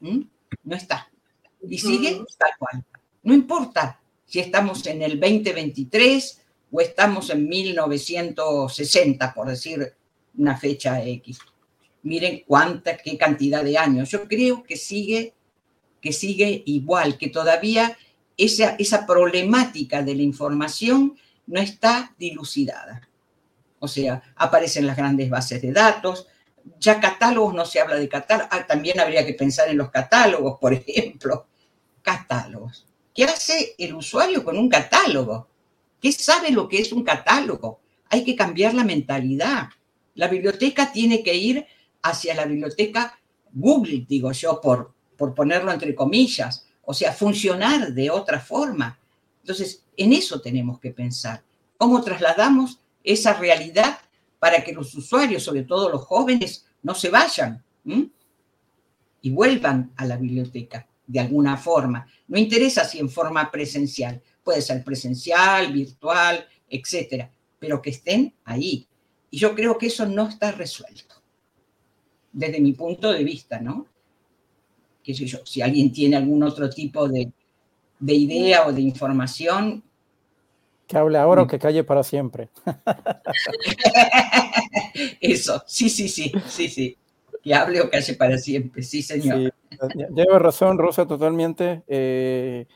¿Mm? 0.00 0.22
No 0.64 0.76
está. 0.76 1.10
Y 1.68 1.78
sigue 1.78 2.22
tal 2.38 2.50
cual. 2.58 2.84
No 3.22 3.34
importa 3.34 4.00
si 4.26 4.40
estamos 4.40 4.86
en 4.86 5.02
el 5.02 5.20
2023 5.20 6.40
o 6.72 6.80
estamos 6.80 7.30
en 7.30 7.48
1960, 7.48 9.34
por 9.34 9.48
decir 9.48 9.94
una 10.36 10.56
fecha 10.56 11.02
X. 11.04 11.38
Miren 12.02 12.44
cuánta, 12.46 12.96
qué 12.96 13.18
cantidad 13.18 13.62
de 13.62 13.76
años. 13.76 14.08
Yo 14.10 14.26
creo 14.26 14.62
que 14.62 14.76
sigue, 14.76 15.34
que 16.00 16.12
sigue 16.12 16.62
igual, 16.66 17.18
que 17.18 17.28
todavía 17.28 17.96
esa, 18.36 18.76
esa 18.78 19.06
problemática 19.06 20.02
de 20.02 20.14
la 20.14 20.22
información 20.22 21.16
no 21.46 21.60
está 21.60 22.14
dilucidada. 22.18 23.08
O 23.80 23.88
sea, 23.88 24.22
aparecen 24.36 24.86
las 24.86 24.96
grandes 24.96 25.28
bases 25.28 25.60
de 25.60 25.72
datos, 25.72 26.26
ya 26.78 27.00
catálogos 27.00 27.54
no 27.54 27.64
se 27.64 27.80
habla 27.80 27.96
de 27.96 28.08
catálogos, 28.08 28.48
ah, 28.52 28.66
también 28.66 29.00
habría 29.00 29.24
que 29.24 29.34
pensar 29.34 29.68
en 29.68 29.78
los 29.78 29.90
catálogos, 29.90 30.58
por 30.60 30.72
ejemplo. 30.72 31.46
Catálogos. 32.02 32.86
¿Qué 33.14 33.24
hace 33.24 33.74
el 33.78 33.94
usuario 33.94 34.44
con 34.44 34.56
un 34.56 34.68
catálogo? 34.68 35.48
¿Qué 36.00 36.12
sabe 36.12 36.50
lo 36.50 36.68
que 36.68 36.78
es 36.78 36.92
un 36.92 37.04
catálogo? 37.04 37.80
Hay 38.08 38.24
que 38.24 38.34
cambiar 38.34 38.74
la 38.74 38.84
mentalidad. 38.84 39.68
La 40.14 40.28
biblioteca 40.28 40.90
tiene 40.90 41.22
que 41.22 41.34
ir 41.34 41.66
hacia 42.02 42.34
la 42.34 42.46
biblioteca 42.46 43.18
Google, 43.52 44.06
digo 44.08 44.32
yo, 44.32 44.60
por, 44.60 44.94
por 45.16 45.34
ponerlo 45.34 45.72
entre 45.72 45.94
comillas, 45.94 46.66
o 46.82 46.94
sea, 46.94 47.12
funcionar 47.12 47.92
de 47.92 48.10
otra 48.10 48.40
forma. 48.40 48.98
Entonces, 49.42 49.84
En 49.96 50.14
eso 50.14 50.40
tenemos 50.40 50.80
que 50.80 50.92
pensar. 50.92 51.42
¿Cómo 51.76 52.02
trasladamos 52.02 52.80
esa 53.04 53.34
realidad 53.34 53.98
para 54.40 54.64
que 54.64 54.72
los 54.72 54.92
usuarios, 54.94 55.44
sobre 55.44 55.62
todo 55.62 55.88
los 55.90 56.02
jóvenes, 56.02 56.66
no 56.82 56.94
se 56.94 57.10
vayan 57.10 57.62
y 59.22 59.30
vuelvan 59.30 59.92
a 59.96 60.06
la 60.06 60.16
biblioteca 60.16 60.88
de 61.06 61.20
alguna 61.20 61.56
forma? 61.56 62.06
No 62.26 62.38
interesa 62.38 62.84
si 62.84 62.98
en 62.98 63.08
forma 63.08 63.48
presencial, 63.50 64.20
puede 64.42 64.62
ser 64.62 64.82
presencial, 64.82 65.72
virtual, 65.72 66.44
etcétera, 66.68 67.30
pero 67.58 67.80
que 67.80 67.90
estén 67.90 68.34
ahí. 68.44 68.88
Y 69.30 69.38
yo 69.38 69.54
creo 69.54 69.78
que 69.78 69.86
eso 69.86 70.06
no 70.06 70.28
está 70.28 70.50
resuelto, 70.50 71.22
desde 72.32 72.60
mi 72.60 72.72
punto 72.72 73.12
de 73.12 73.22
vista, 73.22 73.60
¿no? 73.60 73.86
Qué 75.04 75.14
sé 75.14 75.26
yo, 75.26 75.44
si 75.44 75.62
alguien 75.62 75.92
tiene 75.92 76.16
algún 76.16 76.42
otro 76.42 76.68
tipo 76.68 77.08
de, 77.08 77.32
de 77.98 78.14
idea 78.14 78.66
o 78.66 78.72
de 78.72 78.80
información. 78.80 79.84
Que 80.90 80.98
hable 80.98 81.18
ahora 81.18 81.42
o 81.42 81.46
que 81.46 81.60
calle 81.60 81.84
para 81.84 82.02
siempre. 82.02 82.48
Eso, 85.20 85.62
sí, 85.64 85.88
sí, 85.88 86.08
sí, 86.08 86.32
sí, 86.48 86.68
sí. 86.68 86.98
Que 87.44 87.54
hable 87.54 87.80
o 87.80 87.88
calle 87.88 88.14
para 88.14 88.36
siempre, 88.38 88.82
sí, 88.82 89.00
señor. 89.00 89.54
lleva 90.12 90.40
razón, 90.40 90.78
Rosa, 90.78 91.06
totalmente. 91.06 91.84
Eh, 91.86 92.66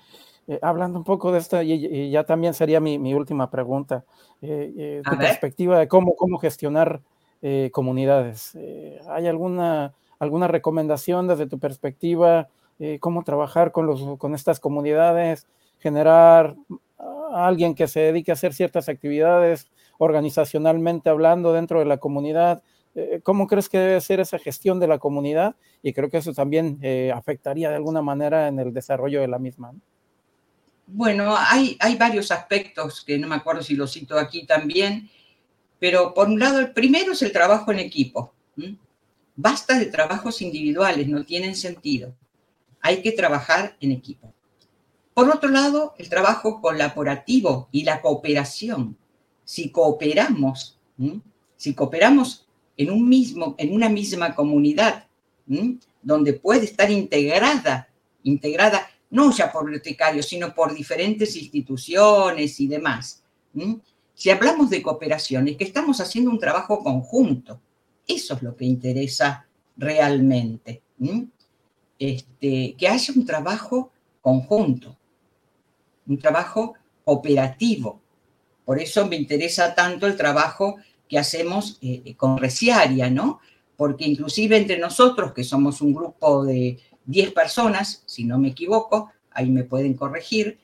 eh, 0.47 0.59
hablando 0.63 0.97
un 0.97 1.05
poco 1.05 1.33
de 1.33 1.41
esta, 1.41 1.65
y, 1.65 2.09
ya 2.13 2.23
también 2.23 2.55
sería 2.55 2.79
mi, 2.79 3.15
última 3.15 3.51
pregunta, 3.51 4.05
eh, 4.41 4.73
eh 4.77 5.03
tu 5.05 5.19
perspectiva 5.19 5.81
de 5.81 5.89
cómo, 5.89 6.15
cómo 6.15 6.39
gestionar 6.39 7.01
comunidades. 7.73 8.57
¿Hay 9.09 9.27
alguna, 9.27 9.93
alguna 10.21 10.47
recomendación 10.47 11.27
desde 11.27 11.49
tu 11.49 11.59
perspectiva? 11.59 12.47
¿Cómo 13.01 13.25
trabajar 13.25 13.73
con, 13.73 13.87
los, 13.87 14.19
con 14.19 14.37
estas 14.37 14.61
comunidades? 14.61 15.49
¿Generar 15.81 16.55
alguien 17.35 17.75
que 17.75 17.89
se 17.89 18.01
dedique 18.01 18.31
a 18.31 18.35
hacer 18.35 18.55
ciertas 18.55 18.89
actividades 18.89 19.71
organizacionalmente 19.99 21.11
hablando 21.11 21.53
dentro 21.53 21.79
de 21.79 21.87
la 21.87 21.99
comunidad? 21.99 22.63
¿Cómo 23.23 23.47
crees 23.47 23.69
que 23.69 23.79
debe 23.79 24.01
ser 24.01 24.21
esa 24.21 24.39
gestión 24.39 24.79
de 24.79 24.87
la 24.87 24.99
comunidad? 24.99 25.57
Y 25.83 25.93
creo 25.93 26.11
que 26.11 26.19
eso 26.19 26.33
también 26.33 26.81
afectaría 27.15 27.71
de 27.71 27.77
alguna 27.77 28.03
manera 28.03 28.49
en 28.49 28.59
el 28.59 28.73
desarrollo 28.73 29.21
de 29.21 29.29
la 29.29 29.39
misma. 29.39 29.73
Bueno, 30.87 31.35
hay, 31.37 31.77
hay 31.81 31.97
varios 31.97 32.31
aspectos 32.31 33.03
que 33.05 33.19
no 33.19 33.27
me 33.27 33.37
acuerdo 33.37 33.63
si 33.63 33.75
lo 33.75 33.87
cito 33.87 34.19
aquí 34.19 34.47
también, 34.47 35.09
pero 35.79 36.15
por 36.15 36.29
un 36.29 36.39
lado, 36.39 36.61
el 36.61 36.73
primero 36.73 37.13
es 37.13 37.23
el 37.23 37.33
trabajo 37.33 37.73
en 37.73 37.79
equipo. 37.79 38.35
Basta 39.37 39.79
de 39.79 39.87
trabajos 39.87 40.43
individuales, 40.43 41.09
no 41.09 41.25
tienen 41.25 41.57
sentido. 41.57 42.15
Hay 42.81 43.03
que 43.03 43.13
trabajar 43.13 43.77
en 43.81 43.93
equipo. 43.93 44.34
Por 45.15 45.31
otro 45.31 45.49
lado, 45.49 45.95
el 45.97 46.09
trabajo 46.09 46.61
colaborativo 46.61 47.69
y 47.71 47.85
la 47.85 48.03
cooperación. 48.03 48.97
Si 49.45 49.71
cooperamos, 49.71 50.79
si 51.57 51.75
cooperamos 51.75 52.47
en, 52.77 52.91
un 52.91 53.09
mismo, 53.09 53.55
en 53.59 53.73
una 53.73 53.89
misma 53.89 54.35
comunidad, 54.35 55.07
donde 56.03 56.33
puede 56.33 56.65
estar 56.65 56.91
integrada, 56.91 57.89
integrada 58.25 58.89
no 59.11 59.31
ya 59.31 59.53
por 59.53 59.65
bibliotecarios, 59.65 60.27
sino 60.27 60.53
por 60.53 60.75
diferentes 60.75 61.37
instituciones 61.37 62.59
y 62.59 62.67
demás. 62.67 63.23
Si 64.15 64.31
hablamos 64.31 64.71
de 64.71 64.83
cooperación, 64.83 65.47
es 65.47 65.57
que 65.57 65.65
estamos 65.65 66.01
haciendo 66.01 66.31
un 66.31 66.41
trabajo 66.41 66.83
conjunto. 66.83 67.61
Eso 68.07 68.35
es 68.35 68.43
lo 68.43 68.57
que 68.57 68.65
interesa 68.65 69.47
realmente. 69.77 70.83
Este, 71.99 72.75
que 72.77 72.89
haya 72.89 73.15
un 73.15 73.25
trabajo 73.25 73.93
conjunto, 74.21 74.97
un 76.07 76.19
trabajo 76.19 76.75
operativo. 77.05 78.01
Por 78.65 78.81
eso 78.81 79.07
me 79.07 79.17
interesa 79.17 79.75
tanto 79.75 80.07
el 80.07 80.17
trabajo 80.17 80.77
que 81.09 81.19
hacemos 81.19 81.79
eh, 81.83 82.15
con 82.17 82.39
Reciaria, 82.39 83.11
¿no? 83.11 83.41
Porque 83.77 84.05
inclusive 84.07 84.57
entre 84.57 84.79
nosotros, 84.79 85.33
que 85.33 85.45
somos 85.45 85.81
un 85.81 85.95
grupo 85.95 86.45
de 86.45 86.79
10 87.05 87.33
personas, 87.33 88.03
si 88.07 88.25
no 88.25 88.39
me 88.39 88.49
equivoco, 88.49 89.11
ahí 89.31 89.51
me 89.51 89.65
pueden 89.65 89.95
corregir, 89.95 90.59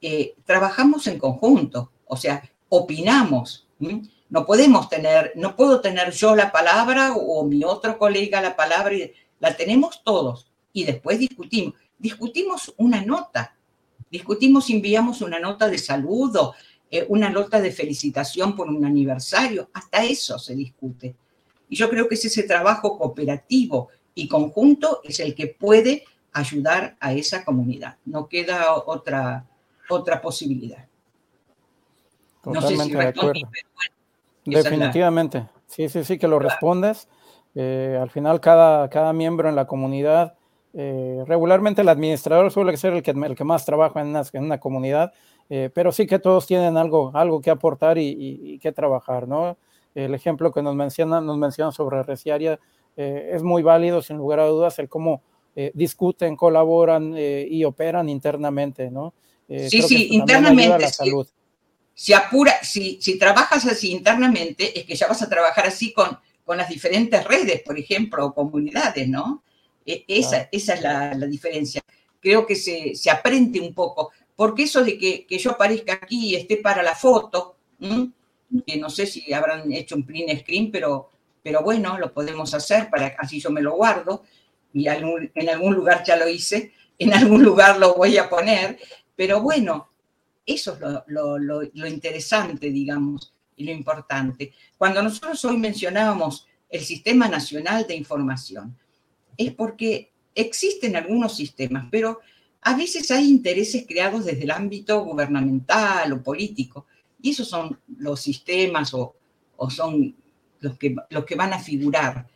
eh, 0.00 0.34
trabajamos 0.44 1.06
en 1.06 1.18
conjunto, 1.18 1.90
o 2.06 2.16
sea, 2.16 2.42
opinamos. 2.68 3.66
No 4.28 4.46
podemos 4.46 4.88
tener, 4.88 5.32
no 5.34 5.56
puedo 5.56 5.80
tener 5.80 6.12
yo 6.12 6.36
la 6.36 6.52
palabra 6.52 7.14
o 7.14 7.44
mi 7.44 7.64
otro 7.64 7.98
colega 7.98 8.40
la 8.40 8.54
palabra, 8.54 8.94
la 9.40 9.56
tenemos 9.56 10.02
todos 10.04 10.50
y 10.72 10.84
después 10.84 11.18
discutimos. 11.18 11.74
Discutimos 11.98 12.72
una 12.76 13.02
nota, 13.02 13.56
discutimos, 14.10 14.68
enviamos 14.70 15.22
una 15.22 15.38
nota 15.38 15.68
de 15.68 15.78
saludo, 15.78 16.54
eh, 16.90 17.06
una 17.08 17.30
nota 17.30 17.60
de 17.60 17.70
felicitación 17.70 18.56
por 18.56 18.68
un 18.68 18.84
aniversario, 18.84 19.70
hasta 19.72 20.04
eso 20.04 20.38
se 20.38 20.54
discute. 20.54 21.14
Y 21.68 21.76
yo 21.76 21.88
creo 21.88 22.08
que 22.08 22.16
es 22.16 22.24
ese 22.24 22.42
trabajo 22.42 22.98
cooperativo 22.98 23.88
y 24.14 24.26
conjunto 24.26 25.00
es 25.04 25.20
el 25.20 25.34
que 25.34 25.46
puede 25.46 26.04
ayudar 26.32 26.96
a 27.00 27.12
esa 27.12 27.44
comunidad. 27.44 27.96
No 28.04 28.28
queda 28.28 28.74
otra, 28.74 29.46
otra 29.88 30.20
posibilidad. 30.20 30.86
Totalmente 32.42 32.96
de 32.96 33.06
acuerdo. 33.06 33.40
Definitivamente. 34.44 35.48
Sí, 35.66 35.88
sí, 35.88 36.02
sí, 36.04 36.18
que 36.18 36.26
lo 36.26 36.38
respondes. 36.38 37.08
Eh, 37.54 37.98
al 38.00 38.10
final, 38.10 38.40
cada, 38.40 38.88
cada 38.90 39.12
miembro 39.12 39.48
en 39.48 39.56
la 39.56 39.66
comunidad, 39.66 40.34
eh, 40.72 41.24
regularmente 41.26 41.82
el 41.82 41.88
administrador 41.88 42.52
suele 42.52 42.76
ser 42.76 42.92
el 42.92 43.02
que, 43.02 43.10
el 43.10 43.34
que 43.34 43.44
más 43.44 43.64
trabaja 43.64 44.00
en 44.00 44.08
una, 44.08 44.22
en 44.32 44.44
una 44.44 44.60
comunidad, 44.60 45.12
eh, 45.48 45.68
pero 45.74 45.90
sí 45.90 46.06
que 46.06 46.20
todos 46.20 46.46
tienen 46.46 46.76
algo, 46.76 47.10
algo 47.14 47.40
que 47.40 47.50
aportar 47.50 47.98
y, 47.98 48.16
y, 48.18 48.58
que 48.60 48.70
trabajar, 48.70 49.26
¿no? 49.26 49.56
El 49.96 50.14
ejemplo 50.14 50.52
que 50.52 50.62
nos 50.62 50.76
menciona, 50.76 51.20
nos 51.20 51.36
menciona 51.36 51.72
sobre 51.72 52.02
Reciaria 52.04 52.60
eh, 52.96 53.30
es 53.32 53.42
muy 53.42 53.62
válido, 53.62 54.00
sin 54.00 54.16
lugar 54.16 54.38
a 54.38 54.46
dudas, 54.46 54.78
el 54.78 54.88
cómo 54.88 55.22
discuten, 55.74 56.36
colaboran 56.36 57.14
y 57.18 57.64
operan 57.64 58.08
internamente, 58.08 58.90
¿no? 58.90 59.12
sí, 59.46 59.82
sí, 59.82 60.08
internamente. 60.12 60.86
Si, 61.92 62.14
apura, 62.14 62.54
si, 62.62 62.98
si 63.02 63.18
trabajas 63.18 63.66
así 63.66 63.90
internamente, 63.90 64.78
es 64.78 64.86
que 64.86 64.94
ya 64.94 65.06
vas 65.06 65.20
a 65.20 65.28
trabajar 65.28 65.66
así 65.66 65.92
con, 65.92 66.18
con 66.46 66.56
las 66.56 66.68
diferentes 66.68 67.22
redes, 67.24 67.60
por 67.62 67.78
ejemplo, 67.78 68.24
o 68.24 68.32
comunidades, 68.32 69.06
¿no? 69.06 69.42
E, 69.84 70.04
esa, 70.08 70.48
esa 70.50 70.74
es 70.74 70.82
la, 70.82 71.14
la, 71.14 71.26
diferencia. 71.26 71.82
Creo 72.20 72.46
que 72.46 72.56
se, 72.56 72.94
se, 72.94 73.10
aprende 73.10 73.60
un 73.60 73.74
poco, 73.74 74.10
porque 74.36 74.64
eso 74.64 74.84
de 74.84 74.98
que, 74.98 75.26
que 75.26 75.38
yo 75.38 75.52
aparezca 75.52 75.94
aquí 75.94 76.30
y 76.30 76.34
esté 76.36 76.58
para 76.58 76.82
la 76.82 76.94
foto, 76.94 77.56
que 77.78 78.76
no 78.76 78.90
sé 78.90 79.06
si 79.06 79.32
habrán 79.32 79.72
hecho 79.72 79.96
un 79.96 80.04
print 80.04 80.40
screen, 80.40 80.70
pero 80.70 81.10
pero 81.42 81.62
bueno, 81.62 81.98
lo 81.98 82.12
podemos 82.12 82.52
hacer 82.54 82.90
para 82.90 83.14
así 83.18 83.40
yo 83.40 83.50
me 83.50 83.62
lo 83.62 83.74
guardo 83.74 84.24
y 84.72 84.86
en 84.88 85.48
algún 85.48 85.74
lugar 85.74 86.04
ya 86.04 86.16
lo 86.16 86.28
hice, 86.28 86.72
en 86.98 87.12
algún 87.12 87.42
lugar 87.42 87.78
lo 87.78 87.94
voy 87.94 88.18
a 88.18 88.28
poner, 88.28 88.78
pero 89.16 89.40
bueno, 89.40 89.88
eso 90.46 90.74
es 90.74 90.80
lo, 91.08 91.38
lo 91.38 91.86
interesante, 91.86 92.70
digamos, 92.70 93.34
y 93.56 93.64
lo 93.64 93.72
importante. 93.72 94.52
Cuando 94.78 95.02
nosotros 95.02 95.44
hoy 95.44 95.56
mencionábamos 95.56 96.46
el 96.68 96.82
Sistema 96.82 97.28
Nacional 97.28 97.84
de 97.86 97.96
Información, 97.96 98.78
es 99.36 99.52
porque 99.54 100.12
existen 100.34 100.96
algunos 100.96 101.36
sistemas, 101.36 101.86
pero 101.90 102.20
a 102.62 102.76
veces 102.76 103.10
hay 103.10 103.28
intereses 103.28 103.84
creados 103.86 104.24
desde 104.24 104.44
el 104.44 104.50
ámbito 104.50 105.04
gubernamental 105.04 106.12
o 106.12 106.22
político, 106.22 106.86
y 107.22 107.30
esos 107.30 107.48
son 107.48 107.78
los 107.98 108.20
sistemas 108.20 108.92
o, 108.94 109.14
son 109.68 110.14
los 110.60 110.78
que, 110.78 110.94
los 111.10 111.24
que 111.24 111.34
van 111.34 111.52
a 111.52 111.58
figurar, 111.58 112.26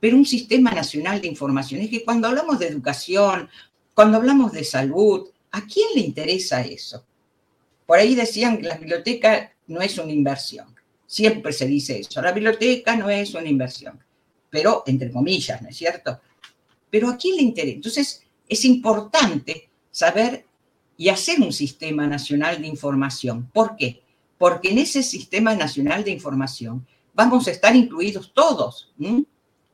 pero 0.00 0.16
un 0.16 0.26
sistema 0.26 0.70
nacional 0.70 1.20
de 1.20 1.28
información. 1.28 1.80
Es 1.80 1.90
que 1.90 2.04
cuando 2.04 2.28
hablamos 2.28 2.58
de 2.58 2.68
educación, 2.68 3.48
cuando 3.94 4.18
hablamos 4.18 4.52
de 4.52 4.64
salud, 4.64 5.28
¿a 5.50 5.62
quién 5.62 5.88
le 5.94 6.00
interesa 6.00 6.60
eso? 6.60 7.06
Por 7.86 7.98
ahí 7.98 8.14
decían 8.14 8.58
que 8.58 8.68
la 8.68 8.76
biblioteca 8.76 9.52
no 9.68 9.80
es 9.80 9.96
una 9.98 10.12
inversión. 10.12 10.74
Siempre 11.06 11.52
se 11.52 11.66
dice 11.66 12.00
eso. 12.00 12.20
La 12.20 12.32
biblioteca 12.32 12.96
no 12.96 13.08
es 13.08 13.34
una 13.34 13.48
inversión. 13.48 14.02
Pero, 14.50 14.82
entre 14.86 15.10
comillas, 15.10 15.62
¿no 15.62 15.68
es 15.68 15.76
cierto? 15.76 16.20
Pero 16.94 17.08
¿a 17.08 17.16
quién 17.16 17.34
le 17.34 17.42
interesa? 17.42 17.74
Entonces, 17.74 18.22
es 18.48 18.64
importante 18.64 19.68
saber 19.90 20.46
y 20.96 21.08
hacer 21.08 21.40
un 21.40 21.52
sistema 21.52 22.06
nacional 22.06 22.62
de 22.62 22.68
información. 22.68 23.50
¿Por 23.52 23.74
qué? 23.74 24.04
Porque 24.38 24.70
en 24.70 24.78
ese 24.78 25.02
sistema 25.02 25.56
nacional 25.56 26.04
de 26.04 26.12
información 26.12 26.86
vamos 27.12 27.48
a 27.48 27.50
estar 27.50 27.74
incluidos 27.74 28.32
todos. 28.32 28.92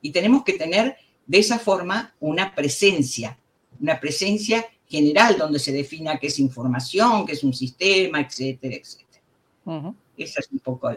Y 0.01 0.13
tenemos 0.13 0.45
que 0.45 0.55
tener 0.55 0.97
de 1.27 1.39
esa 1.39 1.59
forma 1.59 2.15
una 2.21 2.55
presencia, 2.55 3.39
una 3.79 4.01
presencia 4.01 4.65
general 4.87 5.37
donde 5.37 5.59
se 5.59 5.73
defina 5.73 6.19
qué 6.19 6.29
es 6.29 6.39
información, 6.39 7.27
qué 7.27 7.33
es 7.33 7.45
un 7.45 7.53
sistema, 7.53 8.23
etcétera, 8.23 8.77
etcétera. 8.77 9.95
Esa 10.17 10.41
es 10.41 10.51
un 10.51 10.61
poco 10.61 10.91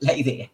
la, 0.00 0.16
idea. 0.16 0.50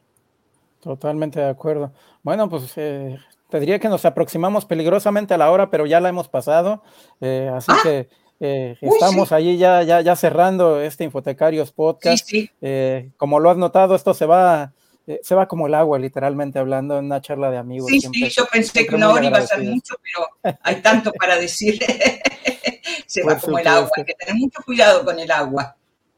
Totalmente 0.81 1.41
de 1.41 1.49
acuerdo. 1.49 1.95
Bueno, 2.23 2.47
pues 2.51 2.71
eh, 2.77 3.19
te 3.55 3.61
diría 3.61 3.79
que 3.79 3.89
nos 3.89 4.05
aproximamos 4.05 4.67
peligrosamente 4.67 5.33
a 5.33 5.39
la 5.39 5.49
hora, 5.49 5.71
pero 5.71 5.87
ya 5.87 6.01
la 6.01 6.09
hemos 6.09 6.27
pasado. 6.27 6.83
Eh, 7.21 7.49
así 7.55 7.71
ah. 7.71 7.79
que 7.85 8.09
Eh, 8.41 8.77
estamos 8.81 9.31
allí 9.31 9.59
ya, 9.59 9.85
ya, 9.85 10.01
ya 10.01 10.17
cerrando 10.17 10.81
este 10.81 11.05
Infotecarios 11.05 11.71
Podcast. 11.71 12.29
Eh, 12.61 13.11
como 13.17 13.39
lo 13.39 13.49
has 13.49 13.57
notado, 13.57 13.95
esto 13.95 14.13
se 14.13 14.27
va, 14.27 14.73
eh, 15.07 15.21
se 15.23 15.37
va 15.37 15.47
como 15.47 15.69
el 15.69 15.75
agua, 15.75 16.01
literalmente 16.01 16.59
hablando, 16.59 16.99
en 16.99 17.05
una 17.05 17.21
charla 17.21 17.49
de 17.53 17.59
amigos. 17.59 17.89
Sí, 17.89 18.01
sí, 18.01 18.29
yo 18.29 18.45
pensé 18.53 18.85
que 18.85 18.97
una 18.97 19.11
hora 19.11 19.25
iba 19.25 19.39
a 19.39 19.47
ser 19.47 19.63
mucho, 19.63 19.95
pero 20.03 20.57
hay 20.63 20.83
tanto 20.83 21.13
para 21.13 21.37
decir. 21.37 21.79
se 23.07 23.23
va 23.23 23.39
como 23.39 23.61
el 23.61 23.69
agua, 23.69 23.89
hay 23.97 24.05
que 24.05 24.15
tener 24.15 24.35
mucho 24.35 24.61
cuidado 24.67 25.05
con 25.05 25.17
el 25.21 25.31
agua. 25.31 25.77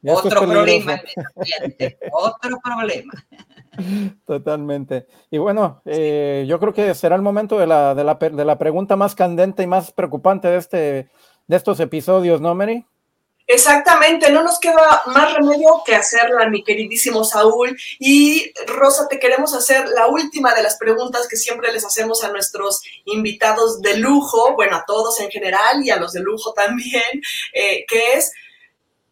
otro 0.09 0.41
problema 0.41 0.99
otro 2.13 2.59
problema. 2.65 3.13
Totalmente. 4.27 5.07
Y 5.31 5.39
bueno, 5.39 5.83
yo 5.85 6.61
creo 6.61 6.73
que 6.73 6.95
será 6.95 7.17
el 7.17 7.23
momento 7.23 7.59
de 7.59 7.67
la, 7.67 7.95
de 7.95 8.05
la, 8.05 8.15
de 8.15 8.45
la 8.45 8.59
pregunta 8.59 8.97
más 8.97 9.15
candente 9.15 9.63
y 9.63 9.67
más 9.67 9.93
preocupante 9.93 10.49
de 10.49 10.57
este 10.57 11.11
de 11.47 11.57
estos 11.57 11.81
episodios, 11.81 12.41
¿no, 12.41 12.55
Mary? 12.55 12.85
Exactamente, 13.49 14.33
no 14.33 14.43
nos 14.43 14.59
queda 14.59 15.03
más 15.07 15.35
remedio 15.35 15.83
que 15.87 15.95
hacerla, 15.95 16.49
mi 16.49 16.65
queridísimo 16.65 17.23
Saúl. 17.23 17.79
Y 18.01 18.53
Rosa, 18.67 19.07
te 19.07 19.21
queremos 19.21 19.55
hacer 19.55 19.89
la 19.91 20.09
última 20.09 20.53
de 20.53 20.65
las 20.65 20.77
preguntas 20.77 21.29
que 21.29 21.37
siempre 21.37 21.73
les 21.73 21.85
hacemos 21.85 22.25
a 22.25 22.33
nuestros 22.33 22.83
invitados 23.05 23.81
de 23.83 23.99
lujo, 23.99 24.55
bueno, 24.57 24.77
a 24.77 24.85
todos 24.85 25.21
en 25.21 25.31
general 25.31 25.85
y 25.85 25.91
a 25.91 25.97
los 25.97 26.13
de 26.13 26.21
lujo 26.21 26.53
también, 26.55 27.05
eh, 27.53 27.85
que 27.87 28.15
es, 28.15 28.33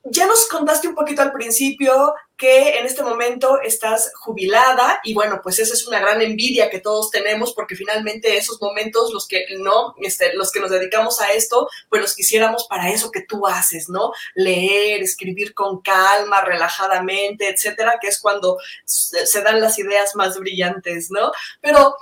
ya 0.03 0.27
nos 0.27 0.49
contaste 0.49 0.89
un 0.89 0.97
poquito 0.97 1.23
al 1.23 1.33
principio 1.33 2.15
que 2.37 2.79
en 2.79 2.87
este 2.87 3.03
momento 3.03 3.61
estás 3.61 4.13
jubilada 4.17 5.01
y 5.05 5.15
bueno, 5.15 5.41
pues 5.43 5.59
esa 5.61 5.75
es 5.75 5.87
una 5.87 6.01
gran 6.01 6.21
envidia 6.21 6.69
que 6.69 6.81
todos 6.81 7.11
tenemos 7.11 7.55
porque 7.55 7.77
finalmente 7.77 8.37
esos 8.37 8.61
momentos, 8.61 9.13
los 9.13 9.29
que 9.29 9.45
no, 9.59 9.95
este, 10.03 10.35
los 10.35 10.51
que 10.51 10.61
nos 10.61 10.71
dedicamos 10.71 11.21
a 11.21 11.33
esto, 11.33 11.69
pues 11.89 12.03
los 12.03 12.15
quisiéramos 12.15 12.67
para 12.69 12.91
eso 12.91 13.11
que 13.13 13.23
tú 13.23 13.47
haces, 13.47 13.89
¿no? 13.89 14.13
Leer, 14.35 15.03
escribir 15.03 15.55
con 15.55 15.81
calma, 15.81 16.41
relajadamente, 16.41 17.49
etcétera, 17.49 17.99
que 18.01 18.09
es 18.09 18.19
cuando 18.19 18.59
se 18.85 19.41
dan 19.43 19.61
las 19.61 19.79
ideas 19.79 20.17
más 20.17 20.37
brillantes, 20.39 21.11
¿no? 21.11 21.31
Pero 21.61 21.95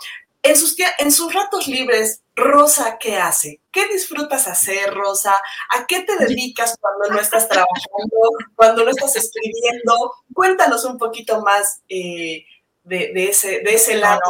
en 0.42 0.56
sus, 0.56 0.74
en 0.98 1.12
sus 1.12 1.32
ratos 1.32 1.68
libres, 1.68 2.21
Rosa, 2.34 2.98
¿qué 2.98 3.16
hace? 3.16 3.60
¿Qué 3.70 3.88
disfrutas 3.88 4.48
hacer, 4.48 4.94
Rosa? 4.94 5.34
¿A 5.70 5.86
qué 5.86 6.00
te 6.00 6.16
dedicas 6.16 6.78
cuando 6.80 7.14
no 7.14 7.20
estás 7.20 7.46
trabajando, 7.46 8.16
cuando 8.54 8.84
no 8.84 8.90
estás 8.90 9.16
escribiendo? 9.16 10.14
Cuéntanos 10.32 10.84
un 10.86 10.96
poquito 10.96 11.42
más 11.42 11.82
eh, 11.88 12.46
de, 12.84 13.12
ese, 13.28 13.60
de 13.60 13.74
ese 13.74 13.96
lado. 13.96 14.20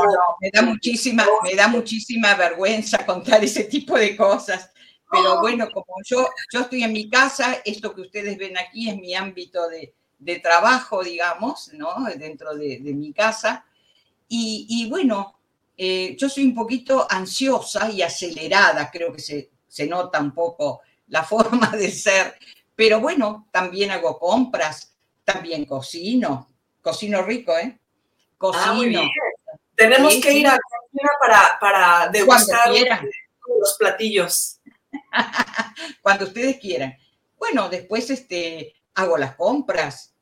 me 0.41 0.51
da 0.53 0.63
muchísima, 0.63 1.25
me 1.45 1.55
da 1.55 1.69
muchísima 1.69 2.35
vergüenza 2.35 3.07
contar 3.07 3.45
ese 3.45 3.65
tipo 3.65 3.97
de 3.97 4.17
cosas. 4.17 4.71
Pero 5.11 5.41
bueno, 5.41 5.69
como 5.71 5.95
yo, 6.05 6.27
yo 6.53 6.61
estoy 6.61 6.83
en 6.83 6.93
mi 6.93 7.09
casa, 7.09 7.61
esto 7.65 7.95
que 7.95 8.01
ustedes 8.01 8.37
ven 8.39 8.57
aquí 8.57 8.89
es 8.89 8.97
mi 8.97 9.15
ámbito 9.15 9.69
de, 9.69 9.95
trabajo, 10.41 11.05
digamos, 11.05 11.71
¿no? 11.75 12.07
Dentro 12.17 12.55
de, 12.55 12.81
mi 12.81 13.13
casa. 13.13 13.65
Y, 14.27 14.67
y 14.69 14.89
bueno, 14.89 15.39
eh, 15.77 16.17
yo 16.19 16.29
soy 16.29 16.45
un 16.45 16.55
poquito 16.55 17.07
ansiosa 17.09 17.91
y 17.91 18.03
acelerada, 18.03 18.91
creo 18.91 19.13
que 19.13 19.21
se, 19.21 19.51
se 19.67 19.87
nota 19.87 20.21
un 20.21 20.33
poco 20.33 20.83
la 21.09 21.23
forma 21.25 21.69
de 21.71 21.91
ser, 21.91 22.35
pero 22.75 23.01
bueno, 23.01 23.49
también 23.51 23.91
hago 23.91 24.19
compras, 24.19 24.95
también 25.25 25.65
cocino, 25.65 26.49
cocino 26.81 27.23
rico, 27.23 27.57
¿eh? 27.57 27.79
Cocino. 28.37 29.03
Ah, 29.03 29.59
Tenemos 29.77 30.15
que 30.17 30.33
ir 30.33 30.47
a 30.49 30.59
cocina 30.59 31.11
para, 31.21 31.59
para 31.61 32.09
degustar 32.09 32.71
los 32.71 33.77
platillos. 33.79 34.59
Cuando 36.03 36.25
ustedes 36.25 36.59
quieran. 36.59 36.97
Bueno, 37.39 37.69
después 37.69 38.11
este, 38.11 38.75
hago 38.95 39.17
las 39.17 39.37
compras, 39.37 40.15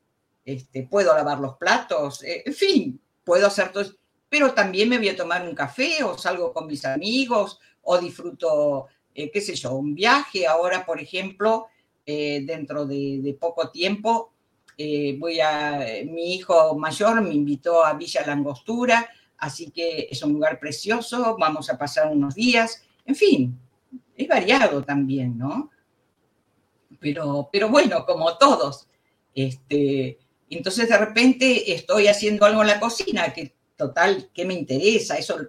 este, 0.45 0.83
puedo 0.83 1.15
lavar 1.15 1.39
los 1.39 1.57
platos, 1.57 2.23
eh, 2.23 2.43
en 2.45 2.53
fin, 2.53 3.01
puedo 3.23 3.47
hacer 3.47 3.71
todo 3.71 3.85
pero 4.31 4.53
también 4.53 4.87
me 4.87 4.97
voy 4.97 5.09
a 5.09 5.15
tomar 5.17 5.45
un 5.45 5.53
café 5.53 6.05
o 6.05 6.17
salgo 6.17 6.53
con 6.53 6.65
mis 6.65 6.85
amigos 6.85 7.59
o 7.81 7.97
disfruto, 7.97 8.87
eh, 9.13 9.29
qué 9.29 9.41
sé 9.41 9.55
yo, 9.55 9.73
un 9.73 9.93
viaje. 9.93 10.47
Ahora, 10.47 10.85
por 10.85 11.01
ejemplo, 11.01 11.67
eh, 12.05 12.41
dentro 12.45 12.85
de, 12.85 13.35
poco 13.37 13.69
tiempo, 13.71 14.31
eh, 14.77 15.17
voy 15.19 15.41
a, 15.41 15.85
mi 16.05 16.35
hijo 16.35 16.77
mayor 16.77 17.21
me 17.21 17.33
invitó 17.33 17.83
a 17.83 17.93
Villa 17.95 18.25
Langostura, 18.25 19.09
así 19.37 19.69
que 19.69 20.07
es 20.09 20.23
un 20.23 20.31
lugar 20.31 20.61
precioso, 20.61 21.35
vamos 21.37 21.69
a 21.69 21.77
pasar 21.77 22.07
unos 22.07 22.33
días, 22.33 22.85
en 23.05 23.15
fin, 23.15 23.59
es 24.15 24.29
variado 24.29 24.81
también, 24.81 25.37
¿no? 25.37 25.71
Pero, 27.01 27.49
pero 27.51 27.67
bueno, 27.67 28.05
como 28.05 28.37
todos. 28.37 28.87
Este, 29.35 30.19
entonces 30.49 30.87
de 30.87 30.97
repente 30.97 31.73
estoy 31.73 32.07
haciendo 32.07 32.45
algo 32.45 32.61
en 32.61 32.67
la 32.67 32.79
cocina 32.79 33.33
que 33.33 33.59
total, 33.81 34.29
¿qué 34.31 34.45
me 34.45 34.53
interesa? 34.53 35.17
Eso 35.17 35.39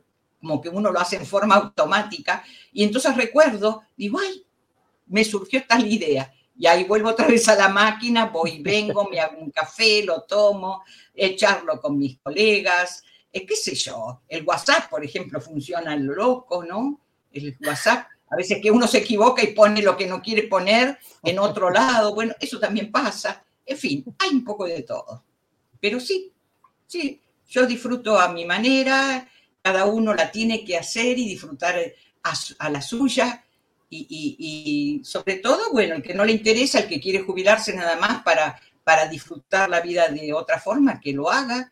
como 0.41 0.61
que 0.61 0.71
uno 0.71 0.91
lo 0.91 0.99
hace 0.99 1.17
en 1.17 1.27
forma 1.27 1.57
automática. 1.57 2.43
Y 2.73 2.83
entonces 2.83 3.15
recuerdo, 3.15 3.83
digo, 3.95 4.19
ay, 4.19 4.45
me 5.07 5.23
surgió 5.23 5.63
tal 5.69 5.87
idea. 5.87 6.33
Y 6.59 6.67
ahí 6.67 6.85
vuelvo 6.85 7.11
otra 7.11 7.27
vez 7.27 7.47
a 7.49 7.55
la 7.55 7.69
máquina, 7.69 8.27
voy, 8.27 8.63
vengo, 8.63 9.09
me 9.09 9.21
hago 9.21 9.39
un 9.39 9.51
café, 9.51 10.03
lo 10.03 10.23
tomo, 10.23 10.83
echarlo 11.15 11.79
con 11.81 11.99
mis 11.99 12.19
colegas, 12.21 13.05
eh, 13.31 13.45
qué 13.45 13.55
sé 13.55 13.75
yo. 13.75 14.23
El 14.27 14.45
WhatsApp, 14.45 14.89
por 14.89 15.05
ejemplo, 15.05 15.39
funciona 15.41 15.95
loco, 15.95 16.65
¿no? 16.65 17.01
El 17.33 17.57
WhatsApp, 17.65 18.07
a 18.31 18.37
veces 18.37 18.61
que 18.63 18.71
uno 18.71 18.89
se 18.89 18.99
equivoca 18.99 19.43
y 19.43 19.55
pone 19.55 19.83
lo 19.83 19.97
que 19.97 20.07
no 20.07 20.23
quiere 20.23 20.45
poner 20.45 20.99
en 21.23 21.39
otro 21.39 21.71
lado, 21.71 22.15
bueno, 22.15 22.35
eso 22.41 22.59
también 22.59 22.91
pasa. 22.91 23.45
En 23.67 23.77
fin, 23.77 24.05
hay 24.19 24.31
un 24.31 24.45
poco 24.45 24.65
de 24.65 24.83
todo. 24.83 25.23
Pero 25.81 26.01
sí, 26.01 26.33
sí, 26.87 27.22
yo 27.53 27.67
disfruto 27.67 28.19
a 28.19 28.33
mi 28.33 28.47
manera, 28.47 29.29
cada 29.61 29.85
uno 29.85 30.15
la 30.15 30.33
tiene 30.33 30.65
que 30.65 30.79
hacer 30.79 31.19
y 31.19 31.29
disfrutar 31.29 31.77
a, 32.59 32.71
la 32.71 32.81
suya. 32.81 33.45
Y, 33.91 35.03
sobre 35.05 35.37
todo, 35.37 35.71
bueno, 35.71 35.97
el 35.97 36.03
que 36.03 36.15
no 36.15 36.25
le 36.25 36.33
interesa, 36.33 36.81
el 36.81 36.89
que 36.89 36.99
quiere 36.99 37.21
jubilarse 37.21 37.75
nada 37.75 37.97
más 37.97 38.23
para, 38.23 38.59
para 38.83 39.07
disfrutar 39.07 39.69
la 39.69 39.83
vida 39.83 40.09
de 40.09 40.33
otra 40.33 40.59
forma, 40.59 40.99
que 40.99 41.13
lo 41.13 41.31
haga. 41.31 41.71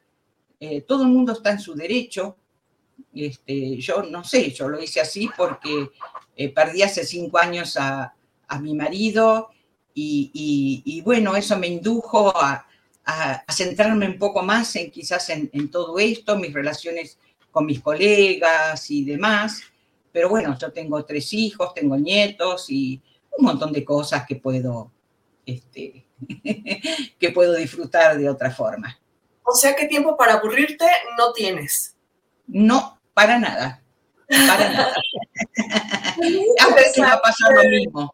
Eh, 0.60 0.82
todo 0.82 1.04
el 1.04 1.08
mundo 1.08 1.32
está 1.32 1.52
en 1.52 1.60
su 1.60 1.74
derecho. 1.74 2.36
Este, 3.14 3.78
yo 3.78 4.02
no 4.02 4.22
sé, 4.22 4.50
yo 4.50 4.68
lo 4.68 4.82
hice 4.82 5.00
así 5.00 5.30
porque 5.34 5.88
eh, 6.36 6.50
perdí 6.50 6.82
hace 6.82 7.06
cinco 7.06 7.38
años 7.38 7.78
a, 7.78 8.14
mi 8.60 8.74
marido 8.74 9.50
y, 9.94 11.00
bueno, 11.04 11.36
eso 11.36 11.56
me 11.56 11.68
indujo 11.68 12.36
a, 12.36 12.66
a, 13.10 13.52
centrarme 13.52 14.06
un 14.06 14.18
poco 14.18 14.42
más 14.42 14.74
en 14.76 14.90
quizás 14.90 15.30
en, 15.30 15.70
todo 15.70 15.98
esto, 15.98 16.36
mis 16.36 16.52
relaciones 16.52 17.18
con 17.50 17.66
mis 17.66 17.80
colegas 17.80 18.90
y 18.90 19.04
demás. 19.04 19.62
Pero 20.12 20.28
bueno, 20.28 20.56
yo 20.58 20.72
tengo 20.72 21.04
tres 21.04 21.32
hijos, 21.32 21.74
tengo 21.74 21.96
nietos 21.96 22.70
y 22.70 23.00
un 23.36 23.46
montón 23.46 23.72
de 23.72 23.84
cosas 23.84 24.24
que 24.26 24.36
puedo, 24.36 24.90
este, 25.46 26.06
que 27.18 27.30
puedo 27.30 27.54
disfrutar 27.54 28.18
de 28.18 28.28
otra 28.28 28.50
forma. 28.50 28.98
O 29.42 29.54
sea 29.54 29.74
que 29.74 29.86
tiempo 29.86 30.16
para 30.16 30.34
aburrirte 30.34 30.86
no 31.18 31.32
tienes. 31.32 31.96
No, 32.46 33.00
para 33.14 33.38
nada. 33.38 33.82
Para 34.28 34.72
nada. 34.72 34.94
a 36.60 36.74
veces 36.74 37.02
va 37.02 37.12
a 37.14 37.20
pasar 37.20 37.52
lo 37.54 37.62
mismo. 37.68 38.12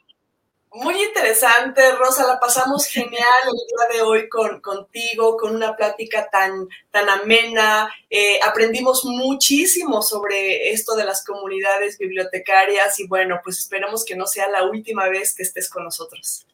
Muy 0.78 0.94
interesante, 1.02 1.80
Rosa, 1.92 2.26
la 2.26 2.38
pasamos 2.38 2.84
genial 2.84 3.14
el 3.46 3.52
día 3.54 3.96
de 3.96 4.02
hoy 4.02 4.28
con, 4.28 4.60
contigo, 4.60 5.34
con 5.38 5.56
una 5.56 5.74
plática 5.74 6.28
tan, 6.30 6.68
tan 6.90 7.08
amena. 7.08 7.90
Eh, 8.10 8.38
aprendimos 8.46 9.02
muchísimo 9.06 10.02
sobre 10.02 10.72
esto 10.72 10.94
de 10.94 11.04
las 11.04 11.24
comunidades 11.24 11.96
bibliotecarias 11.96 13.00
y 13.00 13.06
bueno, 13.06 13.40
pues 13.42 13.58
esperamos 13.58 14.04
que 14.04 14.16
no 14.16 14.26
sea 14.26 14.50
la 14.50 14.64
última 14.64 15.08
vez 15.08 15.34
que 15.34 15.44
estés 15.44 15.70
con 15.70 15.82
nosotros. 15.82 16.46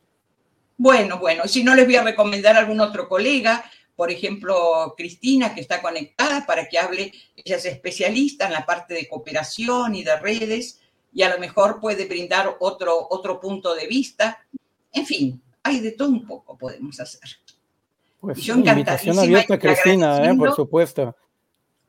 Bueno, 0.77 1.19
bueno, 1.19 1.49
si 1.49 1.65
no 1.65 1.75
les 1.75 1.87
voy 1.87 1.97
a 1.97 2.05
recomendar 2.05 2.55
a 2.55 2.61
algún 2.61 2.81
otro 2.81 3.09
colega, 3.09 3.69
por 3.97 4.13
ejemplo, 4.13 4.95
Cristina, 4.97 5.53
que 5.53 5.61
está 5.61 5.83
conectada 5.83 6.47
para 6.47 6.69
que 6.69 6.79
hable, 6.79 7.13
ella 7.35 7.57
es 7.57 7.65
especialista 7.65 8.47
en 8.47 8.53
la 8.53 8.67
parte 8.67 8.95
de 8.95 9.09
cooperación 9.09 9.97
y 9.97 10.05
de 10.05 10.17
redes 10.21 10.82
y 11.13 11.23
a 11.23 11.33
lo 11.33 11.39
mejor 11.39 11.81
puede 11.81 12.07
brindar 12.07 12.57
otro, 12.61 13.07
otro 13.11 13.41
punto 13.41 13.75
de 13.75 13.87
vista. 13.87 14.45
En 14.93 15.07
fin, 15.07 15.43
hay 15.63 15.81
de 15.81 15.93
todo 15.93 16.09
un 16.09 16.27
poco 16.27 16.57
podemos 16.57 16.99
hacer. 17.01 17.29
Pues 18.21 18.39
yo 18.39 18.55
invitación 18.55 19.19
abierta, 19.19 19.59
Cristina, 19.59 20.31
¿eh? 20.31 20.35
por 20.37 20.55
supuesto. 20.55 21.17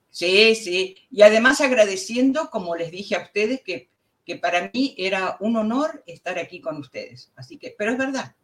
Sí, 0.09 0.55
sí. 0.55 0.95
Y 1.11 1.21
además 1.21 1.61
agradeciendo, 1.61 2.49
como 2.49 2.75
les 2.75 2.91
dije 2.91 3.15
a 3.15 3.21
ustedes, 3.21 3.61
que, 3.61 3.89
que 4.25 4.35
para 4.35 4.71
mí 4.73 4.95
era 4.97 5.37
un 5.39 5.57
honor 5.57 6.03
estar 6.05 6.37
aquí 6.39 6.59
con 6.59 6.77
ustedes. 6.77 7.31
Así 7.35 7.57
que, 7.57 7.75
pero 7.77 7.91
es 7.91 7.97
verdad, 7.97 8.35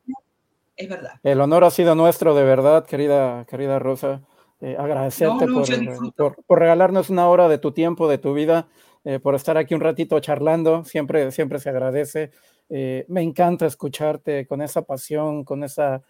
es 0.75 0.87
verdad. 0.87 1.19
El 1.23 1.41
honor 1.41 1.63
ha 1.63 1.71
sido 1.71 1.95
nuestro, 1.95 2.35
de 2.35 2.43
verdad, 2.43 2.85
querida, 2.85 3.45
querida 3.45 3.79
Rosa. 3.79 4.21
Eh, 4.61 4.75
agradecerte 4.77 5.47
por, 5.47 6.43
por, 6.43 6.59
regalarnos 6.59 7.09
una 7.09 7.29
hora 7.29 7.47
de 7.47 7.59
tu 7.59 7.71
tiempo, 7.71 8.09
de 8.09 8.17
tu 8.17 8.33
vida 8.33 8.67
eh, 9.09 9.19
por 9.19 9.33
estar 9.33 9.57
aquí 9.57 9.73
un 9.73 9.81
ratito 9.81 10.19
charlando, 10.19 10.85
siempre, 10.85 11.31
siempre 11.31 11.57
se 11.57 11.67
agradece. 11.67 12.29
Eh, 12.69 13.05
me 13.07 13.23
encanta 13.23 13.65
escucharte 13.65 14.45
con 14.45 14.61
esa 14.61 14.83
pasión, 14.83 15.43
con 15.43 15.63
esa, 15.63 16.03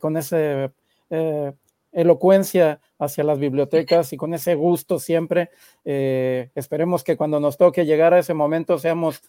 con 0.00 0.16
ese 0.16 0.72
elocuencia 1.92 2.80
hacia 2.98 3.22
las 3.22 3.38
bibliotecas 3.44 4.12
y 4.12 4.16
con 4.16 4.34
ese 4.34 4.56
gusto 4.56 4.98
siempre. 4.98 5.50
esperemos 5.84 7.04
que 7.04 7.16
cuando 7.16 7.38
nos 7.38 7.56
toque 7.56 7.86
llegar 7.86 8.12
a 8.12 8.18
ese 8.18 8.34
momento 8.34 8.76
seamos 8.80 9.22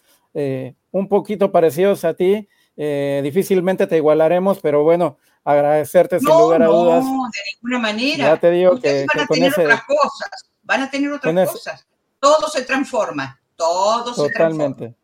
un 0.90 1.08
poquito 1.08 1.52
parecidos 1.52 2.04
a 2.04 2.14
ti. 2.14 2.48
difícilmente 2.74 3.86
te 3.86 3.96
igualaremos, 3.96 4.58
pero 4.58 4.82
bueno, 4.82 5.18
agradecerte 5.44 6.18
sin 6.18 6.30
lugar 6.30 6.62
a 6.64 6.66
dudas. 6.66 7.04
No, 7.04 7.30
de 7.30 7.38
ninguna 7.54 7.78
manera. 7.78 8.24
Ya 8.24 8.36
te 8.38 8.50
digo 8.50 8.80
que, 8.80 9.06
van 9.14 9.22
a 9.22 9.26
tener 9.28 9.52
otras 9.52 9.82
cosas, 9.84 10.50
van 10.64 10.80
a 10.82 10.90
tener 10.90 11.12
otras 11.12 11.48
cosas. 11.48 11.86
Todo 12.22 12.46
se 12.46 12.62
transforma, 12.62 13.40
todo 13.56 14.14
se 14.14 14.30
transforma. 14.30 14.94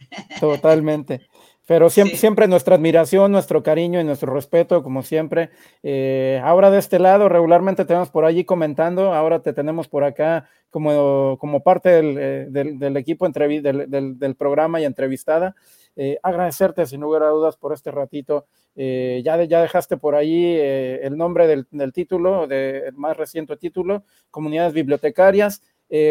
Totalmente. 0.38 1.26
Pero 1.64 1.88
siempre, 1.88 2.18
siempre 2.18 2.46
nuestra 2.46 2.76
admiración, 2.76 3.32
nuestro 3.32 3.62
cariño 3.62 3.98
y 4.00 4.04
nuestro 4.04 4.34
respeto, 4.34 4.82
como 4.82 5.02
siempre. 5.02 5.48
Eh, 5.82 6.38
ahora 6.44 6.70
de 6.70 6.78
este 6.78 6.98
lado, 6.98 7.30
regularmente 7.30 7.86
tenemos 7.86 8.10
por 8.10 8.26
allí 8.26 8.44
comentando, 8.44 9.14
ahora 9.14 9.40
te 9.40 9.54
tenemos 9.54 9.88
por 9.88 10.04
acá 10.04 10.46
como, 10.68 11.38
como 11.38 11.62
parte 11.62 11.88
del, 11.88 12.16
eh, 12.18 12.46
del, 12.50 12.96
equipo 12.98 13.26
del, 13.30 14.18
del, 14.18 14.34
programa 14.36 14.78
y 14.78 14.84
entrevistada. 14.84 15.56
Eh, 15.96 16.18
agradecerte 16.22 16.84
sin 16.84 17.00
lugar 17.00 17.22
a 17.22 17.28
dudas 17.28 17.56
por 17.56 17.72
este 17.72 17.90
ratito. 17.90 18.44
ya, 18.74 19.42
ya 19.42 19.62
dejaste 19.62 19.96
por 19.96 20.16
ahí 20.16 20.54
el 20.58 21.16
nombre 21.16 21.46
del, 21.46 21.92
título, 21.94 22.46
del 22.46 22.92
más 22.92 23.16
reciente 23.16 23.56
título, 23.56 24.04
Comunidades 24.30 24.74
Bibliotecarias. 24.74 25.62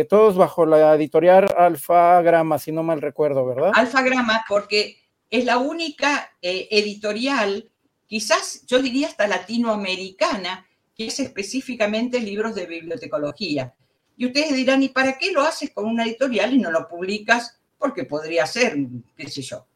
Todos 0.09 0.35
bajo 0.35 0.65
la 0.65 0.95
editorial 0.95 1.47
Alfa 1.57 2.21
Grama, 2.21 2.57
si 2.57 2.71
no 2.71 2.83
mal 2.83 3.01
recuerdo, 3.01 3.45
¿verdad? 3.45 3.71
Alfa 3.75 4.01
Grama, 4.01 4.43
porque 4.47 4.97
es 5.29 5.45
la 5.45 5.57
única 5.57 6.31
eh, 6.41 6.67
editorial, 6.71 7.69
quizás 8.07 8.65
yo 8.65 8.81
diría 8.81 9.07
hasta 9.07 9.27
latinoamericana, 9.27 10.65
que 10.95 11.07
hace 11.07 11.23
específicamente 11.23 12.19
libros 12.19 12.55
de 12.55 12.65
bibliotecología. 12.65 13.75
Y 14.15 14.25
ustedes 14.25 14.55
dirán, 14.55 14.81
¿y 14.81 14.89
para 14.89 15.17
qué 15.17 15.31
lo 15.31 15.41
haces 15.41 15.71
con 15.71 15.85
una 15.85 16.05
editorial 16.05 16.53
y 16.53 16.57
no 16.57 16.71
lo 16.71 16.87
publicas? 16.87 17.59
Porque 17.77 18.05
podría 18.05 18.47
ser, 18.47 18.75
qué 19.15 19.29
sé 19.29 19.43
yo, 19.43 19.67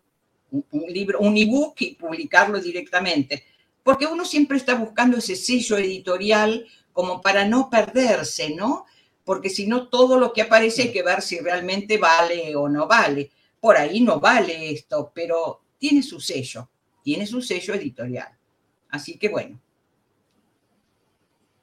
un, 0.49 0.85
libro, 0.87 1.19
un 1.19 1.37
ebook 1.37 1.75
y 1.81 1.95
publicarlo 1.95 2.59
directamente. 2.59 3.43
Porque 3.83 4.07
uno 4.07 4.25
siempre 4.25 4.57
está 4.57 4.73
buscando 4.73 5.17
ese 5.17 5.35
sello 5.35 5.77
editorial 5.77 6.65
como 6.91 7.21
para 7.21 7.45
no 7.45 7.69
perderse, 7.69 8.55
¿no? 8.55 8.85
Porque 9.31 9.49
si 9.49 9.65
no, 9.65 9.87
todo 9.87 10.19
lo 10.19 10.33
que 10.33 10.41
aparece 10.41 10.81
hay 10.81 10.91
que 10.91 11.03
ver 11.03 11.21
si 11.21 11.39
realmente 11.39 11.97
vale 11.97 12.53
o 12.55 12.67
no 12.67 12.85
vale 12.85 13.31
por 13.61 13.77
ahí 13.77 14.01
no 14.01 14.19
vale 14.19 14.71
esto, 14.71 15.11
pero 15.13 15.61
tiene 15.77 16.01
su 16.01 16.19
sello, 16.19 16.67
tiene 17.03 17.25
su 17.25 17.41
sello 17.41 17.75
editorial. 17.75 18.27
Así 18.89 19.17
que 19.17 19.29
bueno. 19.29 19.57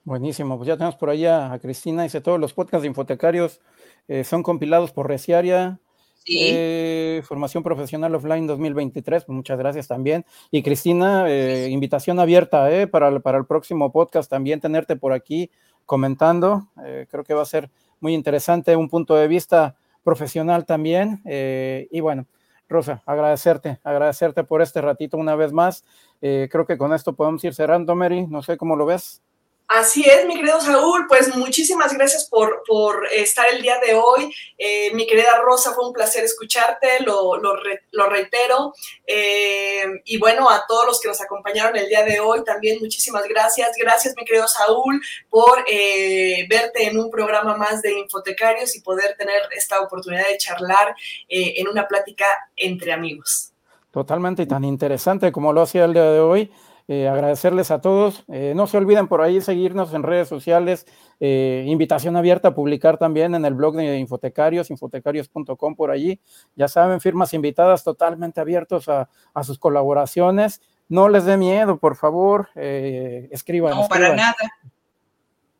Buenísimo, 0.05 0.57
pues 0.57 0.67
ya 0.67 0.77
tenemos 0.77 0.95
por 0.95 1.09
ahí 1.11 1.25
a, 1.25 1.59
Cristina, 1.61 2.01
dice 2.01 2.21
todos 2.21 2.39
los 2.39 2.53
podcasts 2.53 2.81
de 2.81 2.87
infotecarios 2.87 3.59
eh, 4.07 4.23
son 4.23 4.41
compilados 4.41 4.91
por 4.91 5.07
Reciaria, 5.07 5.79
eh, 6.25 7.21
formación 7.25 7.61
profesional 7.61 8.15
offline 8.15 8.47
2023, 8.47 9.25
pues 9.25 9.35
muchas 9.35 9.59
gracias 9.59 9.87
también. 9.87 10.25
Y 10.49 10.63
Cristina, 10.63 11.25
eh, 11.27 11.67
invitación 11.69 12.19
abierta 12.19 12.69
para, 12.89 13.19
para 13.19 13.37
el 13.37 13.45
próximo 13.45 13.91
podcast, 13.91 14.29
también 14.29 14.59
tenerte 14.59 14.95
por 14.95 15.13
aquí 15.13 15.51
comentando. 15.89 16.69
creo 17.09 17.23
que 17.23 17.33
va 17.33 17.41
a 17.41 17.45
ser 17.45 17.71
muy 17.99 18.13
interesante 18.13 18.75
un 18.75 18.89
punto 18.89 19.15
de 19.15 19.27
vista 19.27 19.75
profesional 20.03 20.65
también. 20.65 21.21
Eh, 21.25 21.87
y 21.91 21.99
bueno, 21.99 22.27
Rosa, 22.67 23.01
agradecerte, 23.05 23.79
agradecerte 23.83 24.43
por 24.43 24.61
este 24.61 24.81
ratito 24.81 25.17
una 25.17 25.35
vez 25.35 25.51
más. 25.51 25.83
Eh, 26.21 26.47
creo 26.51 26.65
que 26.65 26.77
con 26.77 26.93
esto 26.93 27.13
podemos 27.13 27.43
ir 27.43 27.53
cerrando, 27.53 27.95
Mary. 27.95 28.27
No 28.27 28.41
sé 28.41 28.57
cómo 28.57 28.75
lo 28.75 28.85
ves. 28.85 29.21
Así 29.69 30.03
es, 30.03 30.25
mi 30.25 30.33
querido 30.33 30.59
Saúl, 30.59 31.05
pues 31.07 31.35
muchísimas 31.35 31.93
gracias 31.93 32.27
por, 32.27 32.63
por 32.67 33.05
estar 33.05 33.45
el 33.53 33.61
día 33.61 33.77
de 33.77 33.93
hoy. 33.93 34.33
Eh, 34.57 34.91
mi 34.95 35.05
querida 35.05 35.39
Rosa, 35.43 35.73
fue 35.73 35.85
un 35.85 35.93
placer 35.93 36.23
escucharte, 36.23 37.03
lo, 37.05 37.37
lo, 37.37 38.09
reitero. 38.09 38.73
Eh, 39.05 39.83
y 40.05 40.17
bueno, 40.17 40.49
a 40.49 40.65
todos 40.67 40.87
los 40.87 40.99
que 40.99 41.07
nos 41.07 41.21
acompañaron 41.21 41.77
el 41.77 41.87
día 41.87 42.03
de 42.03 42.19
hoy, 42.19 42.43
también 42.43 42.79
muchísimas 42.81 43.27
gracias. 43.27 43.73
Gracias, 43.77 44.15
mi 44.17 44.25
querido 44.25 44.47
Saúl, 44.47 44.99
por 45.29 45.63
eh, 45.67 46.47
verte 46.49 46.87
en 46.87 46.97
un 46.97 47.11
programa 47.11 47.55
más 47.55 47.83
de 47.83 47.91
Infotecarios 47.91 48.75
y 48.75 48.81
poder 48.81 49.15
tener 49.19 49.43
esta 49.55 49.81
oportunidad 49.81 50.27
de 50.29 50.37
charlar 50.39 50.95
en 51.27 51.67
una 51.67 51.87
plática 51.87 52.25
entre 52.55 52.91
amigos. 52.91 53.51
Totalmente 53.91 54.41
y 54.41 54.47
tan 54.47 54.63
interesante 54.63 55.31
como 55.31 55.53
lo 55.53 55.61
hacía 55.61 55.85
el 55.85 55.93
día 55.93 56.05
de 56.05 56.19
hoy. 56.19 56.51
Eh, 56.91 57.07
agradecerles 57.07 57.69
a 57.69 57.81
todos. 57.81 58.25
Eh, 58.29 58.53
no 58.55 58.65
se 58.65 58.75
olviden 58.75 59.07
por 59.07 59.21
ahí 59.21 59.41
seguirnos 59.41 59.93
en 59.93 60.01
redes 60.01 60.27
sociales. 60.27 60.87
Eh, 61.19 61.63
invitación 61.67 62.17
abierta 62.17 62.47
a 62.47 62.55
publicar 62.55 62.97
también 62.97 63.35
en 63.35 63.45
el 63.45 63.53
blog 63.53 63.75
de 63.75 63.99
Infotecarios, 63.99 64.71
infotecarios.com 64.71 65.75
por 65.75 65.91
allí. 65.91 66.19
Ya 66.55 66.67
saben, 66.67 66.99
firmas 66.99 67.35
invitadas 67.35 67.83
totalmente 67.83 68.41
abiertos 68.41 68.89
a, 68.89 69.07
sus 69.43 69.59
colaboraciones. 69.59 70.61
No 70.87 71.09
les 71.09 71.25
dé 71.25 71.37
miedo, 71.37 71.77
por 71.77 71.95
favor, 71.95 72.49
escriban. 72.55 73.75
No, 73.75 73.87
para 73.87 74.15
nada. 74.15 74.35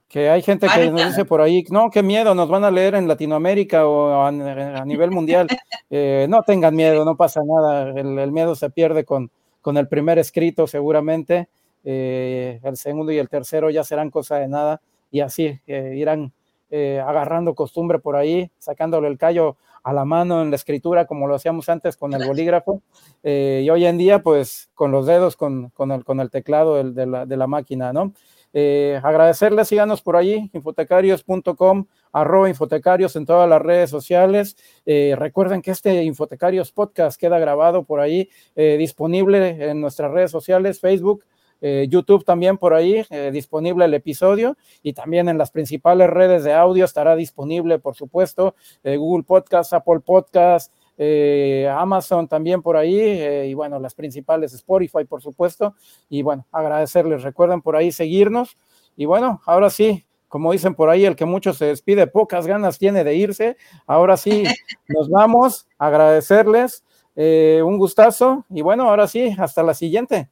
Que 0.08 0.32
hay 0.32 0.42
gente 0.42 0.66
que 0.68 0.90
nos 0.90 1.06
dice 1.10 1.26
por 1.26 1.42
ahí, 1.42 1.64
no, 1.70 1.92
qué 1.92 2.02
miedo, 2.02 2.34
nos 2.34 2.50
van 2.50 2.64
a 2.64 2.72
leer 2.72 2.96
en 2.96 3.08
Latinoamérica 3.08 3.86
o 3.86 4.26
a, 4.26 4.32
nivel 4.32 5.12
mundial. 5.12 5.48
no 6.28 6.42
tengan 6.42 6.76
miedo, 6.76 7.06
no 7.06 7.16
pasa 7.16 7.42
nada, 7.46 7.92
el 7.92 8.32
miedo 8.32 8.56
se 8.56 8.72
pierde 8.72 9.06
con, 9.06 9.30
con 9.62 9.78
el 9.78 9.88
primer 9.88 10.20
escrito 10.20 10.68
seguramente, 10.68 11.50
eh, 11.84 12.60
el 12.64 12.78
segundo 12.78 13.12
y 13.12 13.18
el 13.18 13.30
tercero 13.30 13.70
ya 13.70 13.84
serán 13.84 14.10
cosa 14.10 14.38
de 14.38 14.48
nada 14.48 14.82
y 15.12 15.22
así 15.22 15.60
eh, 15.66 15.94
irán 15.96 16.34
eh, 16.70 17.02
agarrando 17.06 17.56
costumbre 17.56 18.00
por 18.00 18.16
ahí, 18.16 18.52
sacándole 18.58 19.08
el 19.08 19.18
callo 19.18 19.58
a 19.82 19.94
la 19.94 20.06
mano 20.06 20.42
en 20.42 20.50
la 20.50 20.58
escritura 20.58 21.06
como 21.06 21.28
lo 21.28 21.36
hacíamos 21.36 21.70
antes 21.70 21.96
con 21.96 22.14
el 22.14 22.28
bolígrafo 22.28 22.82
y 23.24 23.70
hoy 23.70 23.86
en 23.86 23.98
día 23.98 24.22
pues 24.22 24.70
con 24.76 24.92
los 24.92 25.08
dedos, 25.08 25.38
con, 25.38 25.70
con, 25.70 25.92
el, 25.92 26.04
con 26.04 26.20
el, 26.20 26.30
teclado 26.30 26.84
de, 26.84 27.06
la, 27.06 27.26
de 27.26 27.38
la 27.38 27.48
máquina, 27.48 27.94
¿no? 27.94 28.14
Eh, 28.54 29.00
agradecerles, 29.04 29.68
síganos 29.68 30.02
por 30.02 30.16
allí, 30.16 30.50
infotecarios.com, 30.54 31.86
arroba 32.12 32.50
infotecarios 32.50 33.16
en 33.16 33.26
todas 33.26 33.48
las 33.48 33.62
redes 33.62 33.90
sociales. 33.90 34.58
Eh, 34.86 35.16
recuerden 35.18 35.62
que 35.62 35.72
este 35.72 36.04
Infotecarios 36.04 36.72
Podcast 36.72 37.20
queda 37.20 37.38
grabado 37.40 37.84
por 37.84 38.00
ahí, 38.00 38.30
eh, 38.56 38.78
disponible 38.78 39.70
en 39.70 39.82
nuestras 39.82 40.12
redes 40.12 40.32
sociales, 40.32 40.80
Facebook, 40.80 41.26
YouTube 41.62 42.24
también 42.24 42.58
por 42.58 42.74
ahí, 42.74 43.04
disponible 43.34 43.84
el 43.84 43.94
episodio 43.94 44.56
y 44.82 44.94
también 44.94 45.28
en 45.28 45.38
las 45.38 45.52
principales 45.52 46.10
redes 46.10 46.46
de 46.46 46.54
audio 46.54 46.86
estará 46.86 47.18
disponible, 47.18 47.80
por 47.80 47.96
supuesto, 47.96 48.56
Google 48.82 49.26
Podcast, 49.26 49.74
Apple 49.74 50.00
Podcast, 50.00 50.72
eh, 51.02 51.66
Amazon 51.74 52.28
también 52.28 52.62
por 52.62 52.76
ahí, 52.76 53.00
eh, 53.00 53.48
y 53.48 53.54
bueno, 53.54 53.80
las 53.80 53.96
principales, 53.96 54.54
Spotify, 54.54 55.06
por 55.06 55.22
supuesto. 55.22 55.76
Y 56.10 56.22
bueno, 56.24 56.46
agradecerles, 56.52 57.24
recuerden 57.24 57.62
por 57.62 57.78
ahí 57.78 57.94
seguirnos. 57.94 58.58
Y 58.98 59.06
bueno, 59.06 59.42
ahora 59.46 59.70
sí, 59.70 60.06
como 60.28 60.52
dicen 60.52 60.76
por 60.76 60.90
ahí, 60.90 61.06
el 61.06 61.16
que 61.16 61.24
mucho 61.24 61.54
se 61.54 61.66
despide, 61.68 62.06
pocas 62.06 62.46
ganas 62.46 62.78
tiene 62.78 63.06
de 63.06 63.16
irse. 63.16 63.56
Ahora 63.88 64.18
sí, 64.18 64.44
nos 64.90 65.10
vamos, 65.10 65.70
agradecerles, 65.78 66.84
eh, 67.16 67.62
un 67.64 67.78
gustazo. 67.78 68.46
Y 68.50 68.62
bueno, 68.62 68.90
ahora 68.90 69.08
sí, 69.08 69.34
hasta 69.40 69.64
la 69.64 69.74
siguiente. 69.74 70.30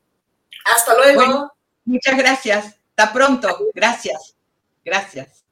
Hasta 0.75 0.95
luego. 0.97 1.49
muchas 1.85 2.17
gracias. 2.17 2.79
Hasta 2.89 3.13
pronto. 3.13 3.47
Gracias. 3.73 4.35
Gracias. 4.83 5.46